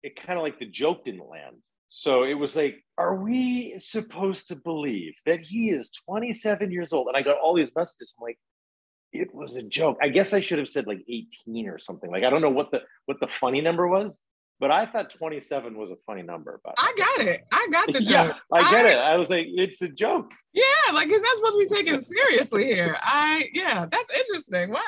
it 0.04 0.18
kind 0.18 0.38
of 0.38 0.44
like 0.44 0.60
the 0.60 0.66
joke 0.66 1.06
didn't 1.06 1.30
land. 1.30 1.56
So 1.88 2.24
it 2.24 2.34
was 2.34 2.58
like 2.58 2.84
are 2.98 3.16
we 3.16 3.80
supposed 3.80 4.50
to 4.50 4.58
believe 4.58 5.14
that 5.26 5.40
he 5.40 5.70
is 5.70 5.90
27 6.06 6.72
years 6.72 6.92
old? 6.92 7.08
And 7.08 7.16
i 7.16 7.22
got 7.22 7.38
all 7.38 7.56
these 7.56 7.72
messages 7.74 8.14
i'm 8.20 8.24
like 8.26 8.38
it 9.14 9.34
was 9.34 9.56
a 9.56 9.64
joke. 9.64 9.98
I 10.02 10.10
guess 10.10 10.34
i 10.34 10.42
should 10.42 10.60
have 10.60 10.68
said 10.68 10.88
like 10.88 11.02
18 11.08 11.70
or 11.70 11.80
something. 11.80 12.12
Like 12.12 12.26
i 12.26 12.30
don't 12.30 12.42
know 12.42 12.50
what 12.60 12.70
the 12.72 12.82
what 13.06 13.22
the 13.22 13.30
funny 13.30 13.62
number 13.62 13.88
was 13.88 14.20
but 14.60 14.72
I 14.72 14.86
thought 14.86 15.12
27 15.12 15.78
was 15.78 15.91
a 15.91 15.96
funny 16.06 16.24
number. 16.24 16.60
But 16.63 16.76
I 16.78 16.93
got 16.98 17.28
it. 17.28 17.41
I 17.52 17.67
got 17.72 17.88
the 17.91 18.00
joke. 18.00 18.10
yeah, 18.10 18.34
I 18.52 18.72
get 18.72 18.86
I, 18.86 18.89
it. 18.89 18.98
I 18.98 19.15
was 19.15 19.30
like, 19.30 19.48
it's 19.50 19.82
a 19.82 19.88
joke. 19.88 20.32
Yeah, 20.54 20.93
like 20.93 21.10
it's 21.10 21.22
not 21.22 21.36
supposed 21.36 21.60
to 21.60 21.76
be 21.76 21.84
taken 21.84 22.00
seriously 22.00 22.65
here. 22.65 22.98
I 23.02 23.50
yeah, 23.54 23.86
that's 23.91 24.13
interesting. 24.13 24.72
Wow. 24.72 24.82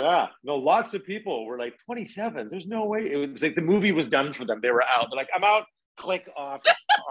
yeah, 0.00 0.26
no, 0.44 0.56
lots 0.56 0.94
of 0.94 1.04
people 1.04 1.46
were 1.46 1.58
like 1.58 1.74
27. 1.84 2.48
There's 2.50 2.66
no 2.66 2.84
way. 2.84 3.10
It 3.10 3.30
was 3.30 3.42
like 3.42 3.56
the 3.56 3.62
movie 3.62 3.92
was 3.92 4.06
done 4.06 4.32
for 4.32 4.44
them. 4.44 4.60
They 4.62 4.70
were 4.70 4.84
out. 4.84 5.08
They're 5.10 5.16
like, 5.16 5.30
I'm 5.34 5.44
out. 5.44 5.64
Click 5.96 6.28
off. 6.36 6.62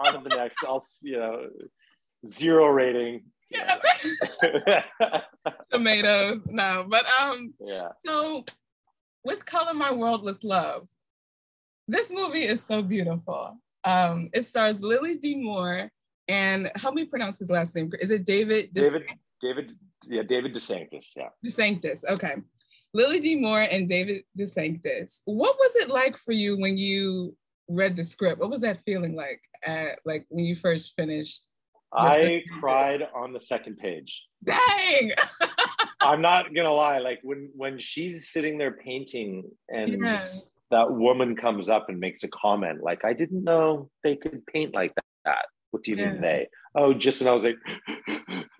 on 0.04 0.14
to 0.14 0.28
the 0.28 0.34
next. 0.34 0.56
I'll 0.66 0.84
you 1.02 1.18
know 1.18 1.46
zero 2.26 2.66
rating. 2.68 3.24
Yeah. 3.50 3.78
Tomatoes. 5.70 6.42
No, 6.46 6.86
but 6.88 7.04
um. 7.20 7.52
Yeah. 7.60 7.88
So 8.04 8.44
with 9.24 9.44
color 9.44 9.74
my 9.74 9.92
world 9.92 10.24
with 10.24 10.42
love 10.42 10.88
this 11.88 12.12
movie 12.12 12.44
is 12.44 12.64
so 12.64 12.82
beautiful. 12.82 13.58
Um, 13.84 14.30
it 14.32 14.44
stars 14.44 14.82
Lily 14.82 15.18
D. 15.18 15.36
Moore 15.36 15.90
and 16.28 16.70
help 16.76 16.94
me 16.94 17.04
pronounce 17.04 17.38
his 17.38 17.50
last 17.50 17.74
name. 17.74 17.90
Is 18.00 18.10
it 18.10 18.24
David? 18.24 18.72
David. 18.72 19.04
David. 19.40 19.76
Yeah, 20.06 20.22
David 20.22 20.54
DeSanctis. 20.54 21.04
Yeah. 21.16 21.28
DeSanctis. 21.44 22.04
Okay. 22.08 22.34
Lily 22.94 23.20
D. 23.20 23.36
Moore 23.36 23.62
and 23.62 23.88
David 23.88 24.22
DeSanctis. 24.38 25.22
What 25.24 25.56
was 25.58 25.76
it 25.76 25.88
like 25.88 26.16
for 26.16 26.32
you 26.32 26.58
when 26.58 26.76
you 26.76 27.36
read 27.68 27.96
the 27.96 28.04
script? 28.04 28.40
What 28.40 28.50
was 28.50 28.60
that 28.60 28.78
feeling 28.84 29.16
like? 29.16 29.40
At, 29.64 29.98
like 30.04 30.26
when 30.28 30.44
you 30.44 30.54
first 30.56 30.94
finished? 30.96 31.44
I 31.94 32.42
cried 32.60 33.06
on 33.14 33.32
the 33.32 33.40
second 33.40 33.78
page. 33.78 34.22
Dang. 34.44 35.12
I'm 36.00 36.20
not 36.20 36.54
gonna 36.54 36.72
lie. 36.72 36.98
Like 36.98 37.20
when 37.22 37.50
when 37.54 37.78
she's 37.78 38.30
sitting 38.30 38.58
there 38.58 38.72
painting 38.72 39.50
and. 39.68 40.00
Yeah 40.00 40.20
that 40.72 40.92
woman 40.92 41.36
comes 41.36 41.68
up 41.68 41.88
and 41.88 42.00
makes 42.00 42.24
a 42.24 42.28
comment 42.28 42.82
like, 42.82 43.04
I 43.04 43.12
didn't 43.12 43.44
know 43.44 43.90
they 44.02 44.16
could 44.16 44.44
paint 44.46 44.74
like 44.74 44.92
that. 45.24 45.44
What 45.70 45.84
do 45.84 45.92
you 45.92 45.96
yeah. 45.96 46.12
mean 46.12 46.20
they? 46.20 46.48
Oh, 46.74 46.92
just 46.92 47.20
and 47.20 47.30
I 47.30 47.32
was 47.32 47.44
like, 47.44 47.56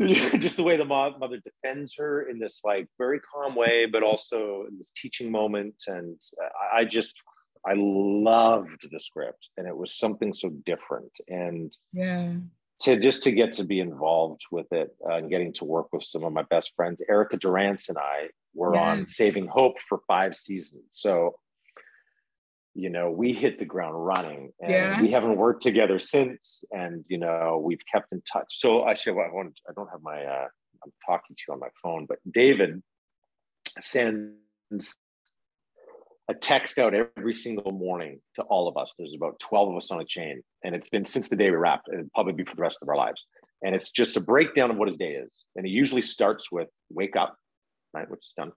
just 0.40 0.56
the 0.56 0.62
way 0.62 0.76
the 0.76 0.84
mother 0.84 1.38
defends 1.42 1.94
her 1.98 2.22
in 2.28 2.38
this 2.38 2.60
like 2.64 2.86
very 2.98 3.20
calm 3.20 3.54
way, 3.54 3.86
but 3.86 4.02
also 4.02 4.64
in 4.68 4.78
this 4.78 4.92
teaching 4.94 5.30
moment. 5.30 5.74
And 5.86 6.20
I 6.74 6.84
just, 6.84 7.14
I 7.66 7.74
loved 7.76 8.88
the 8.90 9.00
script, 9.00 9.50
and 9.56 9.66
it 9.66 9.76
was 9.76 9.98
something 9.98 10.32
so 10.34 10.50
different. 10.64 11.12
And 11.28 11.70
yeah, 11.92 12.32
to 12.82 12.98
just 12.98 13.22
to 13.22 13.32
get 13.32 13.52
to 13.54 13.64
be 13.64 13.80
involved 13.80 14.42
with 14.50 14.66
it 14.72 14.90
uh, 15.08 15.14
and 15.14 15.30
getting 15.30 15.52
to 15.54 15.64
work 15.64 15.88
with 15.92 16.02
some 16.02 16.24
of 16.24 16.32
my 16.32 16.42
best 16.42 16.72
friends, 16.74 17.02
Erica 17.08 17.36
Durance 17.36 17.88
and 17.88 17.98
I 17.98 18.28
were 18.54 18.74
yes. 18.74 18.84
on 18.84 19.08
Saving 19.08 19.46
Hope 19.46 19.76
for 19.88 20.00
five 20.06 20.34
seasons. 20.34 20.84
So, 20.90 21.36
you 22.74 22.88
know, 22.88 23.10
we 23.10 23.32
hit 23.32 23.58
the 23.58 23.64
ground 23.64 23.94
running 23.96 24.50
and 24.60 24.70
yeah. 24.70 25.00
we 25.00 25.10
haven't 25.10 25.36
worked 25.36 25.62
together 25.62 25.98
since. 25.98 26.64
And, 26.70 27.04
you 27.08 27.18
know, 27.18 27.60
we've 27.62 27.80
kept 27.92 28.12
in 28.12 28.22
touch. 28.30 28.46
So 28.48 28.88
actually, 28.88 29.20
I 29.20 29.32
want 29.32 29.60
I 29.68 29.72
don't 29.74 29.88
have 29.90 30.02
my, 30.02 30.24
uh, 30.24 30.46
I'm 30.84 30.92
talking 31.06 31.36
to 31.36 31.42
you 31.46 31.54
on 31.54 31.60
my 31.60 31.68
phone, 31.82 32.06
but 32.06 32.18
David 32.30 32.82
sends 33.78 34.96
a 36.28 36.34
text 36.34 36.78
out 36.78 36.94
every 36.94 37.34
single 37.34 37.72
morning 37.72 38.20
to 38.36 38.42
all 38.42 38.68
of 38.68 38.76
us. 38.76 38.94
There's 38.98 39.14
about 39.14 39.38
12 39.40 39.70
of 39.70 39.76
us 39.76 39.90
on 39.90 40.00
a 40.00 40.04
chain, 40.04 40.42
and 40.64 40.74
it's 40.74 40.88
been 40.88 41.04
since 41.04 41.28
the 41.28 41.36
day 41.36 41.50
we 41.50 41.56
wrapped, 41.56 41.88
and 41.88 42.10
probably 42.12 42.32
be 42.32 42.44
for 42.44 42.56
the 42.56 42.62
rest 42.62 42.78
of 42.80 42.88
our 42.88 42.96
lives. 42.96 43.26
And 43.62 43.74
it's 43.74 43.90
just 43.90 44.16
a 44.16 44.20
breakdown 44.20 44.70
of 44.70 44.76
what 44.76 44.88
his 44.88 44.96
day 44.96 45.12
is. 45.12 45.44
And 45.56 45.66
it 45.66 45.70
usually 45.70 46.02
starts 46.02 46.50
with 46.50 46.68
wake 46.90 47.16
up, 47.16 47.36
right, 47.92 48.10
which 48.10 48.20
is 48.20 48.32
done. 48.36 48.52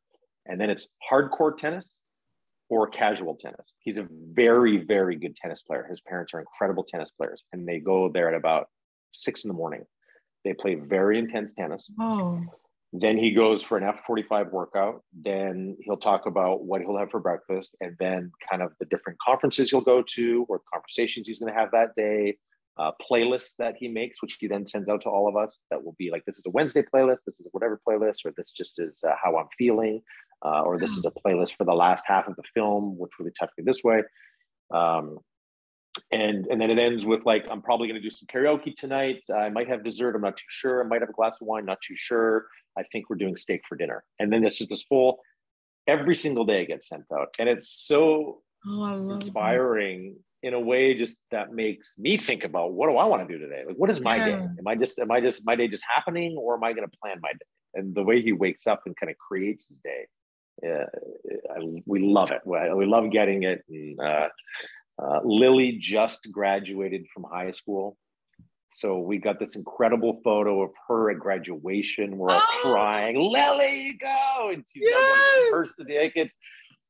And 0.48 0.60
then 0.60 0.70
it's 0.70 0.88
hardcore 1.12 1.56
tennis 1.56 2.02
or 2.70 2.88
casual 2.88 3.36
tennis. 3.36 3.74
He's 3.80 3.98
a 3.98 4.08
very, 4.10 4.78
very 4.78 5.16
good 5.16 5.36
tennis 5.36 5.62
player. 5.62 5.86
His 5.90 6.02
parents 6.02 6.34
are 6.34 6.40
incredible 6.40 6.84
tennis 6.84 7.12
players, 7.12 7.44
and 7.54 7.68
they 7.68 7.80
go 7.80 8.10
there 8.10 8.30
at 8.30 8.36
about 8.36 8.68
six 9.14 9.44
in 9.44 9.50
the 9.50 9.54
morning. 9.54 9.84
They 10.44 10.54
play 10.54 10.76
very 10.76 11.20
intense 11.20 11.52
tennis. 11.52 11.90
Oh. 12.00 12.42
Then 12.94 13.18
he 13.18 13.32
goes 13.32 13.62
for 13.62 13.78
an 13.78 13.84
F45 13.84 14.52
workout. 14.52 15.04
Then 15.14 15.76
he'll 15.82 15.98
talk 15.98 16.28
about 16.28 16.64
what 16.64 16.82
he'll 16.82 16.98
have 16.98 17.12
for 17.12 17.20
breakfast 17.20 17.76
and 17.82 17.96
then 18.00 18.32
kind 18.50 18.62
of 18.62 18.72
the 18.80 18.86
different 18.86 19.20
conferences 19.20 19.70
he'll 19.72 19.82
go 19.82 20.02
to 20.14 20.46
or 20.48 20.62
conversations 20.72 21.28
he's 21.28 21.40
going 21.40 21.52
to 21.52 21.60
have 21.60 21.72
that 21.72 21.90
day, 21.98 22.38
uh, 22.78 22.92
playlists 23.12 23.56
that 23.58 23.76
he 23.78 23.88
makes, 23.88 24.22
which 24.22 24.38
he 24.40 24.48
then 24.48 24.66
sends 24.66 24.88
out 24.88 25.02
to 25.02 25.10
all 25.10 25.28
of 25.28 25.36
us. 25.36 25.60
That 25.72 25.84
will 25.84 25.96
be 25.98 26.10
like, 26.10 26.24
this 26.26 26.38
is 26.38 26.44
a 26.46 26.52
Wednesday 26.52 26.84
playlist, 26.84 27.20
this 27.26 27.40
is 27.40 27.48
whatever 27.52 27.82
playlist, 27.88 28.20
or 28.26 28.32
this 28.38 28.52
just 28.52 28.80
is 28.80 29.04
uh, 29.06 29.14
how 29.22 29.38
I'm 29.38 29.48
feeling, 29.58 30.02
uh, 30.46 30.62
or 30.62 30.78
this 30.78 30.92
is 30.92 31.06
a 31.06 31.12
playlist 31.12 31.56
for 31.58 31.64
the 31.64 31.74
last 31.74 32.04
half 32.06 32.28
of 32.28 32.36
the 32.36 32.44
film, 32.54 32.98
which 32.98 33.12
really 33.20 33.32
touched 33.40 33.54
me 33.58 33.64
this 33.66 33.84
way. 33.84 34.04
Um, 34.74 35.20
and 36.12 36.46
and 36.48 36.60
then 36.60 36.70
it 36.70 36.78
ends 36.78 37.06
with 37.06 37.26
like 37.26 37.46
i'm 37.50 37.62
probably 37.62 37.88
going 37.88 37.96
to 37.96 38.02
do 38.02 38.14
some 38.14 38.28
karaoke 38.28 38.76
tonight 38.76 39.24
i 39.34 39.48
might 39.48 39.70
have 39.70 39.82
dessert 39.82 40.14
i'm 40.14 40.22
not 40.22 40.36
too 40.36 40.44
sure 40.50 40.84
i 40.84 40.86
might 40.86 41.00
have 41.00 41.10
a 41.10 41.14
glass 41.14 41.40
of 41.40 41.48
wine 41.48 41.64
not 41.64 41.78
too 41.82 41.96
sure 41.96 42.48
I 42.78 42.84
think 42.92 43.10
we're 43.10 43.16
doing 43.16 43.38
steak 43.38 43.62
for 43.68 43.76
dinner. 43.76 44.04
And 44.20 44.32
then 44.32 44.44
it's 44.44 44.58
just 44.58 44.70
this 44.70 44.84
full, 44.84 45.20
every 45.88 46.16
single 46.16 46.46
day 46.46 46.66
gets 46.66 46.88
sent 46.90 47.06
out. 47.14 47.36
And 47.40 47.48
it's 47.48 47.70
so 47.70 48.42
oh, 48.68 49.12
inspiring 49.12 50.16
that. 50.42 50.50
in 50.50 50.54
a 50.54 50.60
way 50.60 50.98
just 50.98 51.18
that 51.32 51.54
makes 51.54 51.98
me 51.98 52.18
think 52.18 52.44
about 52.44 52.74
what 52.74 52.90
do 52.90 52.98
I 52.98 53.06
want 53.06 53.28
to 53.28 53.34
do 53.34 53.40
today? 53.40 53.64
Like, 53.66 53.78
what 53.78 53.90
is 53.90 54.02
my 54.02 54.18
yeah. 54.18 54.26
day? 54.26 54.34
Am 54.60 54.68
I 54.68 54.76
just, 54.76 55.00
am 55.00 55.12
I 55.12 55.22
just, 55.22 55.46
my 55.46 55.56
day 55.56 55.68
just 55.68 55.84
happening 55.88 56.36
or 56.38 56.56
am 56.56 56.64
I 56.64 56.74
going 56.74 56.88
to 56.88 56.98
plan 57.02 57.18
my 57.22 57.32
day? 57.32 57.40
And 57.76 57.94
the 57.94 58.04
way 58.04 58.22
he 58.22 58.32
wakes 58.32 58.68
up 58.68 58.84
and 58.86 58.96
kind 58.96 59.10
of 59.10 59.18
creates 59.18 59.68
his 59.68 59.78
day, 59.84 60.08
uh, 60.64 60.86
I, 61.56 61.82
we 61.86 62.00
love 62.00 62.32
it. 62.32 62.42
We 62.46 62.86
love 62.86 63.12
getting 63.12 63.44
it. 63.44 63.64
And, 63.70 64.00
uh, 64.00 64.28
uh, 65.02 65.20
Lily 65.24 65.78
just 65.80 66.32
graduated 66.32 67.06
from 67.14 67.24
high 67.24 67.52
school. 67.52 67.98
So 68.78 69.00
we 69.00 69.18
got 69.18 69.40
this 69.40 69.56
incredible 69.56 70.20
photo 70.24 70.62
of 70.62 70.72
her 70.88 71.10
at 71.10 71.20
graduation. 71.20 72.18
We're 72.18 72.30
all 72.30 72.42
oh. 72.42 72.60
crying, 72.62 73.16
Lily, 73.16 73.88
you 73.88 73.98
go. 73.98 74.52
And 74.54 74.66
she's 74.72 74.84
yes. 74.86 75.50
first 75.50 75.74
to 75.80 75.86
take 75.86 76.16
it. 76.16 76.30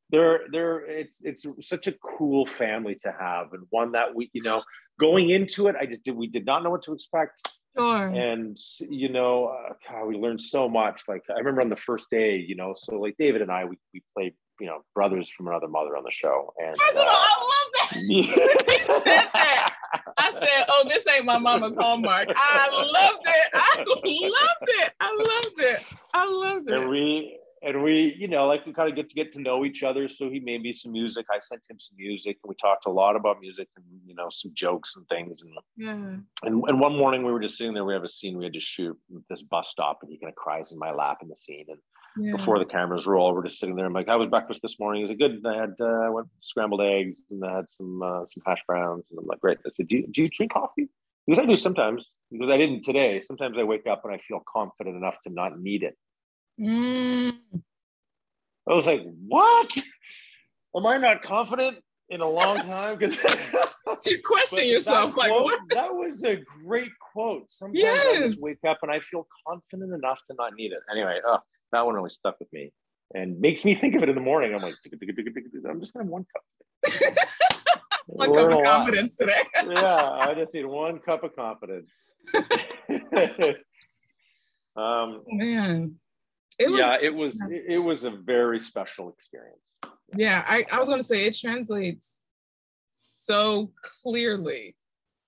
They're, 0.09 0.41
they're, 0.51 0.85
it's, 0.85 1.21
it's 1.23 1.45
such 1.61 1.87
a 1.87 1.93
cool 1.93 2.45
family 2.45 2.95
to 3.01 3.13
have. 3.19 3.53
And 3.53 3.63
one 3.69 3.93
that 3.93 4.15
we, 4.15 4.29
you 4.33 4.41
know, 4.41 4.63
going 4.99 5.29
into 5.29 5.67
it, 5.67 5.75
I 5.79 5.85
just 5.85 6.03
did, 6.03 6.15
we 6.15 6.27
did 6.27 6.45
not 6.45 6.63
know 6.63 6.71
what 6.71 6.83
to 6.83 6.93
expect. 6.93 7.47
Sure. 7.77 8.07
And, 8.07 8.57
you 8.79 9.09
know, 9.09 9.47
uh, 9.47 9.73
God, 9.89 10.05
we 10.07 10.15
learned 10.15 10.41
so 10.41 10.69
much. 10.69 11.03
Like 11.07 11.23
I 11.29 11.39
remember 11.39 11.61
on 11.61 11.69
the 11.69 11.75
first 11.75 12.09
day, 12.09 12.37
you 12.37 12.55
know, 12.55 12.73
so 12.75 12.95
like 12.95 13.15
David 13.19 13.41
and 13.41 13.51
I, 13.51 13.65
we, 13.65 13.77
we 13.93 14.03
played, 14.15 14.33
you 14.59 14.67
know, 14.67 14.79
brothers 14.93 15.29
from 15.29 15.47
another 15.47 15.67
mother 15.67 15.97
on 15.97 16.03
the 16.03 16.11
show. 16.11 16.53
And 16.57 16.75
First 16.75 16.97
of 16.97 17.03
all, 17.03 17.07
uh, 17.07 17.27
I 17.27 17.41
love 17.41 19.03
that. 19.05 19.71
I 20.17 20.31
said, 20.31 20.65
"Oh, 20.69 20.85
this 20.87 21.07
ain't 21.07 21.25
my 21.25 21.37
mama's 21.37 21.75
hallmark." 21.75 22.29
I 22.35 22.69
loved 22.69 23.23
it. 23.25 23.49
I 23.53 23.77
loved 23.87 24.69
it. 24.69 24.93
I 24.99 25.15
loved 25.17 25.59
it. 25.59 25.83
I 26.13 26.25
loved 26.25 26.69
it. 26.69 26.73
And 26.73 26.89
we 26.89 27.37
and 27.65 27.81
we, 27.81 28.15
you 28.17 28.27
know, 28.27 28.45
like 28.45 28.65
we 28.65 28.73
kind 28.73 28.87
of 28.87 28.95
get 28.95 29.09
to 29.09 29.15
get 29.15 29.33
to 29.33 29.41
know 29.41 29.65
each 29.65 29.81
other. 29.81 30.07
So 30.07 30.29
he 30.29 30.39
made 30.39 30.61
me 30.61 30.71
some 30.71 30.91
music. 30.91 31.25
I 31.31 31.39
sent 31.39 31.63
him 31.67 31.79
some 31.79 31.97
music, 31.97 32.37
and 32.43 32.49
we 32.49 32.55
talked 32.55 32.85
a 32.85 32.91
lot 32.91 33.15
about 33.15 33.41
music 33.41 33.67
and 33.75 33.85
you 34.05 34.13
know 34.13 34.29
some 34.31 34.51
jokes 34.53 34.93
and 34.95 35.05
things. 35.07 35.41
And 35.41 35.51
yeah. 35.75 36.47
And, 36.47 36.63
and 36.67 36.79
one 36.79 36.95
morning 36.95 37.25
we 37.25 37.31
were 37.31 37.39
just 37.39 37.57
sitting 37.57 37.73
there. 37.73 37.83
We 37.83 37.93
have 37.93 38.03
a 38.03 38.09
scene 38.09 38.37
we 38.37 38.43
had 38.43 38.53
to 38.53 38.61
shoot 38.61 38.95
this 39.29 39.41
bus 39.41 39.69
stop, 39.69 39.99
and 40.03 40.11
he 40.11 40.19
kind 40.19 40.29
of 40.29 40.35
cries 40.35 40.71
in 40.71 40.77
my 40.77 40.91
lap 40.91 41.17
in 41.23 41.27
the 41.27 41.35
scene. 41.35 41.65
And 41.67 41.79
yeah. 42.17 42.37
before 42.37 42.59
the 42.59 42.65
cameras 42.65 43.07
roll, 43.07 43.33
we're 43.33 43.43
just 43.43 43.59
sitting 43.59 43.75
there. 43.75 43.87
I'm 43.87 43.93
like, 43.93 44.07
"How 44.07 44.19
was 44.19 44.29
breakfast 44.29 44.61
this 44.61 44.79
morning?" 44.79 45.01
He 45.01 45.07
was 45.07 45.17
good. 45.17 45.43
I 45.45 45.57
had 45.59 45.73
uh, 45.81 46.11
went 46.11 46.27
scrambled 46.41 46.81
eggs 46.81 47.23
and 47.31 47.43
I 47.43 47.55
had 47.55 47.69
some 47.69 48.01
uh, 48.01 48.25
some 48.29 48.43
hash 48.45 48.61
browns. 48.67 49.05
And 49.09 49.19
I'm 49.19 49.25
like, 49.25 49.39
"Great." 49.39 49.57
I 49.65 49.71
said, 49.73 49.87
do 49.87 49.97
you, 49.97 50.07
"Do 50.11 50.21
you 50.21 50.29
drink 50.29 50.53
coffee?" 50.53 50.87
Because 51.25 51.43
I 51.43 51.47
do 51.47 51.55
sometimes. 51.55 52.11
Because 52.31 52.49
I 52.49 52.57
didn't 52.57 52.83
today. 52.83 53.21
Sometimes 53.21 53.57
I 53.57 53.63
wake 53.63 53.87
up 53.87 54.01
and 54.03 54.13
I 54.13 54.19
feel 54.19 54.41
confident 54.47 54.95
enough 54.95 55.15
to 55.23 55.33
not 55.33 55.59
need 55.59 55.81
it. 55.81 55.97
Mm. 56.59 57.37
I 58.67 58.73
was 58.73 58.87
like, 58.87 59.03
"What? 59.27 59.71
Am 60.75 60.85
I 60.85 60.97
not 60.97 61.21
confident 61.21 61.77
in 62.09 62.21
a 62.21 62.29
long 62.29 62.57
time?" 62.57 62.97
Because 62.97 63.17
you 64.05 64.21
question 64.23 64.67
yourself, 64.67 65.15
like, 65.17 65.31
what? 65.31 65.59
That 65.71 65.93
was 65.93 66.23
a 66.23 66.37
great 66.63 66.91
quote. 67.13 67.51
Sometimes 67.51 67.79
yes. 67.79 68.17
I 68.17 68.19
just 68.27 68.39
wake 68.39 68.63
up 68.67 68.79
and 68.81 68.91
I 68.91 68.99
feel 68.99 69.27
confident 69.47 69.93
enough 69.93 70.19
to 70.29 70.35
not 70.37 70.53
need 70.55 70.71
it. 70.71 70.79
Anyway, 70.91 71.19
oh, 71.25 71.39
that 71.71 71.85
one 71.85 71.95
really 71.95 72.09
stuck 72.09 72.39
with 72.39 72.51
me 72.53 72.71
and 73.13 73.39
makes 73.39 73.63
me 73.65 73.75
think 73.75 73.95
of 73.95 74.03
it 74.03 74.09
in 74.09 74.15
the 74.15 74.21
morning. 74.21 74.53
I'm 74.55 74.61
like, 74.61 74.75
I'm 74.91 75.79
just 75.79 75.93
gonna 75.93 76.05
have 76.05 76.11
one 76.11 76.25
cup. 76.33 76.43
one 78.07 78.33
cup 78.33 78.51
of 78.51 78.63
confidence 78.63 79.15
today. 79.15 79.41
yeah, 79.55 80.17
I 80.19 80.33
just 80.33 80.53
need 80.53 80.65
one 80.65 80.99
cup 80.99 81.23
of 81.23 81.35
confidence. 81.35 81.89
um, 84.75 85.21
Man, 85.27 85.95
it 86.59 86.71
was, 86.71 86.79
yeah, 86.79 86.97
it 87.01 87.13
was 87.13 87.45
it 87.49 87.77
was 87.77 88.03
a 88.03 88.11
very 88.11 88.59
special 88.59 89.09
experience. 89.09 89.77
Yeah, 90.15 90.43
I, 90.47 90.65
I 90.71 90.79
was 90.79 90.87
gonna 90.87 91.03
say 91.03 91.25
it 91.25 91.37
translates 91.37 92.21
so 92.89 93.71
clearly 93.81 94.75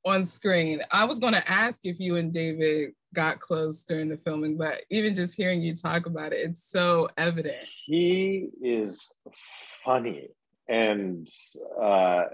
on 0.06 0.26
screen. 0.26 0.82
I 0.92 1.06
was 1.06 1.20
gonna 1.20 1.44
ask 1.48 1.86
if 1.86 2.00
you 2.00 2.16
and 2.16 2.32
David 2.32 2.92
got 3.14 3.40
close 3.40 3.84
during 3.84 4.10
the 4.10 4.18
filming, 4.18 4.58
but 4.58 4.82
even 4.90 5.16
just 5.16 5.36
hearing 5.36 5.62
you 5.62 5.76
talk 5.76 6.06
about 6.06 6.34
it, 6.34 6.38
it's 6.38 6.64
so 6.64 7.10
evident. 7.18 7.58
He 7.86 8.50
is 8.62 9.12
funny 9.84 10.30
and 10.70 11.28
uh, 11.82 12.26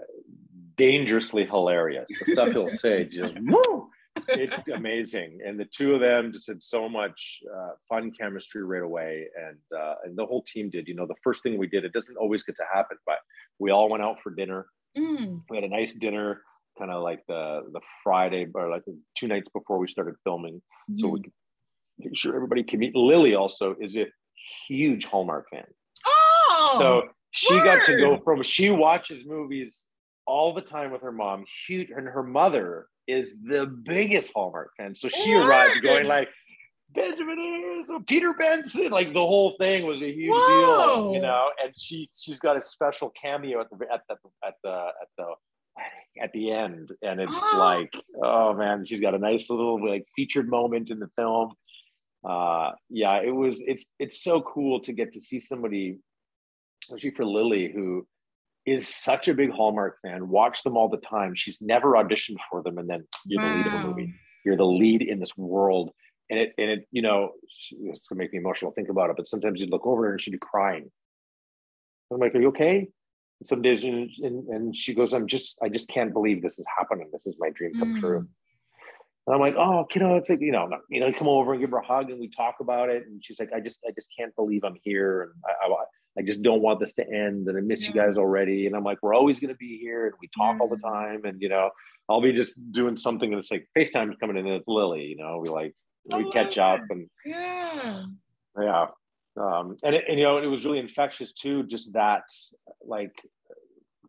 dangerously 0.75 1.45
hilarious. 1.45 2.07
The 2.25 2.31
stuff 2.31 2.49
he'll 2.49 2.69
say 2.69 3.05
just 3.05 3.33
woo, 3.39 3.89
it's 4.29 4.67
amazing. 4.69 5.39
And 5.45 5.59
the 5.59 5.65
two 5.65 5.93
of 5.93 6.01
them 6.01 6.31
just 6.31 6.47
had 6.47 6.61
so 6.61 6.87
much 6.87 7.39
uh, 7.53 7.71
fun 7.89 8.11
chemistry 8.19 8.63
right 8.63 8.83
away, 8.83 9.27
and 9.35 9.57
uh, 9.79 9.95
and 10.03 10.17
the 10.17 10.25
whole 10.25 10.43
team 10.43 10.69
did. 10.69 10.87
You 10.87 10.95
know, 10.95 11.05
the 11.05 11.15
first 11.23 11.43
thing 11.43 11.57
we 11.57 11.67
did, 11.67 11.85
it 11.85 11.93
doesn't 11.93 12.17
always 12.17 12.43
get 12.43 12.55
to 12.57 12.65
happen, 12.73 12.97
but 13.05 13.17
we 13.59 13.71
all 13.71 13.89
went 13.89 14.03
out 14.03 14.17
for 14.21 14.31
dinner. 14.31 14.67
Mm. 14.97 15.41
We 15.49 15.57
had 15.57 15.63
a 15.63 15.69
nice 15.69 15.93
dinner 15.93 16.41
kind 16.77 16.91
of 16.91 17.03
like 17.03 17.23
the 17.27 17.61
the 17.71 17.81
Friday 18.03 18.47
or 18.53 18.69
like 18.69 18.83
two 19.15 19.27
nights 19.27 19.49
before 19.49 19.77
we 19.77 19.87
started 19.87 20.15
filming, 20.23 20.55
mm-hmm. 20.55 20.99
so 20.99 21.07
we 21.09 21.21
could 21.21 21.31
make 21.99 22.17
sure 22.17 22.35
everybody 22.35 22.63
can 22.63 22.79
meet. 22.79 22.95
Lily 22.95 23.35
also 23.35 23.75
is 23.79 23.97
a 23.97 24.07
huge 24.67 25.05
Hallmark 25.05 25.49
fan. 25.49 25.65
Oh, 26.05 26.75
so 26.77 27.03
she 27.31 27.55
word. 27.55 27.65
got 27.65 27.85
to 27.85 27.97
go 27.97 28.19
from 28.23 28.43
she 28.43 28.69
watches 28.69 29.25
movies 29.25 29.87
all 30.25 30.53
the 30.53 30.61
time 30.61 30.91
with 30.91 31.01
her 31.01 31.11
mom. 31.11 31.45
Huge, 31.67 31.89
and 31.89 32.07
her 32.07 32.23
mother 32.23 32.87
is 33.07 33.35
the 33.43 33.65
biggest 33.65 34.31
Hallmark 34.35 34.71
fan. 34.77 34.95
So 34.95 35.09
she 35.09 35.33
word. 35.33 35.47
arrived 35.47 35.83
going 35.83 36.07
like. 36.07 36.29
Benjamin 36.95 37.83
so 37.87 37.99
Peter 38.05 38.35
Benson, 38.35 38.91
like 38.91 39.13
the 39.13 39.25
whole 39.25 39.55
thing 39.57 39.87
was 39.87 40.03
a 40.03 40.11
huge 40.13 40.29
Whoa. 40.29 41.05
deal, 41.07 41.13
you 41.15 41.21
know. 41.23 41.49
And 41.63 41.73
she 41.75 42.07
she's 42.15 42.37
got 42.37 42.55
a 42.55 42.61
special 42.61 43.11
cameo 43.19 43.61
at 43.61 43.67
the 43.71 43.91
at 43.91 44.01
the 44.07 44.15
at 44.45 44.53
the 44.63 44.69
at 44.69 45.07
the 45.17 45.25
at 46.21 46.31
the 46.33 46.51
end 46.51 46.91
and 47.01 47.19
it's 47.19 47.31
oh. 47.33 47.57
like 47.57 47.91
oh 48.23 48.53
man 48.53 48.85
she's 48.85 49.01
got 49.01 49.15
a 49.15 49.19
nice 49.19 49.49
little 49.49 49.83
like 49.85 50.05
featured 50.15 50.47
moment 50.47 50.91
in 50.91 50.99
the 50.99 51.09
film 51.15 51.51
uh 52.27 52.71
yeah 52.89 53.19
it 53.21 53.33
was 53.33 53.61
it's 53.65 53.85
it's 53.99 54.23
so 54.23 54.41
cool 54.41 54.79
to 54.79 54.93
get 54.93 55.11
to 55.11 55.19
see 55.19 55.39
somebody 55.39 55.97
especially 56.83 57.11
for 57.11 57.25
lily 57.25 57.71
who 57.73 58.05
is 58.65 58.87
such 58.87 59.27
a 59.27 59.33
big 59.33 59.51
Hallmark 59.51 59.99
fan. 60.01 60.29
Watch 60.29 60.63
them 60.63 60.77
all 60.77 60.89
the 60.89 60.97
time. 60.97 61.35
She's 61.35 61.61
never 61.61 61.93
auditioned 61.93 62.37
for 62.49 62.63
them, 62.63 62.77
and 62.77 62.89
then 62.89 63.05
you're 63.25 63.41
wow. 63.41 63.49
the 63.49 63.55
lead 63.57 63.67
of 63.67 63.73
a 63.73 63.87
movie. 63.87 64.13
You're 64.45 64.57
the 64.57 64.65
lead 64.65 65.01
in 65.01 65.19
this 65.19 65.37
world, 65.37 65.91
and 66.29 66.39
it 66.39 66.53
and 66.57 66.69
it 66.69 66.87
you 66.91 67.01
know 67.01 67.31
it's 67.43 67.73
gonna 68.09 68.19
make 68.19 68.31
me 68.31 68.39
emotional. 68.39 68.71
Think 68.71 68.89
about 68.89 69.09
it, 69.09 69.17
but 69.17 69.27
sometimes 69.27 69.59
you'd 69.59 69.69
look 69.71 69.85
over 69.85 70.11
and 70.11 70.21
she'd 70.21 70.31
be 70.31 70.37
crying. 70.37 70.91
I'm 72.11 72.19
like, 72.19 72.35
"Are 72.35 72.41
you 72.41 72.49
okay?" 72.49 72.87
And 73.39 73.49
some 73.49 73.61
days, 73.61 73.83
and, 73.83 74.09
and, 74.21 74.75
she 74.75 74.93
goes, 74.93 75.13
"I'm 75.13 75.27
just, 75.27 75.57
I 75.63 75.69
just 75.69 75.89
can't 75.89 76.13
believe 76.13 76.41
this 76.41 76.59
is 76.59 76.65
happening. 76.77 77.09
This 77.11 77.25
is 77.25 77.35
my 77.39 77.49
dream 77.49 77.73
come 77.77 77.95
mm. 77.95 77.99
true." 77.99 78.27
And 79.25 79.33
I'm 79.33 79.39
like, 79.39 79.55
oh, 79.55 79.85
kiddo, 79.89 80.17
it's 80.17 80.29
like, 80.29 80.41
you 80.41 80.51
know, 80.51 80.69
you 80.89 80.99
know, 80.99 81.09
come 81.17 81.29
over 81.29 81.53
and 81.53 81.61
give 81.61 81.71
her 81.71 81.77
a 81.77 81.85
hug 81.85 82.09
and 82.09 82.19
we 82.19 82.27
talk 82.27 82.55
about 82.59 82.89
it. 82.89 83.03
And 83.07 83.23
she's 83.23 83.39
like, 83.39 83.51
I 83.55 83.61
just, 83.61 83.79
I 83.87 83.91
just 83.91 84.09
can't 84.17 84.35
believe 84.35 84.65
I'm 84.65 84.75
here. 84.83 85.21
And 85.21 85.31
I, 85.45 85.65
I, 85.65 85.83
I 86.17 86.21
just 86.21 86.41
don't 86.41 86.61
want 86.61 86.79
this 86.79 86.93
to 86.93 87.07
end. 87.07 87.47
And 87.47 87.57
I 87.57 87.61
miss 87.61 87.83
yeah. 87.83 87.87
you 87.89 87.93
guys 88.01 88.17
already. 88.17 88.67
And 88.67 88.75
I'm 88.75 88.83
like, 88.83 88.99
we're 89.01 89.15
always 89.15 89.39
going 89.39 89.53
to 89.53 89.57
be 89.57 89.77
here. 89.79 90.05
And 90.05 90.15
we 90.21 90.27
talk 90.27 90.55
yeah. 90.55 90.59
all 90.61 90.67
the 90.67 90.77
time. 90.77 91.25
And, 91.25 91.41
you 91.41 91.49
know, 91.49 91.71
I'll 92.09 92.21
be 92.21 92.33
just 92.33 92.55
doing 92.71 92.97
something 92.97 93.31
and 93.31 93.39
it's 93.39 93.51
like 93.51 93.67
FaceTime's 93.77 94.17
coming 94.19 94.37
in 94.37 94.45
and 94.45 94.55
it's 94.55 94.67
Lily, 94.67 95.03
you 95.05 95.17
know, 95.17 95.39
we 95.39 95.49
like, 95.49 95.73
we 96.05 96.29
catch 96.31 96.57
up 96.57 96.81
and 96.89 97.09
yeah. 97.25 98.03
Yeah. 98.59 98.87
Um, 99.37 99.77
and, 99.83 99.95
it, 99.95 100.03
and, 100.09 100.19
you 100.19 100.25
know, 100.25 100.37
it 100.37 100.47
was 100.47 100.65
really 100.65 100.79
infectious 100.79 101.31
too, 101.31 101.63
just 101.63 101.93
that 101.93 102.23
like 102.85 103.15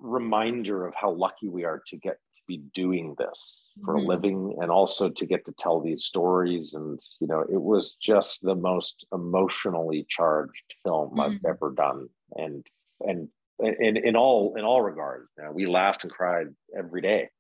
reminder 0.05 0.87
of 0.87 0.95
how 0.95 1.11
lucky 1.11 1.49
we 1.49 1.65
are 1.65 1.83
to 1.87 1.97
get 1.97 2.19
to 2.37 2.43
be 2.47 2.59
doing 2.75 3.15
this 3.19 3.71
for 3.85 3.95
mm-hmm. 3.95 4.05
a 4.05 4.09
living 4.09 4.57
and 4.61 4.71
also 4.71 5.09
to 5.09 5.27
get 5.27 5.45
to 5.47 5.53
tell 5.59 5.81
these 5.81 6.05
stories. 6.05 6.75
And 6.75 7.01
you 7.21 7.27
know 7.27 7.41
it 7.41 7.61
was 7.61 7.95
just 7.95 8.43
the 8.43 8.55
most 8.55 9.07
emotionally 9.13 10.07
charged 10.09 10.75
film 10.85 11.11
mm-hmm. 11.11 11.21
i've 11.21 11.45
ever 11.47 11.73
done. 11.73 12.09
And 12.37 12.67
and 13.01 13.29
in 13.61 13.97
in 13.97 14.17
all 14.17 14.55
in 14.57 14.65
all 14.65 14.83
regards 14.83 15.29
you 15.39 15.45
know, 15.45 15.53
we 15.53 15.67
laughed 15.67 16.05
and 16.05 16.13
cried 16.13 16.49
every 16.77 17.01
day. 17.01 17.31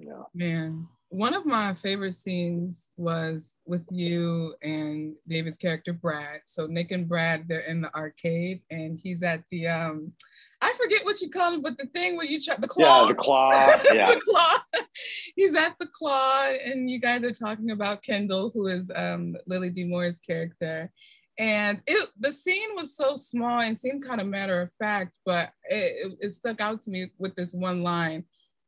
Yeah. 0.00 0.22
Man 0.34 0.88
one 1.14 1.32
of 1.32 1.46
my 1.46 1.72
favorite 1.74 2.14
scenes 2.14 2.90
was 2.96 3.60
with 3.66 3.86
you 3.88 4.52
and 4.62 5.14
David's 5.28 5.56
character 5.56 5.92
Brad. 5.92 6.40
So 6.44 6.66
Nick 6.66 6.90
and 6.90 7.08
Brad, 7.08 7.46
they're 7.46 7.60
in 7.60 7.80
the 7.80 7.94
arcade, 7.94 8.62
and 8.72 8.98
he's 9.00 9.22
at 9.22 9.44
the 9.52 9.68
um, 9.68 10.12
I 10.60 10.72
forget 10.72 11.04
what 11.04 11.20
you 11.20 11.30
call 11.30 11.54
it, 11.54 11.62
but 11.62 11.78
the 11.78 11.86
thing 11.86 12.16
where 12.16 12.26
you 12.26 12.40
try 12.42 12.56
the 12.56 12.66
claw. 12.66 13.02
Yeah, 13.02 13.08
the 13.08 13.14
claw. 13.14 13.80
Yeah. 13.92 14.14
the 14.14 14.20
claw. 14.20 14.58
He's 15.36 15.54
at 15.54 15.78
the 15.78 15.86
claw, 15.86 16.48
and 16.48 16.90
you 16.90 16.98
guys 16.98 17.22
are 17.22 17.32
talking 17.32 17.70
about 17.70 18.02
Kendall, 18.02 18.50
who 18.52 18.66
is 18.66 18.90
um, 18.96 19.36
Lily 19.46 19.70
D. 19.70 19.84
Moore's 19.84 20.18
character. 20.18 20.90
And 21.38 21.80
it 21.86 22.08
the 22.18 22.32
scene 22.32 22.70
was 22.74 22.96
so 22.96 23.14
small 23.14 23.60
and 23.60 23.76
seemed 23.76 24.04
kind 24.04 24.20
of 24.20 24.26
matter 24.26 24.60
of 24.60 24.72
fact, 24.80 25.18
but 25.24 25.50
it, 25.64 26.16
it 26.20 26.30
stuck 26.30 26.60
out 26.60 26.80
to 26.82 26.90
me 26.90 27.06
with 27.18 27.36
this 27.36 27.54
one 27.54 27.82
line. 27.84 28.24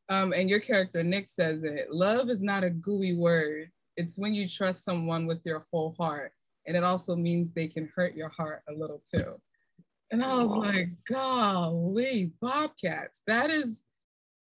Um, 0.08 0.32
and 0.32 0.48
your 0.48 0.60
character 0.60 1.02
Nick 1.02 1.28
says 1.28 1.64
it. 1.64 1.90
Love 1.90 2.30
is 2.30 2.42
not 2.42 2.64
a 2.64 2.70
gooey 2.70 3.14
word. 3.14 3.70
It's 3.96 4.18
when 4.18 4.34
you 4.34 4.48
trust 4.48 4.84
someone 4.84 5.26
with 5.26 5.44
your 5.44 5.66
whole 5.72 5.94
heart, 5.98 6.32
and 6.66 6.76
it 6.76 6.84
also 6.84 7.16
means 7.16 7.50
they 7.50 7.66
can 7.66 7.90
hurt 7.94 8.14
your 8.14 8.28
heart 8.28 8.62
a 8.68 8.72
little 8.72 9.02
too. 9.10 9.34
And 10.10 10.24
I 10.24 10.36
was 10.36 10.50
like, 10.50 10.88
golly, 11.08 12.32
Bobcats. 12.40 13.22
That 13.26 13.50
is 13.50 13.84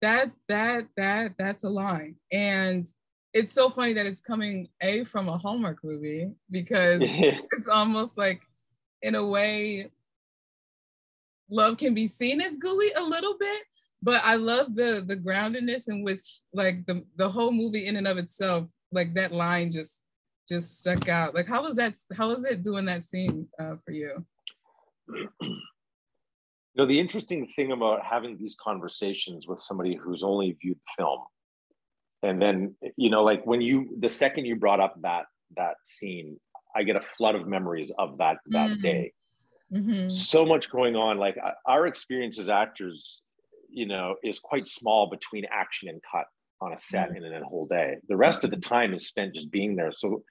that 0.02 0.30
that 0.48 0.88
that 0.96 1.32
that's 1.38 1.64
a 1.64 1.68
line. 1.68 2.16
And 2.30 2.86
it's 3.32 3.52
so 3.52 3.68
funny 3.68 3.92
that 3.94 4.06
it's 4.06 4.20
coming 4.20 4.68
a 4.80 5.04
from 5.04 5.28
a 5.28 5.38
Hallmark 5.38 5.78
movie 5.82 6.30
because 6.50 7.00
it's 7.02 7.68
almost 7.68 8.18
like 8.18 8.42
in 9.02 9.14
a 9.14 9.24
way 9.24 9.90
love 11.50 11.78
can 11.78 11.94
be 11.94 12.06
seen 12.06 12.40
as 12.40 12.56
gooey 12.56 12.90
a 12.96 13.02
little 13.02 13.36
bit 13.38 13.62
but 14.02 14.20
i 14.24 14.36
love 14.36 14.74
the 14.74 15.04
the 15.06 15.16
groundedness 15.16 15.88
in 15.88 16.02
which 16.02 16.40
like 16.52 16.84
the 16.86 17.04
the 17.16 17.28
whole 17.28 17.52
movie 17.52 17.86
in 17.86 17.96
and 17.96 18.06
of 18.06 18.18
itself 18.18 18.68
like 18.92 19.14
that 19.14 19.32
line 19.32 19.70
just 19.70 20.04
just 20.48 20.78
stuck 20.78 21.08
out 21.08 21.34
like 21.34 21.46
how 21.46 21.62
was 21.62 21.76
that 21.76 21.94
how 22.16 22.28
was 22.28 22.44
it 22.44 22.62
doing 22.62 22.84
that 22.84 23.04
scene 23.04 23.46
uh, 23.60 23.74
for 23.84 23.92
you 23.92 24.24
you 26.78 26.84
know, 26.84 26.86
the 26.86 27.00
interesting 27.00 27.48
thing 27.56 27.72
about 27.72 28.04
having 28.04 28.38
these 28.38 28.56
conversations 28.62 29.48
with 29.48 29.58
somebody 29.58 29.96
who's 29.96 30.22
only 30.22 30.56
viewed 30.62 30.76
the 30.76 31.02
film, 31.02 31.20
and 32.22 32.40
then 32.40 32.76
you 32.96 33.10
know, 33.10 33.24
like 33.24 33.44
when 33.44 33.60
you 33.60 33.96
the 33.98 34.08
second 34.08 34.44
you 34.44 34.56
brought 34.56 34.78
up 34.78 34.94
that 35.02 35.26
that 35.56 35.74
scene, 35.84 36.38
I 36.76 36.84
get 36.84 36.96
a 36.96 37.02
flood 37.16 37.34
of 37.34 37.48
memories 37.48 37.90
of 37.98 38.18
that 38.18 38.38
that 38.50 38.70
mm-hmm. 38.70 38.82
day. 38.82 39.12
Mm-hmm. 39.72 40.08
So 40.08 40.46
much 40.46 40.70
going 40.70 40.94
on. 40.94 41.18
Like 41.18 41.36
our 41.66 41.86
experience 41.88 42.38
as 42.38 42.48
actors, 42.48 43.22
you 43.68 43.86
know, 43.86 44.16
is 44.22 44.38
quite 44.38 44.68
small 44.68 45.10
between 45.10 45.44
action 45.50 45.88
and 45.88 46.00
cut 46.10 46.26
on 46.60 46.72
a 46.72 46.78
set 46.78 47.10
mm-hmm. 47.10 47.24
in 47.24 47.42
a 47.42 47.44
whole 47.44 47.66
day. 47.66 47.96
The 48.08 48.16
rest 48.16 48.44
of 48.44 48.50
the 48.50 48.56
time 48.56 48.94
is 48.94 49.06
spent 49.06 49.34
just 49.34 49.50
being 49.50 49.76
there. 49.76 49.92
So 49.92 50.22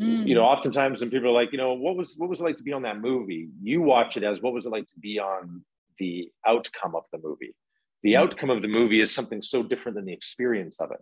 Mm. 0.00 0.26
You 0.26 0.34
know, 0.34 0.42
oftentimes 0.42 1.00
when 1.00 1.10
people 1.10 1.28
are 1.28 1.32
like, 1.32 1.52
you 1.52 1.58
know, 1.58 1.74
what 1.74 1.96
was 1.96 2.14
what 2.18 2.28
was 2.28 2.40
it 2.40 2.44
like 2.44 2.56
to 2.56 2.62
be 2.62 2.72
on 2.72 2.82
that 2.82 3.00
movie? 3.00 3.48
You 3.62 3.82
watch 3.82 4.16
it 4.16 4.24
as 4.24 4.40
what 4.40 4.52
was 4.52 4.66
it 4.66 4.70
like 4.70 4.86
to 4.88 4.98
be 4.98 5.18
on 5.20 5.64
the 5.98 6.30
outcome 6.46 6.96
of 6.96 7.04
the 7.12 7.18
movie. 7.22 7.54
The 8.02 8.14
mm. 8.14 8.18
outcome 8.18 8.50
of 8.50 8.60
the 8.60 8.68
movie 8.68 9.00
is 9.00 9.14
something 9.14 9.42
so 9.42 9.62
different 9.62 9.96
than 9.96 10.04
the 10.04 10.12
experience 10.12 10.80
of 10.80 10.90
it. 10.90 11.00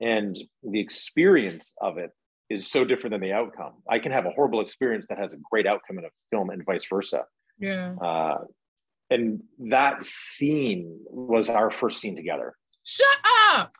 And 0.00 0.36
the 0.62 0.80
experience 0.80 1.74
of 1.80 1.98
it 1.98 2.10
is 2.50 2.70
so 2.70 2.84
different 2.84 3.12
than 3.12 3.20
the 3.20 3.32
outcome. 3.32 3.72
I 3.88 3.98
can 3.98 4.12
have 4.12 4.26
a 4.26 4.30
horrible 4.30 4.60
experience 4.60 5.06
that 5.08 5.18
has 5.18 5.32
a 5.32 5.38
great 5.50 5.66
outcome 5.66 5.98
in 5.98 6.04
a 6.04 6.10
film 6.30 6.50
and 6.50 6.64
vice 6.64 6.86
versa. 6.86 7.24
Yeah. 7.58 7.94
Uh, 8.00 8.38
and 9.10 9.42
that 9.70 10.02
scene 10.02 10.98
was 11.06 11.48
our 11.48 11.70
first 11.70 12.00
scene 12.00 12.16
together. 12.16 12.54
Shut 12.84 13.16
up. 13.50 13.72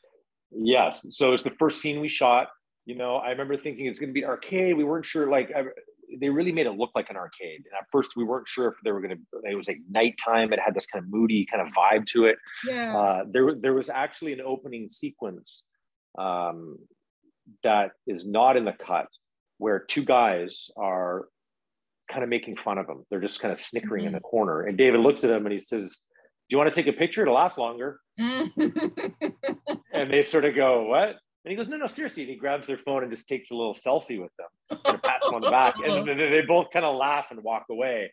Yes. 0.51 1.07
So 1.11 1.33
it's 1.33 1.43
the 1.43 1.51
first 1.51 1.81
scene 1.81 2.01
we 2.01 2.09
shot 2.09 2.49
you 2.87 2.95
know 2.95 3.17
i 3.17 3.31
remember 3.31 3.57
thinking 3.57 3.87
it's 3.87 3.99
going 3.99 4.11
to 4.11 4.15
be 4.15 4.25
arcade 4.25 4.77
we 4.77 4.85
weren't 4.85 5.05
sure 5.05 5.31
like 5.31 5.51
I, 5.55 5.65
they 6.21 6.29
really 6.29 6.53
made 6.53 6.67
it 6.67 6.73
look 6.73 6.91
like 6.95 7.11
an 7.11 7.17
arcade 7.17 7.63
and 7.65 7.79
at 7.79 7.87
first 7.91 8.13
we 8.17 8.25
weren't 8.25 8.47
sure 8.47 8.69
if 8.69 8.75
they 8.85 8.93
were 8.93 9.01
going 9.01 9.17
to 9.17 9.51
it 9.51 9.57
was 9.57 9.69
like 9.69 9.79
nighttime 9.91 10.53
it 10.53 10.61
had 10.65 10.75
this 10.75 10.87
kind 10.87 11.05
of 11.05 11.11
moody 11.11 11.47
kind 11.51 11.67
of 11.67 11.73
vibe 11.73 12.07
to 12.07 12.27
it 12.27 12.37
yeah 12.67 12.97
uh, 12.97 13.25
there, 13.31 13.55
there 13.55 13.75
was 13.75 13.89
actually 13.89 14.33
an 14.33 14.41
opening 14.41 14.89
sequence 14.91 15.65
um, 16.19 16.79
that 17.63 17.93
is 18.07 18.25
not 18.25 18.57
in 18.57 18.65
the 18.65 18.73
cut 18.73 19.07
where 19.59 19.79
two 19.79 20.05
guys 20.05 20.71
are 20.77 21.27
kind 22.11 22.23
of 22.23 22.29
making 22.29 22.57
fun 22.57 22.79
of 22.79 22.89
him 22.89 23.05
they're 23.11 23.21
just 23.21 23.41
kind 23.41 23.53
of 23.53 23.59
snickering 23.59 24.03
mm-hmm. 24.03 24.09
in 24.09 24.13
the 24.15 24.21
corner 24.21 24.63
and 24.63 24.79
david 24.79 25.01
looks 25.01 25.25
at 25.25 25.31
him 25.31 25.47
and 25.47 25.53
he 25.53 25.61
says 25.61 26.01
do 26.49 26.55
you 26.55 26.59
want 26.59 26.73
to 26.73 26.83
take 26.83 26.93
a 26.93 26.97
picture 26.97 27.23
it'll 27.23 27.35
last 27.35 27.59
longer 27.59 27.99
and 28.19 28.53
they 30.11 30.23
sort 30.23 30.45
of 30.45 30.55
go 30.55 30.85
what 30.85 31.17
and 31.45 31.51
he 31.51 31.57
goes, 31.57 31.69
no, 31.69 31.77
no, 31.77 31.87
seriously. 31.87 32.23
And 32.23 32.31
he 32.31 32.37
grabs 32.37 32.67
their 32.67 32.79
phone 32.79 33.03
and 33.03 33.13
just 33.13 33.29
takes 33.29 33.51
a 33.51 33.55
little 33.55 33.75
selfie 33.75 34.21
with 34.21 34.33
them, 34.39 34.79
kind 34.83 34.97
of 34.97 35.03
pats 35.03 35.27
them 35.27 35.35
on 35.35 35.43
the 35.43 35.51
back. 35.51 35.75
And 35.85 36.09
they 36.21 36.41
both 36.41 36.71
kind 36.73 36.87
of 36.87 36.97
laugh 36.97 37.27
and 37.31 37.43
walk 37.43 37.67
away. 37.71 38.13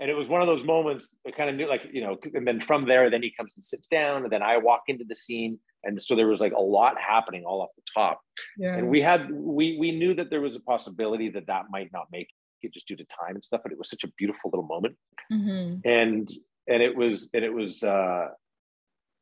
And 0.00 0.10
it 0.10 0.14
was 0.14 0.28
one 0.28 0.40
of 0.40 0.48
those 0.48 0.64
moments 0.64 1.16
I 1.26 1.30
kind 1.30 1.50
of 1.50 1.56
knew, 1.56 1.68
like, 1.68 1.82
you 1.92 2.02
know, 2.02 2.16
and 2.34 2.46
then 2.46 2.60
from 2.60 2.86
there, 2.86 3.10
then 3.10 3.22
he 3.22 3.32
comes 3.36 3.54
and 3.56 3.64
sits 3.64 3.86
down. 3.86 4.24
And 4.24 4.32
then 4.32 4.42
I 4.42 4.56
walk 4.56 4.82
into 4.88 5.04
the 5.08 5.14
scene. 5.14 5.60
And 5.84 6.02
so 6.02 6.16
there 6.16 6.26
was 6.26 6.40
like 6.40 6.52
a 6.52 6.60
lot 6.60 6.96
happening 6.98 7.44
all 7.44 7.62
off 7.62 7.70
the 7.76 7.82
top. 7.94 8.20
Yeah. 8.56 8.74
And 8.74 8.88
we 8.88 9.00
had, 9.00 9.30
we, 9.30 9.76
we 9.78 9.92
knew 9.92 10.14
that 10.14 10.28
there 10.28 10.40
was 10.40 10.56
a 10.56 10.60
possibility 10.60 11.30
that 11.30 11.46
that 11.46 11.66
might 11.70 11.92
not 11.92 12.08
make 12.10 12.28
just 12.72 12.88
due 12.88 12.96
to 12.96 13.04
time 13.04 13.34
and 13.34 13.44
stuff, 13.44 13.60
but 13.62 13.72
it 13.72 13.78
was 13.78 13.90
such 13.90 14.04
a 14.04 14.08
beautiful 14.18 14.50
little 14.50 14.66
moment. 14.66 14.96
Mm-hmm. 15.32 15.88
And, 15.88 16.28
and 16.66 16.82
it 16.82 16.96
was, 16.96 17.28
and 17.32 17.44
it 17.44 17.52
was, 17.52 17.82
uh, 17.82 18.28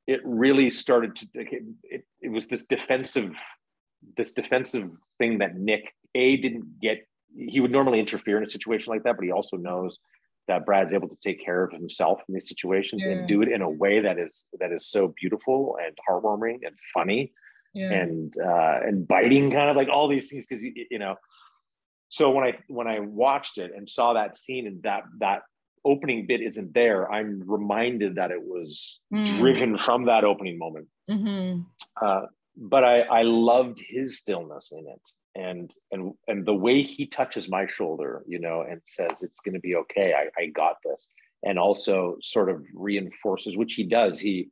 it 0.06 0.20
really 0.24 0.70
started 0.70 1.16
to 1.16 1.26
it, 1.34 1.62
it, 1.82 2.04
it 2.20 2.28
was 2.28 2.46
this 2.46 2.64
defensive 2.64 3.34
this 4.16 4.32
defensive 4.32 4.90
thing 5.18 5.38
that 5.38 5.56
nick 5.56 5.92
a 6.14 6.36
didn't 6.36 6.80
get 6.80 7.06
he 7.36 7.60
would 7.60 7.72
normally 7.72 8.00
interfere 8.00 8.38
in 8.38 8.44
a 8.44 8.50
situation 8.50 8.92
like 8.92 9.02
that 9.02 9.16
but 9.16 9.24
he 9.24 9.32
also 9.32 9.56
knows 9.56 9.98
that 10.48 10.64
brad's 10.64 10.92
able 10.92 11.08
to 11.08 11.16
take 11.16 11.44
care 11.44 11.64
of 11.64 11.72
himself 11.72 12.20
in 12.28 12.34
these 12.34 12.48
situations 12.48 13.02
yeah. 13.04 13.12
and 13.12 13.26
do 13.26 13.42
it 13.42 13.48
in 13.48 13.62
a 13.62 13.70
way 13.70 14.00
that 14.00 14.18
is 14.18 14.46
that 14.60 14.72
is 14.72 14.86
so 14.86 15.12
beautiful 15.20 15.76
and 15.84 15.96
heartwarming 16.08 16.58
and 16.64 16.76
funny 16.94 17.32
yeah. 17.74 17.90
and 17.92 18.34
uh 18.38 18.78
and 18.84 19.08
biting 19.08 19.50
kind 19.50 19.70
of 19.70 19.76
like 19.76 19.88
all 19.88 20.08
these 20.08 20.30
things 20.30 20.46
because 20.46 20.64
you 20.64 20.98
know 20.98 21.16
so 22.08 22.30
when 22.30 22.44
i 22.44 22.52
when 22.68 22.86
i 22.86 23.00
watched 23.00 23.58
it 23.58 23.72
and 23.76 23.88
saw 23.88 24.12
that 24.12 24.36
scene 24.36 24.66
and 24.66 24.82
that 24.82 25.02
that 25.18 25.42
opening 25.86 26.26
bit 26.26 26.42
isn't 26.42 26.74
there, 26.74 27.10
I'm 27.10 27.42
reminded 27.46 28.16
that 28.16 28.32
it 28.32 28.42
was 28.42 29.00
mm. 29.14 29.38
driven 29.38 29.78
from 29.78 30.06
that 30.06 30.24
opening 30.24 30.58
moment. 30.58 30.88
Mm-hmm. 31.08 31.60
Uh, 32.04 32.26
but 32.56 32.84
I, 32.84 33.00
I 33.02 33.22
loved 33.22 33.80
his 33.86 34.18
stillness 34.18 34.72
in 34.72 34.84
it, 34.88 35.40
and 35.40 35.70
and 35.92 36.14
and 36.26 36.44
the 36.44 36.54
way 36.54 36.82
he 36.82 37.06
touches 37.06 37.48
my 37.48 37.66
shoulder, 37.66 38.24
you 38.26 38.40
know, 38.40 38.62
and 38.68 38.80
says 38.84 39.22
it's 39.22 39.40
going 39.40 39.54
to 39.54 39.60
be 39.60 39.76
okay. 39.76 40.12
I, 40.14 40.42
I 40.42 40.46
got 40.46 40.76
this, 40.84 41.08
and 41.44 41.58
also 41.58 42.16
sort 42.20 42.50
of 42.50 42.64
reinforces, 42.74 43.56
which 43.56 43.74
he 43.74 43.84
does. 43.84 44.18
He 44.18 44.48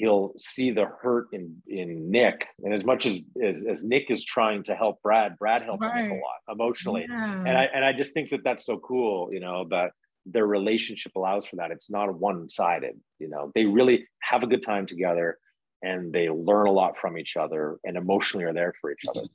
he'll 0.00 0.32
see 0.38 0.70
the 0.70 0.86
hurt 0.86 1.28
in 1.32 1.62
in 1.68 2.10
Nick, 2.10 2.46
and 2.64 2.72
as 2.72 2.84
much 2.84 3.06
as 3.06 3.20
as, 3.42 3.64
as 3.64 3.84
Nick 3.84 4.10
is 4.10 4.24
trying 4.24 4.62
to 4.64 4.74
help 4.74 5.02
Brad, 5.02 5.38
Brad 5.38 5.60
helps 5.60 5.82
right. 5.82 6.04
Nick 6.04 6.12
a 6.12 6.14
lot 6.14 6.54
emotionally, 6.56 7.06
yeah. 7.08 7.44
and 7.46 7.56
I 7.56 7.64
and 7.74 7.84
I 7.84 7.92
just 7.92 8.12
think 8.14 8.30
that 8.30 8.42
that's 8.42 8.64
so 8.64 8.78
cool, 8.78 9.32
you 9.32 9.40
know, 9.40 9.66
that 9.70 9.90
their 10.26 10.46
relationship 10.46 11.12
allows 11.16 11.46
for 11.46 11.56
that. 11.56 11.70
It's 11.70 11.90
not 11.90 12.12
one-sided. 12.18 12.98
You 13.18 13.28
know, 13.28 13.52
they 13.54 13.64
really 13.66 14.06
have 14.22 14.42
a 14.42 14.46
good 14.46 14.62
time 14.62 14.86
together, 14.86 15.38
and 15.82 16.12
they 16.12 16.30
learn 16.30 16.66
a 16.66 16.72
lot 16.72 16.96
from 16.98 17.18
each 17.18 17.36
other, 17.36 17.78
and 17.84 17.96
emotionally 17.96 18.44
are 18.44 18.54
there 18.54 18.72
for 18.80 18.90
each 18.90 19.04
other. 19.08 19.26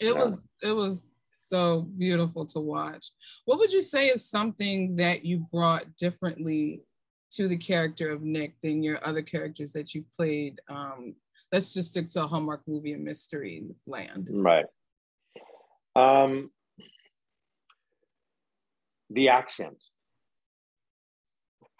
It 0.00 0.16
was 0.16 0.38
it 0.62 0.72
was 0.72 1.08
so 1.48 1.82
beautiful 1.98 2.46
to 2.46 2.60
watch. 2.60 3.10
What 3.44 3.58
would 3.58 3.72
you 3.72 3.82
say 3.82 4.08
is 4.08 4.28
something 4.28 4.96
that 4.96 5.24
you 5.24 5.46
brought 5.52 5.84
differently 5.98 6.80
to 7.36 7.48
the 7.48 7.56
character 7.56 8.10
of 8.10 8.22
Nick 8.22 8.54
than 8.62 8.82
your 8.82 9.04
other 9.06 9.22
characters 9.22 9.72
that 9.72 9.94
you've 9.94 10.12
played? 10.14 10.60
Um, 10.68 11.14
let's 11.52 11.72
just 11.72 11.90
stick 11.90 12.10
to 12.10 12.24
a 12.24 12.26
Hallmark 12.26 12.62
movie 12.66 12.92
and 12.92 13.04
mystery 13.04 13.64
land. 13.86 14.30
Right. 14.32 14.66
Um, 15.96 16.50
the 19.10 19.28
accent. 19.28 19.76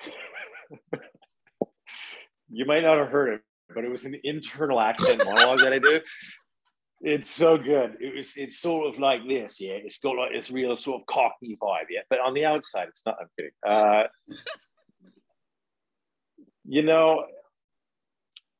you 2.50 2.64
might 2.66 2.82
not 2.82 2.98
have 2.98 3.08
heard 3.08 3.34
it, 3.34 3.40
but 3.74 3.84
it 3.84 3.90
was 3.90 4.04
an 4.04 4.16
internal 4.24 4.80
accent 4.80 5.22
monologue 5.24 5.60
that 5.60 5.72
I 5.72 5.78
do. 5.78 6.00
It's 7.00 7.30
so 7.30 7.58
good. 7.58 7.96
It 8.00 8.16
was. 8.16 8.36
It's 8.36 8.58
sort 8.60 8.86
of 8.86 8.98
like 8.98 9.26
this, 9.28 9.60
yeah. 9.60 9.74
It's 9.74 9.98
got 9.98 10.16
like 10.16 10.32
this 10.32 10.50
real 10.50 10.76
sort 10.76 11.02
of 11.02 11.06
cocky 11.06 11.58
vibe, 11.60 11.86
yeah. 11.90 12.00
But 12.08 12.20
on 12.20 12.32
the 12.32 12.46
outside, 12.46 12.88
it's 12.88 13.04
not. 13.04 13.16
I'm 13.20 13.26
kidding. 13.36 13.52
Uh, 13.66 14.04
you 16.64 16.82
know, 16.82 17.24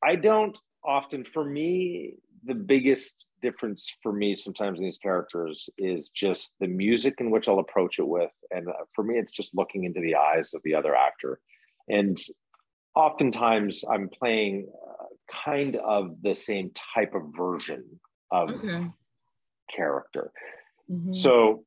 I 0.03 0.17
don't 0.17 0.59
often. 0.85 1.25
For 1.33 1.45
me, 1.45 2.15
the 2.45 2.55
biggest 2.55 3.29
difference 3.41 3.97
for 4.03 4.13
me 4.13 4.37
sometimes 4.37 4.79
in 4.79 4.85
these 4.85 4.99
characters 4.99 5.69
is 5.79 6.09
just 6.15 6.55
the 6.61 6.67
music 6.67 7.15
in 7.19 7.31
which 7.31 7.49
I'll 7.49 7.59
approach 7.59 7.99
it 7.99 8.07
with, 8.07 8.31
and 8.51 8.69
uh, 8.69 8.73
for 8.95 9.05
me, 9.05 9.19
it's 9.19 9.33
just 9.33 9.55
looking 9.55 9.85
into 9.85 10.01
the 10.01 10.17
eyes 10.17 10.55
of 10.55 10.61
the 10.65 10.75
other 10.75 10.95
actor, 10.95 11.41
and 11.89 12.19
oftentimes 12.95 13.85
I'm 13.91 14.09
playing 14.09 14.69
uh, 14.73 15.05
kind 15.31 15.77
of 15.77 16.17
the 16.23 16.35
same 16.35 16.71
type 16.95 17.15
of 17.15 17.23
version 17.37 17.85
of 18.31 18.51
okay. 18.51 18.87
character. 19.75 20.33
Mm-hmm. 20.91 21.13
So, 21.13 21.65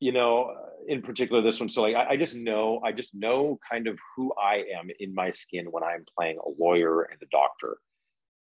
you 0.00 0.12
know, 0.12 0.54
in 0.88 1.02
particular, 1.02 1.42
this 1.42 1.60
one. 1.60 1.68
So, 1.68 1.82
like, 1.82 1.94
I, 1.94 2.10
I, 2.10 2.16
just 2.16 2.34
know, 2.34 2.80
I 2.84 2.92
just 2.92 3.14
know 3.14 3.58
kind 3.70 3.86
of 3.86 3.98
who 4.16 4.32
I 4.42 4.64
am 4.78 4.88
in 4.98 5.14
my 5.14 5.30
skin 5.30 5.66
when 5.70 5.84
I'm 5.84 6.04
playing 6.16 6.38
a 6.38 6.62
lawyer 6.62 7.02
and 7.02 7.20
a 7.22 7.26
doctor. 7.30 7.78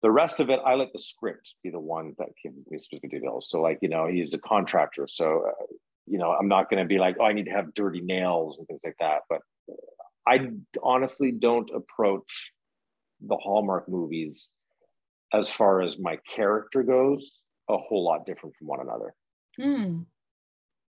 The 0.03 0.11
rest 0.11 0.39
of 0.39 0.49
it, 0.51 0.59
I 0.63 0.75
let 0.75 0.93
the 0.93 0.99
script 0.99 1.55
be 1.63 1.71
the 1.71 1.79
one 1.79 2.13
that 2.19 2.29
gives 2.43 2.55
me 2.69 2.79
specific 2.79 3.11
details. 3.11 3.49
So, 3.49 3.61
like, 3.61 3.79
you 3.81 3.89
know, 3.89 4.07
he's 4.07 4.33
a 4.33 4.39
contractor, 4.39 5.07
so 5.09 5.45
uh, 5.47 5.65
you 6.07 6.17
know, 6.17 6.31
I'm 6.31 6.47
not 6.47 6.69
going 6.69 6.81
to 6.81 6.87
be 6.87 6.99
like, 6.99 7.17
oh, 7.19 7.25
I 7.25 7.33
need 7.33 7.45
to 7.45 7.51
have 7.51 7.73
dirty 7.73 8.01
nails 8.01 8.57
and 8.57 8.67
things 8.67 8.81
like 8.83 8.95
that. 8.99 9.23
But 9.29 9.41
I 10.25 10.51
honestly 10.81 11.31
don't 11.31 11.69
approach 11.75 12.51
the 13.21 13.35
Hallmark 13.35 13.89
movies 13.89 14.49
as 15.33 15.49
far 15.49 15.81
as 15.81 15.97
my 15.99 16.17
character 16.33 16.83
goes 16.83 17.33
a 17.69 17.77
whole 17.77 18.05
lot 18.05 18.25
different 18.25 18.55
from 18.55 18.67
one 18.67 18.79
another. 18.79 19.13
Mm. 19.59 20.05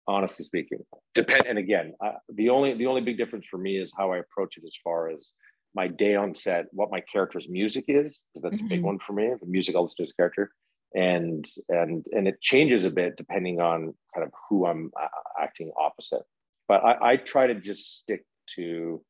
Honestly 0.07 0.45
speaking, 0.45 0.79
depend. 1.15 1.43
And 1.47 1.57
again, 1.57 1.93
uh, 2.03 2.13
the 2.29 2.49
only 2.49 2.75
the 2.75 2.85
only 2.85 3.01
big 3.01 3.17
difference 3.17 3.45
for 3.49 3.57
me 3.57 3.77
is 3.77 3.93
how 3.97 4.11
I 4.11 4.17
approach 4.17 4.57
it 4.57 4.63
as 4.65 4.77
far 4.83 5.09
as 5.09 5.31
my 5.73 5.87
day 5.87 6.15
on 6.15 6.33
set, 6.33 6.65
what 6.71 6.91
my 6.91 7.01
character's 7.01 7.49
music 7.49 7.85
is, 7.87 8.23
because 8.33 8.43
that's 8.43 8.55
mm-hmm. 8.55 8.65
a 8.65 8.69
big 8.69 8.79
mm-hmm. 8.79 8.87
one 8.87 8.99
for 8.99 9.13
me. 9.13 9.31
The 9.39 9.47
music 9.47 9.75
I'll 9.75 9.83
listen 9.83 9.97
to 9.97 10.03
his 10.03 10.13
character, 10.13 10.51
and 10.93 11.45
and 11.69 12.05
and 12.11 12.27
it 12.27 12.39
changes 12.41 12.85
a 12.85 12.89
bit 12.89 13.17
depending 13.17 13.59
on 13.59 13.93
kind 14.13 14.25
of 14.25 14.31
who 14.49 14.65
I'm 14.65 14.91
uh, 14.99 15.07
acting 15.41 15.71
opposite. 15.77 16.23
But 16.67 16.83
I, 16.83 17.11
I 17.11 17.17
try 17.17 17.47
to 17.47 17.55
just 17.55 17.99
stick 17.99 18.25
to 18.55 19.03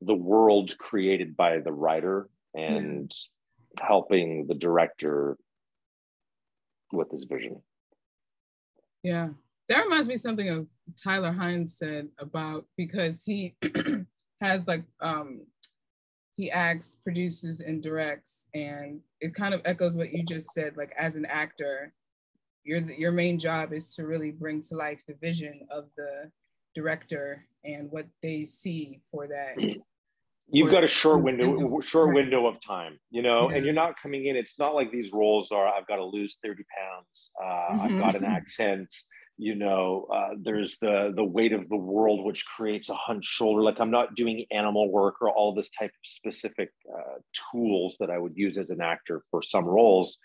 the 0.00 0.14
world 0.14 0.76
created 0.78 1.36
by 1.36 1.60
the 1.60 1.72
writer 1.72 2.28
and 2.54 3.12
yeah. 3.78 3.86
helping 3.86 4.46
the 4.46 4.54
director 4.54 5.36
with 6.92 7.10
his 7.10 7.24
vision. 7.24 7.62
Yeah, 9.02 9.30
that 9.68 9.84
reminds 9.84 10.08
me 10.08 10.16
something 10.16 10.48
of 10.48 10.66
Tyler 11.02 11.32
Hynes 11.32 11.70
said 11.70 12.08
about 12.18 12.66
because 12.76 13.24
he 13.24 13.56
has 14.40 14.66
like 14.66 14.84
um 15.00 15.46
he 16.36 16.50
acts, 16.50 16.96
produces, 16.96 17.60
and 17.60 17.80
directs, 17.80 18.48
and 18.54 19.00
it 19.20 19.34
kind 19.34 19.54
of 19.54 19.60
echoes 19.64 19.96
what 19.96 20.12
you 20.12 20.24
just 20.24 20.52
said. 20.52 20.76
Like 20.76 20.92
as 20.98 21.14
an 21.14 21.26
actor, 21.26 21.92
your 22.64 22.80
your 22.92 23.12
main 23.12 23.38
job 23.38 23.72
is 23.72 23.94
to 23.94 24.06
really 24.06 24.32
bring 24.32 24.62
to 24.62 24.74
life 24.74 25.02
the 25.06 25.14
vision 25.22 25.60
of 25.70 25.86
the 25.96 26.30
director 26.74 27.46
and 27.64 27.90
what 27.90 28.06
they 28.22 28.44
see 28.44 29.00
for 29.10 29.28
that 29.28 29.54
you've 30.48 30.70
got 30.70 30.84
a 30.84 30.88
short 30.88 31.22
window 31.22 31.80
short 31.80 32.14
window 32.14 32.46
of 32.46 32.60
time 32.60 32.98
you 33.10 33.22
know 33.22 33.48
and 33.48 33.64
you're 33.64 33.74
not 33.74 33.94
coming 34.00 34.26
in 34.26 34.36
it's 34.36 34.58
not 34.58 34.74
like 34.74 34.90
these 34.90 35.12
roles 35.12 35.52
are 35.52 35.68
i've 35.68 35.86
got 35.86 35.96
to 35.96 36.04
lose 36.04 36.38
30 36.42 36.64
pounds 36.76 37.30
uh, 37.42 37.46
mm-hmm. 37.46 37.80
i've 37.80 37.98
got 37.98 38.14
an 38.14 38.24
accent 38.24 38.92
you 39.36 39.54
know 39.54 40.06
uh, 40.12 40.34
there's 40.40 40.78
the 40.78 41.12
the 41.16 41.24
weight 41.24 41.52
of 41.52 41.68
the 41.68 41.76
world 41.76 42.24
which 42.24 42.44
creates 42.46 42.88
a 42.88 42.94
hunched 42.94 43.28
shoulder 43.28 43.62
like 43.62 43.80
i'm 43.80 43.90
not 43.90 44.14
doing 44.14 44.44
animal 44.50 44.90
work 44.90 45.16
or 45.20 45.30
all 45.30 45.54
this 45.54 45.70
type 45.70 45.90
of 45.90 46.04
specific 46.04 46.70
uh, 46.92 47.18
tools 47.52 47.96
that 47.98 48.10
i 48.10 48.18
would 48.18 48.36
use 48.36 48.56
as 48.56 48.70
an 48.70 48.80
actor 48.80 49.22
for 49.30 49.42
some 49.42 49.64
roles 49.64 50.18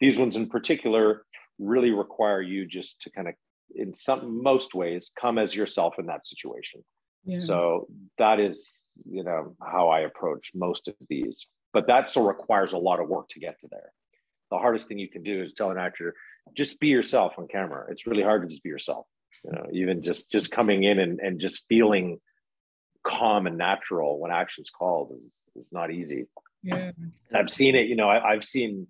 these 0.00 0.18
ones 0.18 0.36
in 0.36 0.48
particular 0.48 1.24
really 1.58 1.90
require 1.90 2.42
you 2.42 2.66
just 2.66 3.00
to 3.00 3.10
kind 3.10 3.28
of 3.28 3.34
in 3.74 3.94
some 3.94 4.42
most 4.42 4.74
ways 4.74 5.10
come 5.20 5.38
as 5.38 5.54
yourself 5.54 5.94
in 5.98 6.06
that 6.06 6.26
situation 6.26 6.82
yeah. 7.26 7.40
So 7.40 7.88
that 8.18 8.38
is, 8.38 8.82
you 9.04 9.24
know, 9.24 9.56
how 9.60 9.88
I 9.88 10.00
approach 10.00 10.52
most 10.54 10.88
of 10.88 10.94
these. 11.10 11.46
But 11.72 11.88
that 11.88 12.06
still 12.06 12.24
requires 12.24 12.72
a 12.72 12.78
lot 12.78 13.00
of 13.00 13.08
work 13.08 13.28
to 13.30 13.40
get 13.40 13.58
to 13.60 13.68
there. 13.70 13.92
The 14.50 14.58
hardest 14.58 14.86
thing 14.86 14.98
you 14.98 15.10
can 15.10 15.24
do 15.24 15.42
is 15.42 15.52
tell 15.52 15.72
an 15.72 15.78
actor, 15.78 16.14
just 16.54 16.80
be 16.80 16.88
yourself 16.88 17.34
on 17.38 17.48
camera. 17.48 17.86
It's 17.90 18.06
really 18.06 18.22
hard 18.22 18.42
to 18.42 18.48
just 18.48 18.62
be 18.62 18.68
yourself. 18.68 19.06
You 19.44 19.52
know, 19.52 19.66
even 19.72 20.02
just 20.02 20.30
just 20.30 20.50
coming 20.50 20.84
in 20.84 20.98
and, 20.98 21.20
and 21.20 21.40
just 21.40 21.64
feeling 21.68 22.18
calm 23.06 23.46
and 23.46 23.58
natural 23.58 24.18
when 24.18 24.30
action's 24.30 24.70
called 24.70 25.12
is, 25.12 25.32
is 25.54 25.68
not 25.72 25.90
easy. 25.90 26.26
Yeah. 26.62 26.90
And 26.96 27.12
I've 27.34 27.50
seen 27.50 27.76
it, 27.76 27.86
you 27.86 27.96
know, 27.96 28.08
I, 28.08 28.32
I've 28.32 28.44
seen 28.44 28.88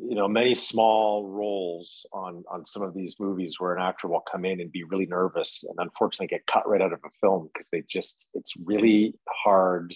you 0.00 0.14
know 0.14 0.28
many 0.28 0.54
small 0.54 1.26
roles 1.26 2.06
on 2.12 2.44
on 2.50 2.64
some 2.64 2.82
of 2.82 2.94
these 2.94 3.16
movies 3.18 3.56
where 3.58 3.74
an 3.74 3.82
actor 3.82 4.08
will 4.08 4.20
come 4.20 4.44
in 4.44 4.60
and 4.60 4.72
be 4.72 4.84
really 4.84 5.06
nervous 5.06 5.64
and 5.68 5.76
unfortunately 5.78 6.26
get 6.26 6.46
cut 6.46 6.68
right 6.68 6.80
out 6.80 6.92
of 6.92 7.00
a 7.04 7.10
film 7.20 7.50
because 7.52 7.68
they 7.70 7.82
just 7.88 8.28
it's 8.34 8.54
really 8.64 9.14
hard 9.28 9.94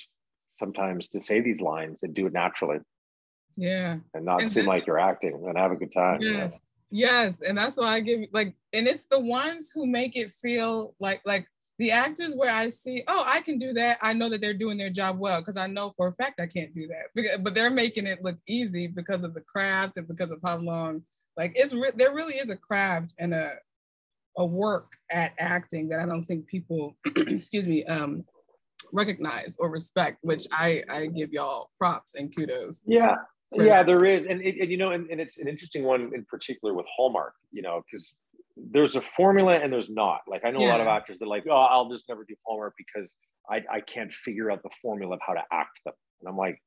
sometimes 0.59 1.09
to 1.09 1.21
say 1.21 1.41
these 1.41 1.61
lines 1.61 2.03
and 2.03 2.15
do 2.15 2.27
it 2.27 2.33
naturally 2.33 2.79
yeah 3.57 3.97
and 4.15 4.25
not 4.25 4.41
and 4.41 4.51
seem 4.51 4.67
like 4.67 4.87
you're 4.87 4.99
acting 4.99 5.45
and 5.47 5.59
have 5.59 5.73
a 5.73 5.77
good 5.77 5.93
time 5.93 6.19
yes 6.21 6.61
yes 6.91 7.41
and 7.41 7.57
that's 7.57 7.77
why 7.77 7.95
i 7.95 8.01
give 8.01 8.21
like 8.33 8.55
and 8.73 8.87
it's 8.87 9.05
the 9.05 9.19
ones 9.19 9.71
who 9.75 9.87
make 9.87 10.17
it 10.17 10.31
feel 10.31 10.95
like 11.01 11.21
like 11.25 11.47
the 11.79 11.91
actors 11.91 12.35
where 12.35 12.55
I 12.55 12.69
see, 12.69 13.03
oh, 13.09 13.25
I 13.27 13.41
can 13.41 13.59
do 13.59 13.73
that. 13.73 13.99
I 14.01 14.13
know 14.13 14.29
that 14.29 14.41
they're 14.41 14.55
doing 14.55 14.79
their 14.79 14.91
job 14.91 15.19
well 15.19 15.41
because 15.41 15.57
I 15.57 15.67
know 15.67 15.93
for 15.97 16.09
a 16.09 16.13
fact 16.13 16.41
I 16.41 16.47
can't 16.47 16.73
do 16.73 16.89
that. 16.89 17.43
But 17.43 17.55
they're 17.55 17.71
making 17.71 18.07
it 18.07 18.23
look 18.23 18.37
easy 18.47 18.87
because 18.87 19.25
of 19.25 19.35
the 19.35 19.41
craft 19.41 19.97
and 19.97 20.07
because 20.07 20.31
of 20.31 20.41
how 20.45 20.59
long. 20.59 21.03
Like 21.37 21.53
it's 21.57 21.75
re- 21.75 21.91
there 21.97 22.15
really 22.15 22.35
is 22.35 22.51
a 22.51 22.57
craft 22.57 23.15
and 23.19 23.35
a 23.35 23.55
a 24.37 24.45
work 24.45 24.93
at 25.13 25.33
acting 25.39 25.89
that 25.89 26.01
I 26.01 26.07
don't 26.07 26.23
think 26.23 26.47
people, 26.47 26.97
excuse 27.17 27.69
me, 27.69 27.85
um, 27.85 28.25
recognize 28.93 29.57
or 29.59 29.69
respect. 29.69 30.19
Which 30.23 30.47
I 30.53 30.85
I 30.89 31.07
give 31.07 31.33
y'all 31.33 31.71
props 31.77 32.15
and 32.15 32.35
kudos. 32.35 32.83
Yeah, 32.87 33.17
yeah, 33.63 33.83
there 33.83 34.05
is, 34.05 34.27
and, 34.27 34.41
it, 34.41 34.57
and 34.61 34.71
you 34.71 34.77
know, 34.77 34.91
and, 34.91 35.09
and 35.11 35.21
it's 35.21 35.39
an 35.39 35.49
interesting 35.49 35.85
one 35.85 36.11
in 36.15 36.25
particular 36.25 36.75
with 36.75 36.87
Hallmark. 36.97 37.35
You 37.53 37.63
know, 37.63 37.83
because 37.85 38.15
there's 38.57 38.97
a 38.97 39.01
formula 39.01 39.55
and 39.55 39.73
there's 39.73 39.91
not. 39.91 40.21
Like 40.29 40.45
I 40.45 40.51
know 40.51 40.61
yeah. 40.61 40.69
a 40.69 40.73
lot 40.73 40.81
of 40.81 40.87
actors 40.87 41.19
that 41.19 41.27
like, 41.27 41.45
oh, 41.49 41.55
I'll 41.55 41.89
just 41.91 42.09
never 42.09 42.25
do 42.25 42.35
Hallmark 42.47 42.75
because 42.79 43.15
I, 43.51 43.63
I 43.71 43.81
can't 43.81 44.13
figure 44.13 44.51
out 44.51 44.63
the 44.63 44.71
formula 44.81 45.15
of 45.15 45.21
how 45.27 45.35
to 45.35 45.43
act 45.53 45.81
them. 45.85 45.95
And 46.21 46.29
I'm 46.29 46.37
like, 46.37 46.63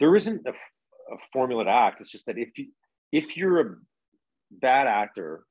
there 0.00 0.14
isn't 0.14 0.46
a, 0.46 0.50
a 0.50 1.16
formula 1.32 1.64
to 1.64 1.70
act. 1.70 2.00
It's 2.00 2.10
just 2.10 2.26
that 2.26 2.38
if 2.38 2.50
you 2.56 2.66
if 3.12 3.36
you're 3.36 3.60
a 3.60 3.74
bad 4.50 4.86
actor 4.86 5.44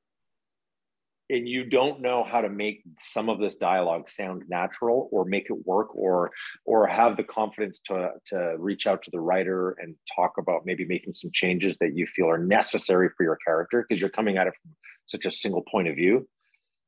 and 1.33 1.47
you 1.47 1.65
don't 1.65 2.01
know 2.01 2.23
how 2.23 2.41
to 2.41 2.49
make 2.49 2.83
some 2.99 3.27
of 3.27 3.39
this 3.39 3.55
dialogue 3.55 4.07
sound 4.07 4.43
natural 4.47 5.09
or 5.11 5.25
make 5.25 5.47
it 5.49 5.65
work 5.65 5.95
or 5.95 6.31
or 6.65 6.87
have 6.87 7.17
the 7.17 7.23
confidence 7.23 7.79
to 7.79 8.11
to 8.25 8.55
reach 8.57 8.87
out 8.87 9.01
to 9.01 9.11
the 9.11 9.19
writer 9.19 9.75
and 9.79 9.95
talk 10.15 10.33
about 10.37 10.65
maybe 10.65 10.85
making 10.85 11.13
some 11.13 11.31
changes 11.33 11.75
that 11.79 11.95
you 11.95 12.05
feel 12.07 12.29
are 12.29 12.37
necessary 12.37 13.09
for 13.17 13.23
your 13.23 13.37
character 13.45 13.85
because 13.87 13.99
you're 13.99 14.09
coming 14.09 14.37
at 14.37 14.47
it 14.47 14.53
from 14.61 14.71
such 15.07 15.25
a 15.25 15.31
single 15.31 15.63
point 15.63 15.87
of 15.87 15.95
view 15.95 16.27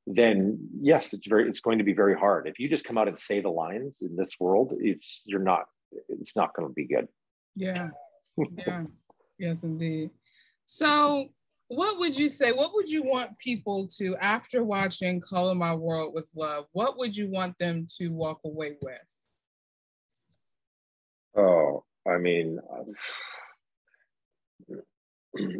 then 0.07 0.59
yes 0.79 1.13
it's 1.13 1.27
very 1.27 1.49
it's 1.49 1.61
going 1.61 1.79
to 1.79 1.83
be 1.83 1.93
very 1.93 2.17
hard. 2.17 2.47
If 2.47 2.59
you 2.59 2.69
just 2.69 2.85
come 2.85 2.97
out 2.97 3.07
and 3.07 3.17
say 3.17 3.41
the 3.41 3.49
lines 3.49 4.01
in 4.01 4.15
this 4.15 4.35
world 4.39 4.73
it's 4.79 5.21
you're 5.25 5.39
not 5.39 5.63
it's 6.09 6.35
not 6.35 6.53
going 6.53 6.67
to 6.67 6.73
be 6.73 6.85
good. 6.85 7.07
Yeah. 7.55 7.89
Yeah. 8.67 8.83
Yes 9.39 9.63
indeed. 9.63 10.09
So 10.65 11.29
what 11.67 11.97
would 11.99 12.17
you 12.17 12.29
say? 12.29 12.51
What 12.51 12.73
would 12.73 12.89
you 12.89 13.03
want 13.03 13.37
people 13.39 13.87
to, 13.97 14.15
after 14.21 14.63
watching 14.63 15.19
Color 15.19 15.55
My 15.55 15.73
World 15.73 16.13
with 16.13 16.29
Love, 16.35 16.65
what 16.73 16.97
would 16.97 17.15
you 17.15 17.29
want 17.29 17.57
them 17.57 17.87
to 17.97 18.09
walk 18.09 18.41
away 18.45 18.75
with? 18.81 18.99
Oh, 21.37 21.83
I 22.07 22.17
mean, 22.17 22.59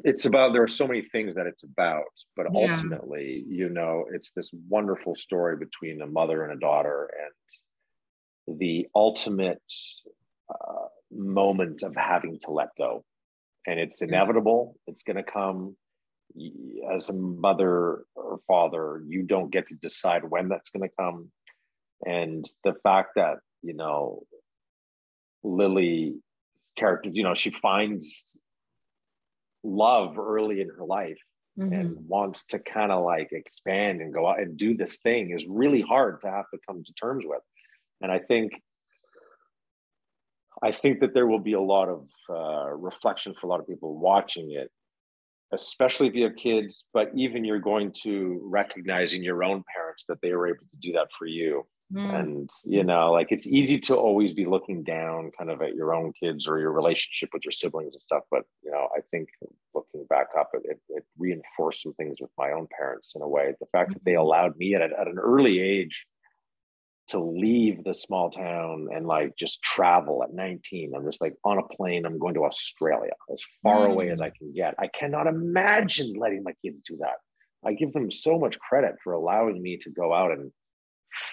it's 0.04 0.26
about 0.26 0.54
there 0.54 0.64
are 0.64 0.68
so 0.68 0.88
many 0.88 1.02
things 1.02 1.36
that 1.36 1.48
it's 1.48 1.64
about 1.64 2.04
but 2.38 2.48
yeah. 2.54 2.72
ultimately 2.72 3.44
you 3.48 3.70
know 3.70 4.06
it's 4.14 4.32
this 4.32 4.50
wonderful 4.70 5.16
story 5.16 5.58
between 5.58 6.02
a 6.02 6.08
mother 6.08 6.44
and 6.44 6.54
a 6.54 6.60
daughter 6.60 7.10
and 8.48 8.60
the 8.60 8.88
ultimate 8.96 9.62
uh, 10.50 10.88
moment 11.12 11.84
of 11.84 11.94
having 11.96 12.40
to 12.40 12.52
let 12.52 12.70
go 12.78 13.04
and 13.68 13.80
it's 13.80 14.02
inevitable 14.02 14.78
it's 14.88 15.04
going 15.04 15.18
to 15.18 15.24
come 15.24 15.76
as 16.94 17.10
a 17.10 17.14
mother 17.14 18.04
or 18.16 18.40
father 18.48 19.02
you 19.08 19.24
don't 19.24 19.52
get 19.52 19.68
to 19.68 19.76
decide 19.76 20.30
when 20.30 20.50
that's 20.50 20.70
going 20.70 20.88
to 20.88 20.96
come. 21.00 21.32
And 22.06 22.46
the 22.64 22.74
fact 22.84 23.12
that 23.16 23.38
you 23.62 23.74
know 23.74 24.24
lily 25.44 26.16
character 26.78 27.10
you 27.12 27.24
know 27.24 27.36
she 27.36 27.52
finds 27.52 28.40
love 29.64 30.18
early 30.18 30.62
in 30.62 30.70
her 30.70 30.84
life 30.84 31.20
mm-hmm. 31.58 31.74
and 31.74 32.08
wants 32.08 32.46
to 32.46 32.60
kind 32.60 32.92
of 32.92 33.04
like 33.04 33.30
expand 33.32 34.02
and 34.02 34.14
go 34.14 34.28
out 34.28 34.40
and 34.40 34.58
do 34.58 34.76
this 34.76 34.98
thing 34.98 35.32
is 35.32 35.46
really 35.48 35.82
hard 35.82 36.22
to 36.22 36.30
have 36.30 36.50
to 36.52 36.60
come 36.68 36.84
to 36.84 36.94
terms 36.94 37.24
with. 37.26 37.42
And 38.02 38.12
i 38.12 38.20
think 38.20 38.52
i 40.62 40.72
think 40.72 41.00
that 41.00 41.14
there 41.14 41.28
will 41.28 41.40
be 41.40 41.54
a 41.54 41.62
lot 41.62 41.90
of 41.90 42.08
uh, 42.30 42.72
reflection 42.72 43.34
for 43.34 43.48
a 43.48 43.50
lot 43.50 43.60
of 43.60 43.68
people 43.68 43.98
watching 43.98 44.52
it 44.52 44.70
especially 45.52 46.08
if 46.08 46.16
you 46.16 46.24
have 46.24 46.36
kids 46.36 46.86
but 46.94 47.12
even 47.16 47.46
you're 47.46 47.60
going 47.60 47.92
to 47.92 48.42
recognizing 48.44 49.24
your 49.24 49.44
own 49.44 49.64
parents 49.74 50.06
that 50.08 50.20
they 50.22 50.34
were 50.34 50.48
able 50.48 50.66
to 50.72 50.78
do 50.78 50.92
that 50.92 51.08
for 51.18 51.26
you 51.26 51.66
Mm. 51.94 52.20
And, 52.20 52.50
you 52.64 52.84
know, 52.84 53.12
like 53.12 53.28
it's 53.32 53.48
easy 53.48 53.80
to 53.82 53.96
always 53.96 54.34
be 54.34 54.46
looking 54.46 54.84
down 54.84 55.32
kind 55.38 55.52
of 55.52 55.62
at 55.62 55.76
your 55.76 55.94
own 55.94 56.14
kids 56.20 56.48
or 56.48 56.60
your 56.60 56.72
relationship 56.72 57.30
with 57.32 57.46
your 57.46 57.52
siblings 57.52 57.94
and 57.94 58.02
stuff. 58.02 58.24
But, 58.32 58.44
you 58.64 58.72
know, 58.72 58.90
I 58.96 59.02
think 59.12 59.30
looking 59.74 60.06
back 60.10 60.28
up, 60.38 60.50
it, 60.54 60.80
it 60.90 61.06
reinforced 61.18 61.84
some 61.84 61.94
things 61.94 62.18
with 62.20 62.32
my 62.38 62.52
own 62.52 62.68
parents 62.76 63.14
in 63.16 63.22
a 63.22 63.28
way. 63.28 63.54
The 63.60 63.68
fact 63.68 63.94
that 63.94 64.04
they 64.04 64.14
mm-hmm. 64.14 64.22
allowed 64.22 64.58
me 64.58 64.74
at, 64.74 64.82
at 64.82 65.08
an 65.08 65.20
early 65.20 65.60
age 65.60 66.06
to 67.08 67.20
leave 67.20 67.84
the 67.84 67.94
small 67.94 68.32
town 68.32 68.88
and 68.94 69.06
like 69.06 69.36
just 69.38 69.62
travel 69.62 70.24
at 70.24 70.34
19. 70.34 70.94
I'm 70.96 71.06
just 71.06 71.22
like 71.22 71.36
on 71.44 71.60
a 71.60 71.64
plane, 71.64 72.06
I'm 72.06 72.18
going 72.18 72.34
to 72.36 72.46
Australia 72.46 73.12
as 73.32 73.44
far 73.62 73.88
mm. 73.88 73.92
away 73.92 74.10
as 74.10 74.22
I 74.22 74.32
can 74.32 74.54
get. 74.54 74.76
I 74.80 74.88
cannot 74.88 75.28
imagine 75.28 76.14
letting 76.14 76.44
my 76.44 76.54
kids 76.64 76.78
do 76.88 76.98
that. 76.98 77.18
I 77.64 77.74
give 77.74 77.94
them 77.94 78.12
so 78.12 78.40
much 78.40 78.60
credit 78.60 78.96
for 79.04 79.14
allowing 79.14 79.62
me 79.62 79.78
to 79.78 79.90
go 79.90 80.14
out 80.14 80.32
and 80.32 80.52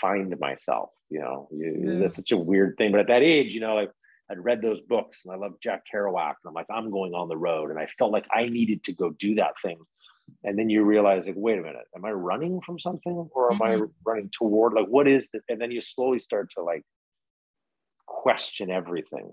find 0.01 0.35
myself. 0.39 0.91
You 1.11 1.21
know, 1.21 1.49
you, 1.53 1.99
that's 2.01 2.17
such 2.17 2.33
a 2.33 2.37
weird 2.37 2.77
thing. 2.79 2.93
But 2.93 3.01
at 3.01 3.09
that 3.09 3.23
age, 3.23 3.55
you 3.55 3.61
know, 3.61 3.75
like 3.75 3.91
I'd 4.31 4.43
read 4.43 4.63
those 4.63 4.81
books 4.81 5.23
and 5.25 5.35
I 5.35 5.37
love 5.37 5.53
Jack 5.63 5.83
Kerouac, 5.93 6.35
and 6.43 6.49
I'm 6.49 6.55
like, 6.55 6.67
I'm 6.71 6.91
going 6.91 7.13
on 7.13 7.29
the 7.29 7.37
road, 7.37 7.71
and 7.71 7.79
I 7.79 7.87
felt 7.99 8.13
like 8.13 8.27
I 8.33 8.47
needed 8.47 8.85
to 8.85 8.93
go 8.95 9.11
do 9.11 9.35
that 9.37 9.53
thing. 9.63 9.79
And 10.45 10.59
then 10.59 10.69
you 10.69 10.85
realize, 10.85 11.25
like, 11.27 11.35
wait 11.37 11.59
a 11.59 11.63
minute, 11.63 11.87
am 11.97 12.05
I 12.05 12.11
running 12.11 12.61
from 12.65 12.79
something, 12.79 13.29
or 13.33 13.53
am 13.53 13.59
mm-hmm. 13.59 13.83
I 13.83 13.87
running 14.05 14.31
toward? 14.31 14.75
Like, 14.75 14.87
what 14.87 15.09
is 15.09 15.29
this? 15.33 15.43
And 15.49 15.61
then 15.61 15.71
you 15.71 15.81
slowly 15.81 16.21
start 16.21 16.51
to 16.57 16.63
like 16.63 16.83
question 18.07 18.71
everything. 18.71 19.31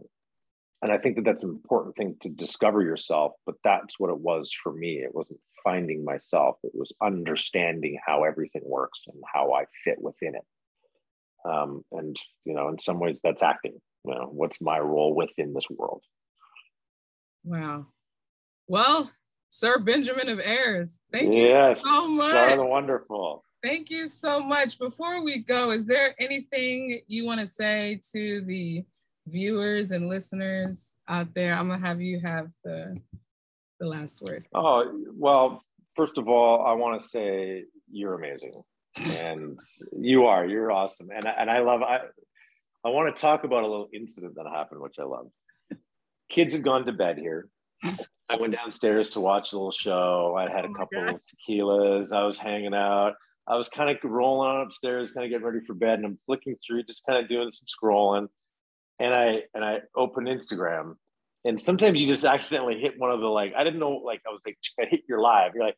And 0.82 0.92
I 0.92 0.98
think 0.98 1.18
that 1.18 1.26
that's 1.26 1.44
an 1.44 1.50
important 1.50 1.96
thing 1.98 2.16
to 2.22 2.30
discover 2.30 2.82
yourself. 2.82 3.34
But 3.46 3.56
that's 3.64 4.00
what 4.00 4.10
it 4.10 4.20
was 4.20 4.54
for 4.64 4.72
me. 4.74 5.00
It 5.00 5.14
wasn't 5.14 5.40
finding 5.64 6.06
myself. 6.06 6.58
It 6.64 6.72
was 6.74 6.92
understanding 7.02 8.00
how 8.06 8.24
everything 8.24 8.62
works 8.66 9.02
and 9.08 9.22
how 9.34 9.54
I 9.54 9.66
fit 9.84 10.02
within 10.02 10.36
it. 10.36 10.46
Um, 11.50 11.84
and 11.92 12.16
you 12.46 12.54
know, 12.54 12.70
in 12.70 12.80
some 12.80 13.00
ways, 13.00 13.20
that's 13.24 13.44
acting. 13.44 13.80
You 14.06 14.16
know, 14.16 14.30
what's 14.32 14.62
my 14.62 14.80
role 14.80 15.14
within 15.14 15.54
this 15.54 15.70
world? 15.70 16.02
Wow. 17.44 17.88
Well, 18.68 19.10
Sir 19.50 19.80
Benjamin 19.80 20.30
of 20.30 20.40
Ayres, 20.40 21.00
thank 21.12 21.34
you 21.34 21.46
yes, 21.46 21.84
so 21.84 22.10
much. 22.10 22.58
Wonderful. 22.58 23.44
Thank 23.62 23.90
you 23.90 24.08
so 24.08 24.40
much. 24.40 24.80
Before 24.80 25.22
we 25.22 25.40
go, 25.40 25.72
is 25.72 25.86
there 25.86 26.16
anything 26.20 27.02
you 27.08 27.26
want 27.26 27.42
to 27.42 27.48
say 27.48 28.00
to 28.14 28.42
the 28.42 28.86
viewers 29.28 29.92
and 29.92 30.08
listeners 30.08 30.98
out 31.08 31.34
there? 31.34 31.54
I'm 31.54 31.68
gonna 31.68 31.86
have 31.86 32.00
you 32.00 32.20
have 32.22 32.52
the 32.64 32.98
the 33.80 33.88
last 33.88 34.22
word? 34.22 34.46
Oh, 34.54 34.84
well, 35.14 35.64
first 35.96 36.18
of 36.18 36.28
all, 36.28 36.66
I 36.66 36.74
want 36.74 37.02
to 37.02 37.08
say 37.08 37.64
you're 37.92 38.14
amazing. 38.14 38.62
and 39.22 39.60
you 39.98 40.26
are, 40.26 40.46
you're 40.46 40.72
awesome. 40.72 41.10
And, 41.16 41.26
and 41.26 41.50
I 41.50 41.60
love, 41.60 41.82
I, 41.82 42.00
I 42.84 42.90
want 42.90 43.16
to 43.16 43.22
talk 43.22 43.44
about 43.44 43.64
a 43.64 43.68
little 43.68 43.90
incident 43.94 44.36
that 44.36 44.46
happened, 44.48 44.82
which 44.82 44.96
I 45.00 45.04
love. 45.04 45.28
Kids 46.30 46.54
had 46.54 46.64
gone 46.64 46.86
to 46.86 46.92
bed 46.92 47.18
here. 47.18 47.48
I 48.30 48.36
went 48.36 48.54
downstairs 48.54 49.10
to 49.12 49.20
watch 49.20 49.54
a 49.54 49.56
little 49.56 49.72
show. 49.72 50.36
I 50.38 50.50
had 50.50 50.66
a 50.66 50.70
oh 50.70 50.74
couple 50.74 51.10
of 51.10 51.22
tequilas. 51.50 52.12
I 52.12 52.26
was 52.26 52.38
hanging 52.38 52.74
out. 52.74 53.16
I 53.48 53.56
was 53.56 53.68
kind 53.70 53.90
of 53.90 53.98
rolling 54.04 54.50
on 54.50 54.62
upstairs, 54.62 55.12
kind 55.12 55.26
of 55.26 55.32
getting 55.32 55.46
ready 55.46 55.66
for 55.66 55.74
bed, 55.74 56.00
and 56.00 56.06
I'm 56.06 56.20
flicking 56.28 56.56
through, 56.66 56.84
just 56.84 57.04
kind 57.06 57.22
of 57.22 57.28
doing 57.28 57.52
some 57.52 57.66
scrolling. 57.68 58.28
And 59.00 59.14
I 59.14 59.44
and 59.56 59.66
I 59.66 59.80
open 59.96 60.26
Instagram, 60.26 60.96
and 61.46 61.60
sometimes 61.60 62.00
you 62.00 62.08
just 62.08 62.26
accidentally 62.26 62.80
hit 62.80 63.00
one 63.00 63.12
of 63.12 63.22
the 63.22 63.28
like 63.28 63.54
I 63.58 63.64
didn't 63.64 63.80
know 63.80 63.92
like 63.92 64.22
I 64.28 64.32
was 64.32 64.42
like 64.46 64.58
I 64.80 64.86
hit 64.86 65.02
your 65.08 65.20
live. 65.20 65.54
You're 65.56 65.66
like 65.66 65.76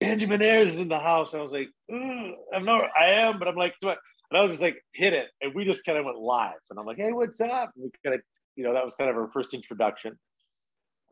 Benjamin 0.00 0.42
Ayres 0.42 0.74
is 0.74 0.80
in 0.80 0.88
the 0.88 0.98
house. 0.98 1.32
And 1.32 1.40
I 1.40 1.42
was 1.42 1.52
like, 1.52 1.70
mm, 1.90 2.32
I'm 2.54 2.64
not. 2.64 2.90
I 2.98 3.12
am, 3.12 3.38
but 3.38 3.48
I'm 3.48 3.56
like, 3.56 3.74
what? 3.80 3.98
And 4.30 4.38
I 4.38 4.42
was 4.42 4.52
just 4.52 4.62
like, 4.62 4.82
hit 4.92 5.12
it, 5.12 5.28
and 5.40 5.54
we 5.54 5.64
just 5.64 5.84
kind 5.84 5.98
of 5.98 6.04
went 6.04 6.18
live. 6.18 6.52
And 6.70 6.78
I'm 6.78 6.86
like, 6.86 6.96
hey, 6.96 7.12
what's 7.12 7.40
up? 7.40 7.70
And 7.76 7.84
we 7.84 7.90
kind 8.04 8.14
of, 8.14 8.20
you 8.56 8.64
know, 8.64 8.74
that 8.74 8.84
was 8.84 8.94
kind 8.94 9.10
of 9.10 9.16
our 9.16 9.30
first 9.32 9.54
introduction, 9.54 10.18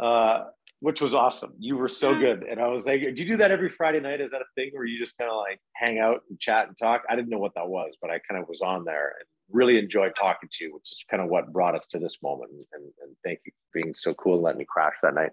uh, 0.03 0.45
which 0.81 1.01
was 1.01 1.15
awesome. 1.15 1.53
You 1.59 1.77
were 1.77 1.89
so 1.89 2.13
good, 2.19 2.43
and 2.43 2.61
I 2.61 2.67
was 2.67 2.87
like, 2.87 3.01
do 3.01 3.23
you 3.23 3.29
do 3.29 3.37
that 3.37 3.53
every 3.53 3.71
Friday 3.71 4.01
night? 4.01 4.21
Is 4.21 4.33
that 4.33 4.41
a 4.41 4.51
thing 4.57 4.71
where 4.73 4.85
you 4.85 4.99
just 4.99 5.17
kind 5.17 5.31
of 5.31 5.37
like 5.37 5.61
hang 5.75 6.01
out 6.01 6.23
and 6.29 6.41
chat 6.41 6.67
and 6.67 6.77
talk? 6.77 7.03
I 7.09 7.15
didn't 7.15 7.31
know 7.31 7.39
what 7.39 7.55
that 7.55 7.69
was, 7.69 7.93
but 8.03 8.11
I 8.11 8.19
kind 8.29 8.43
of 8.43 8.49
was 8.49 8.61
on 8.63 8.85
there, 8.85 9.15
and 9.19 9.27
really 9.51 9.79
enjoyed 9.79 10.17
talking 10.17 10.49
to 10.51 10.65
you, 10.65 10.75
which 10.75 10.91
is 10.91 11.05
kind 11.09 11.23
of 11.23 11.29
what 11.29 11.53
brought 11.53 11.77
us 11.77 11.87
to 11.87 11.99
this 12.01 12.19
moment. 12.23 12.51
And, 12.73 12.85
and 13.03 13.17
thank 13.25 13.41
you 13.47 13.53
for 13.53 13.81
being 13.81 13.95
so 13.97 14.13
cool 14.15 14.35
and 14.35 14.43
letting 14.43 14.59
me 14.59 14.67
crash 14.69 14.95
that 15.03 15.15
night. 15.15 15.31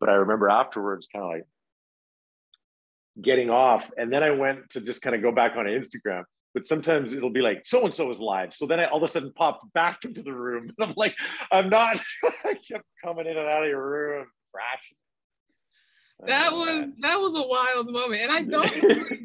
But 0.00 0.10
I 0.10 0.14
remember 0.14 0.50
afterwards, 0.50 1.08
kind 1.10 1.24
of 1.24 1.30
like 1.30 1.44
getting 3.22 3.48
off, 3.48 3.88
and 3.96 4.12
then 4.12 4.22
I 4.22 4.30
went 4.30 4.68
to 4.70 4.80
just 4.80 5.00
kind 5.02 5.16
of 5.16 5.22
go 5.22 5.32
back 5.32 5.56
on 5.56 5.64
Instagram. 5.64 6.24
But 6.54 6.66
sometimes 6.66 7.14
it'll 7.14 7.30
be 7.30 7.42
like 7.42 7.64
so 7.64 7.84
and 7.84 7.94
so 7.94 8.10
is 8.10 8.20
live. 8.20 8.54
So 8.54 8.66
then 8.66 8.80
I 8.80 8.84
all 8.84 8.98
of 8.98 9.08
a 9.08 9.08
sudden 9.08 9.32
popped 9.34 9.72
back 9.72 10.00
into 10.04 10.22
the 10.22 10.32
room, 10.32 10.70
and 10.78 10.88
I'm 10.88 10.94
like, 10.96 11.14
I'm 11.52 11.68
not. 11.68 12.00
I 12.44 12.54
kept 12.54 12.84
coming 13.04 13.26
in 13.26 13.36
and 13.36 13.48
out 13.48 13.62
of 13.62 13.68
your 13.68 13.88
room, 13.88 14.26
crashing 14.52 14.96
oh, 16.22 16.26
that 16.26 16.52
was 16.52 16.88
that 17.00 17.16
was 17.20 17.34
a 17.34 17.42
wild 17.42 17.90
moment 17.90 18.20
and 18.20 18.32
i 18.32 18.42
don't 18.56 18.72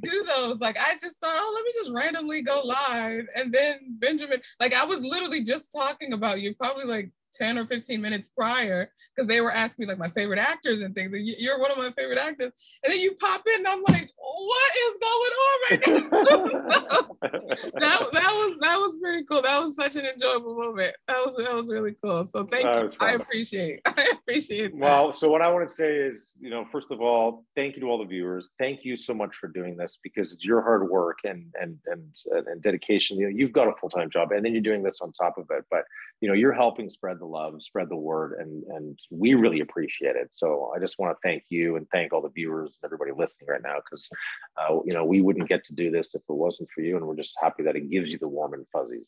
do 0.01 0.25
those 0.35 0.59
like 0.59 0.77
i 0.79 0.93
just 0.93 1.19
thought 1.19 1.35
oh 1.35 1.51
let 1.55 1.65
me 1.65 1.71
just 1.75 1.91
randomly 1.91 2.41
go 2.41 2.61
live 2.63 3.25
and 3.35 3.53
then 3.53 3.79
benjamin 3.99 4.39
like 4.59 4.73
i 4.73 4.85
was 4.85 4.99
literally 5.01 5.43
just 5.43 5.71
talking 5.71 6.13
about 6.13 6.41
you 6.41 6.53
probably 6.55 6.85
like 6.85 7.09
10 7.37 7.57
or 7.57 7.65
15 7.65 8.01
minutes 8.01 8.29
prior 8.29 8.89
because 9.15 9.27
they 9.27 9.41
were 9.41 9.51
asking 9.51 9.85
me 9.85 9.89
like 9.89 9.99
my 9.99 10.07
favorite 10.07 10.39
actors 10.39 10.81
and 10.81 10.93
things. 10.95 11.13
And 11.13 11.25
you're 11.25 11.59
one 11.59 11.71
of 11.71 11.77
my 11.77 11.91
favorite 11.91 12.17
actors. 12.17 12.53
And 12.83 12.93
then 12.93 12.99
you 12.99 13.13
pop 13.15 13.41
in 13.47 13.59
and 13.59 13.67
I'm 13.67 13.83
like, 13.87 14.11
what 14.17 14.71
is 14.85 14.97
going 15.01 15.31
on 15.43 15.57
right 15.69 15.87
now? 15.87 17.05
that, 17.79 18.09
that 18.11 18.33
was 18.33 18.57
that 18.61 18.77
was 18.79 18.95
pretty 19.01 19.23
cool. 19.25 19.41
That 19.41 19.61
was 19.61 19.75
such 19.75 19.95
an 19.95 20.05
enjoyable 20.05 20.55
moment. 20.55 20.93
That 21.07 21.25
was 21.25 21.35
that 21.37 21.53
was 21.53 21.69
really 21.69 21.95
cool. 22.01 22.27
So 22.27 22.45
thank 22.45 22.63
that 22.63 22.93
you. 22.93 22.97
I 22.99 23.11
appreciate 23.11 23.81
I 23.85 24.13
appreciate 24.13 24.71
that. 24.71 24.79
Well, 24.79 25.13
so 25.13 25.29
what 25.29 25.41
I 25.41 25.51
want 25.51 25.67
to 25.67 25.73
say 25.73 25.95
is, 25.95 26.37
you 26.39 26.49
know, 26.49 26.65
first 26.71 26.91
of 26.91 27.01
all, 27.01 27.45
thank 27.55 27.75
you 27.75 27.81
to 27.81 27.87
all 27.87 27.97
the 27.97 28.05
viewers. 28.05 28.49
Thank 28.59 28.83
you 28.83 28.95
so 28.95 29.13
much 29.13 29.35
for 29.39 29.47
doing 29.47 29.77
this 29.77 29.99
because 30.03 30.33
it's 30.33 30.43
your 30.43 30.61
hard 30.61 30.89
work 30.89 31.19
and 31.23 31.53
and 31.59 31.77
and 31.85 32.03
and 32.47 32.61
dedication. 32.61 33.17
You 33.17 33.29
know, 33.29 33.35
you've 33.35 33.53
got 33.53 33.67
a 33.67 33.73
full-time 33.79 34.09
job 34.09 34.31
and 34.31 34.43
then 34.43 34.53
you're 34.53 34.61
doing 34.61 34.83
this 34.83 35.01
on 35.01 35.11
top 35.11 35.37
of 35.37 35.45
it. 35.51 35.65
But 35.69 35.83
you 36.21 36.27
know, 36.27 36.33
you're 36.33 36.53
helping 36.53 36.89
spread 36.89 37.19
the 37.19 37.24
the 37.25 37.31
love, 37.31 37.61
spread 37.61 37.89
the 37.89 37.95
word, 37.95 38.39
and 38.39 38.63
and 38.63 38.99
we 39.09 39.33
really 39.33 39.61
appreciate 39.61 40.15
it. 40.15 40.29
So 40.31 40.71
I 40.75 40.79
just 40.79 40.99
want 40.99 41.15
to 41.15 41.27
thank 41.27 41.43
you 41.49 41.75
and 41.75 41.87
thank 41.89 42.13
all 42.13 42.21
the 42.21 42.29
viewers 42.29 42.77
and 42.81 42.87
everybody 42.87 43.11
listening 43.17 43.47
right 43.49 43.61
now 43.63 43.75
because 43.83 44.09
uh, 44.57 44.79
you 44.85 44.93
know 44.93 45.05
we 45.05 45.21
wouldn't 45.21 45.49
get 45.49 45.65
to 45.65 45.73
do 45.73 45.91
this 45.91 46.15
if 46.15 46.21
it 46.21 46.33
wasn't 46.33 46.69
for 46.73 46.81
you, 46.81 46.97
and 46.97 47.05
we're 47.05 47.15
just 47.15 47.35
happy 47.41 47.63
that 47.63 47.75
it 47.75 47.89
gives 47.89 48.09
you 48.09 48.19
the 48.19 48.27
warm 48.27 48.53
and 48.53 48.65
fuzzies. 48.71 49.07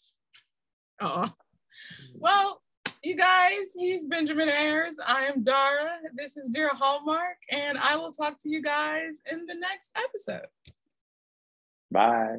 Oh, 1.00 1.30
well, 2.16 2.62
you 3.04 3.16
guys, 3.16 3.74
he's 3.78 4.06
Benjamin 4.06 4.50
Ayres. 4.50 5.00
I 5.06 5.26
am 5.26 5.44
Dara. 5.44 6.00
This 6.16 6.38
is 6.38 6.50
Dear 6.50 6.72
Hallmark, 6.74 7.38
and 7.52 7.78
I 7.78 7.96
will 7.96 8.12
talk 8.12 8.40
to 8.40 8.50
you 8.50 8.62
guys 8.62 9.18
in 9.32 9.46
the 9.46 9.56
next 9.56 9.98
episode. 9.98 10.48
Bye. 11.92 12.38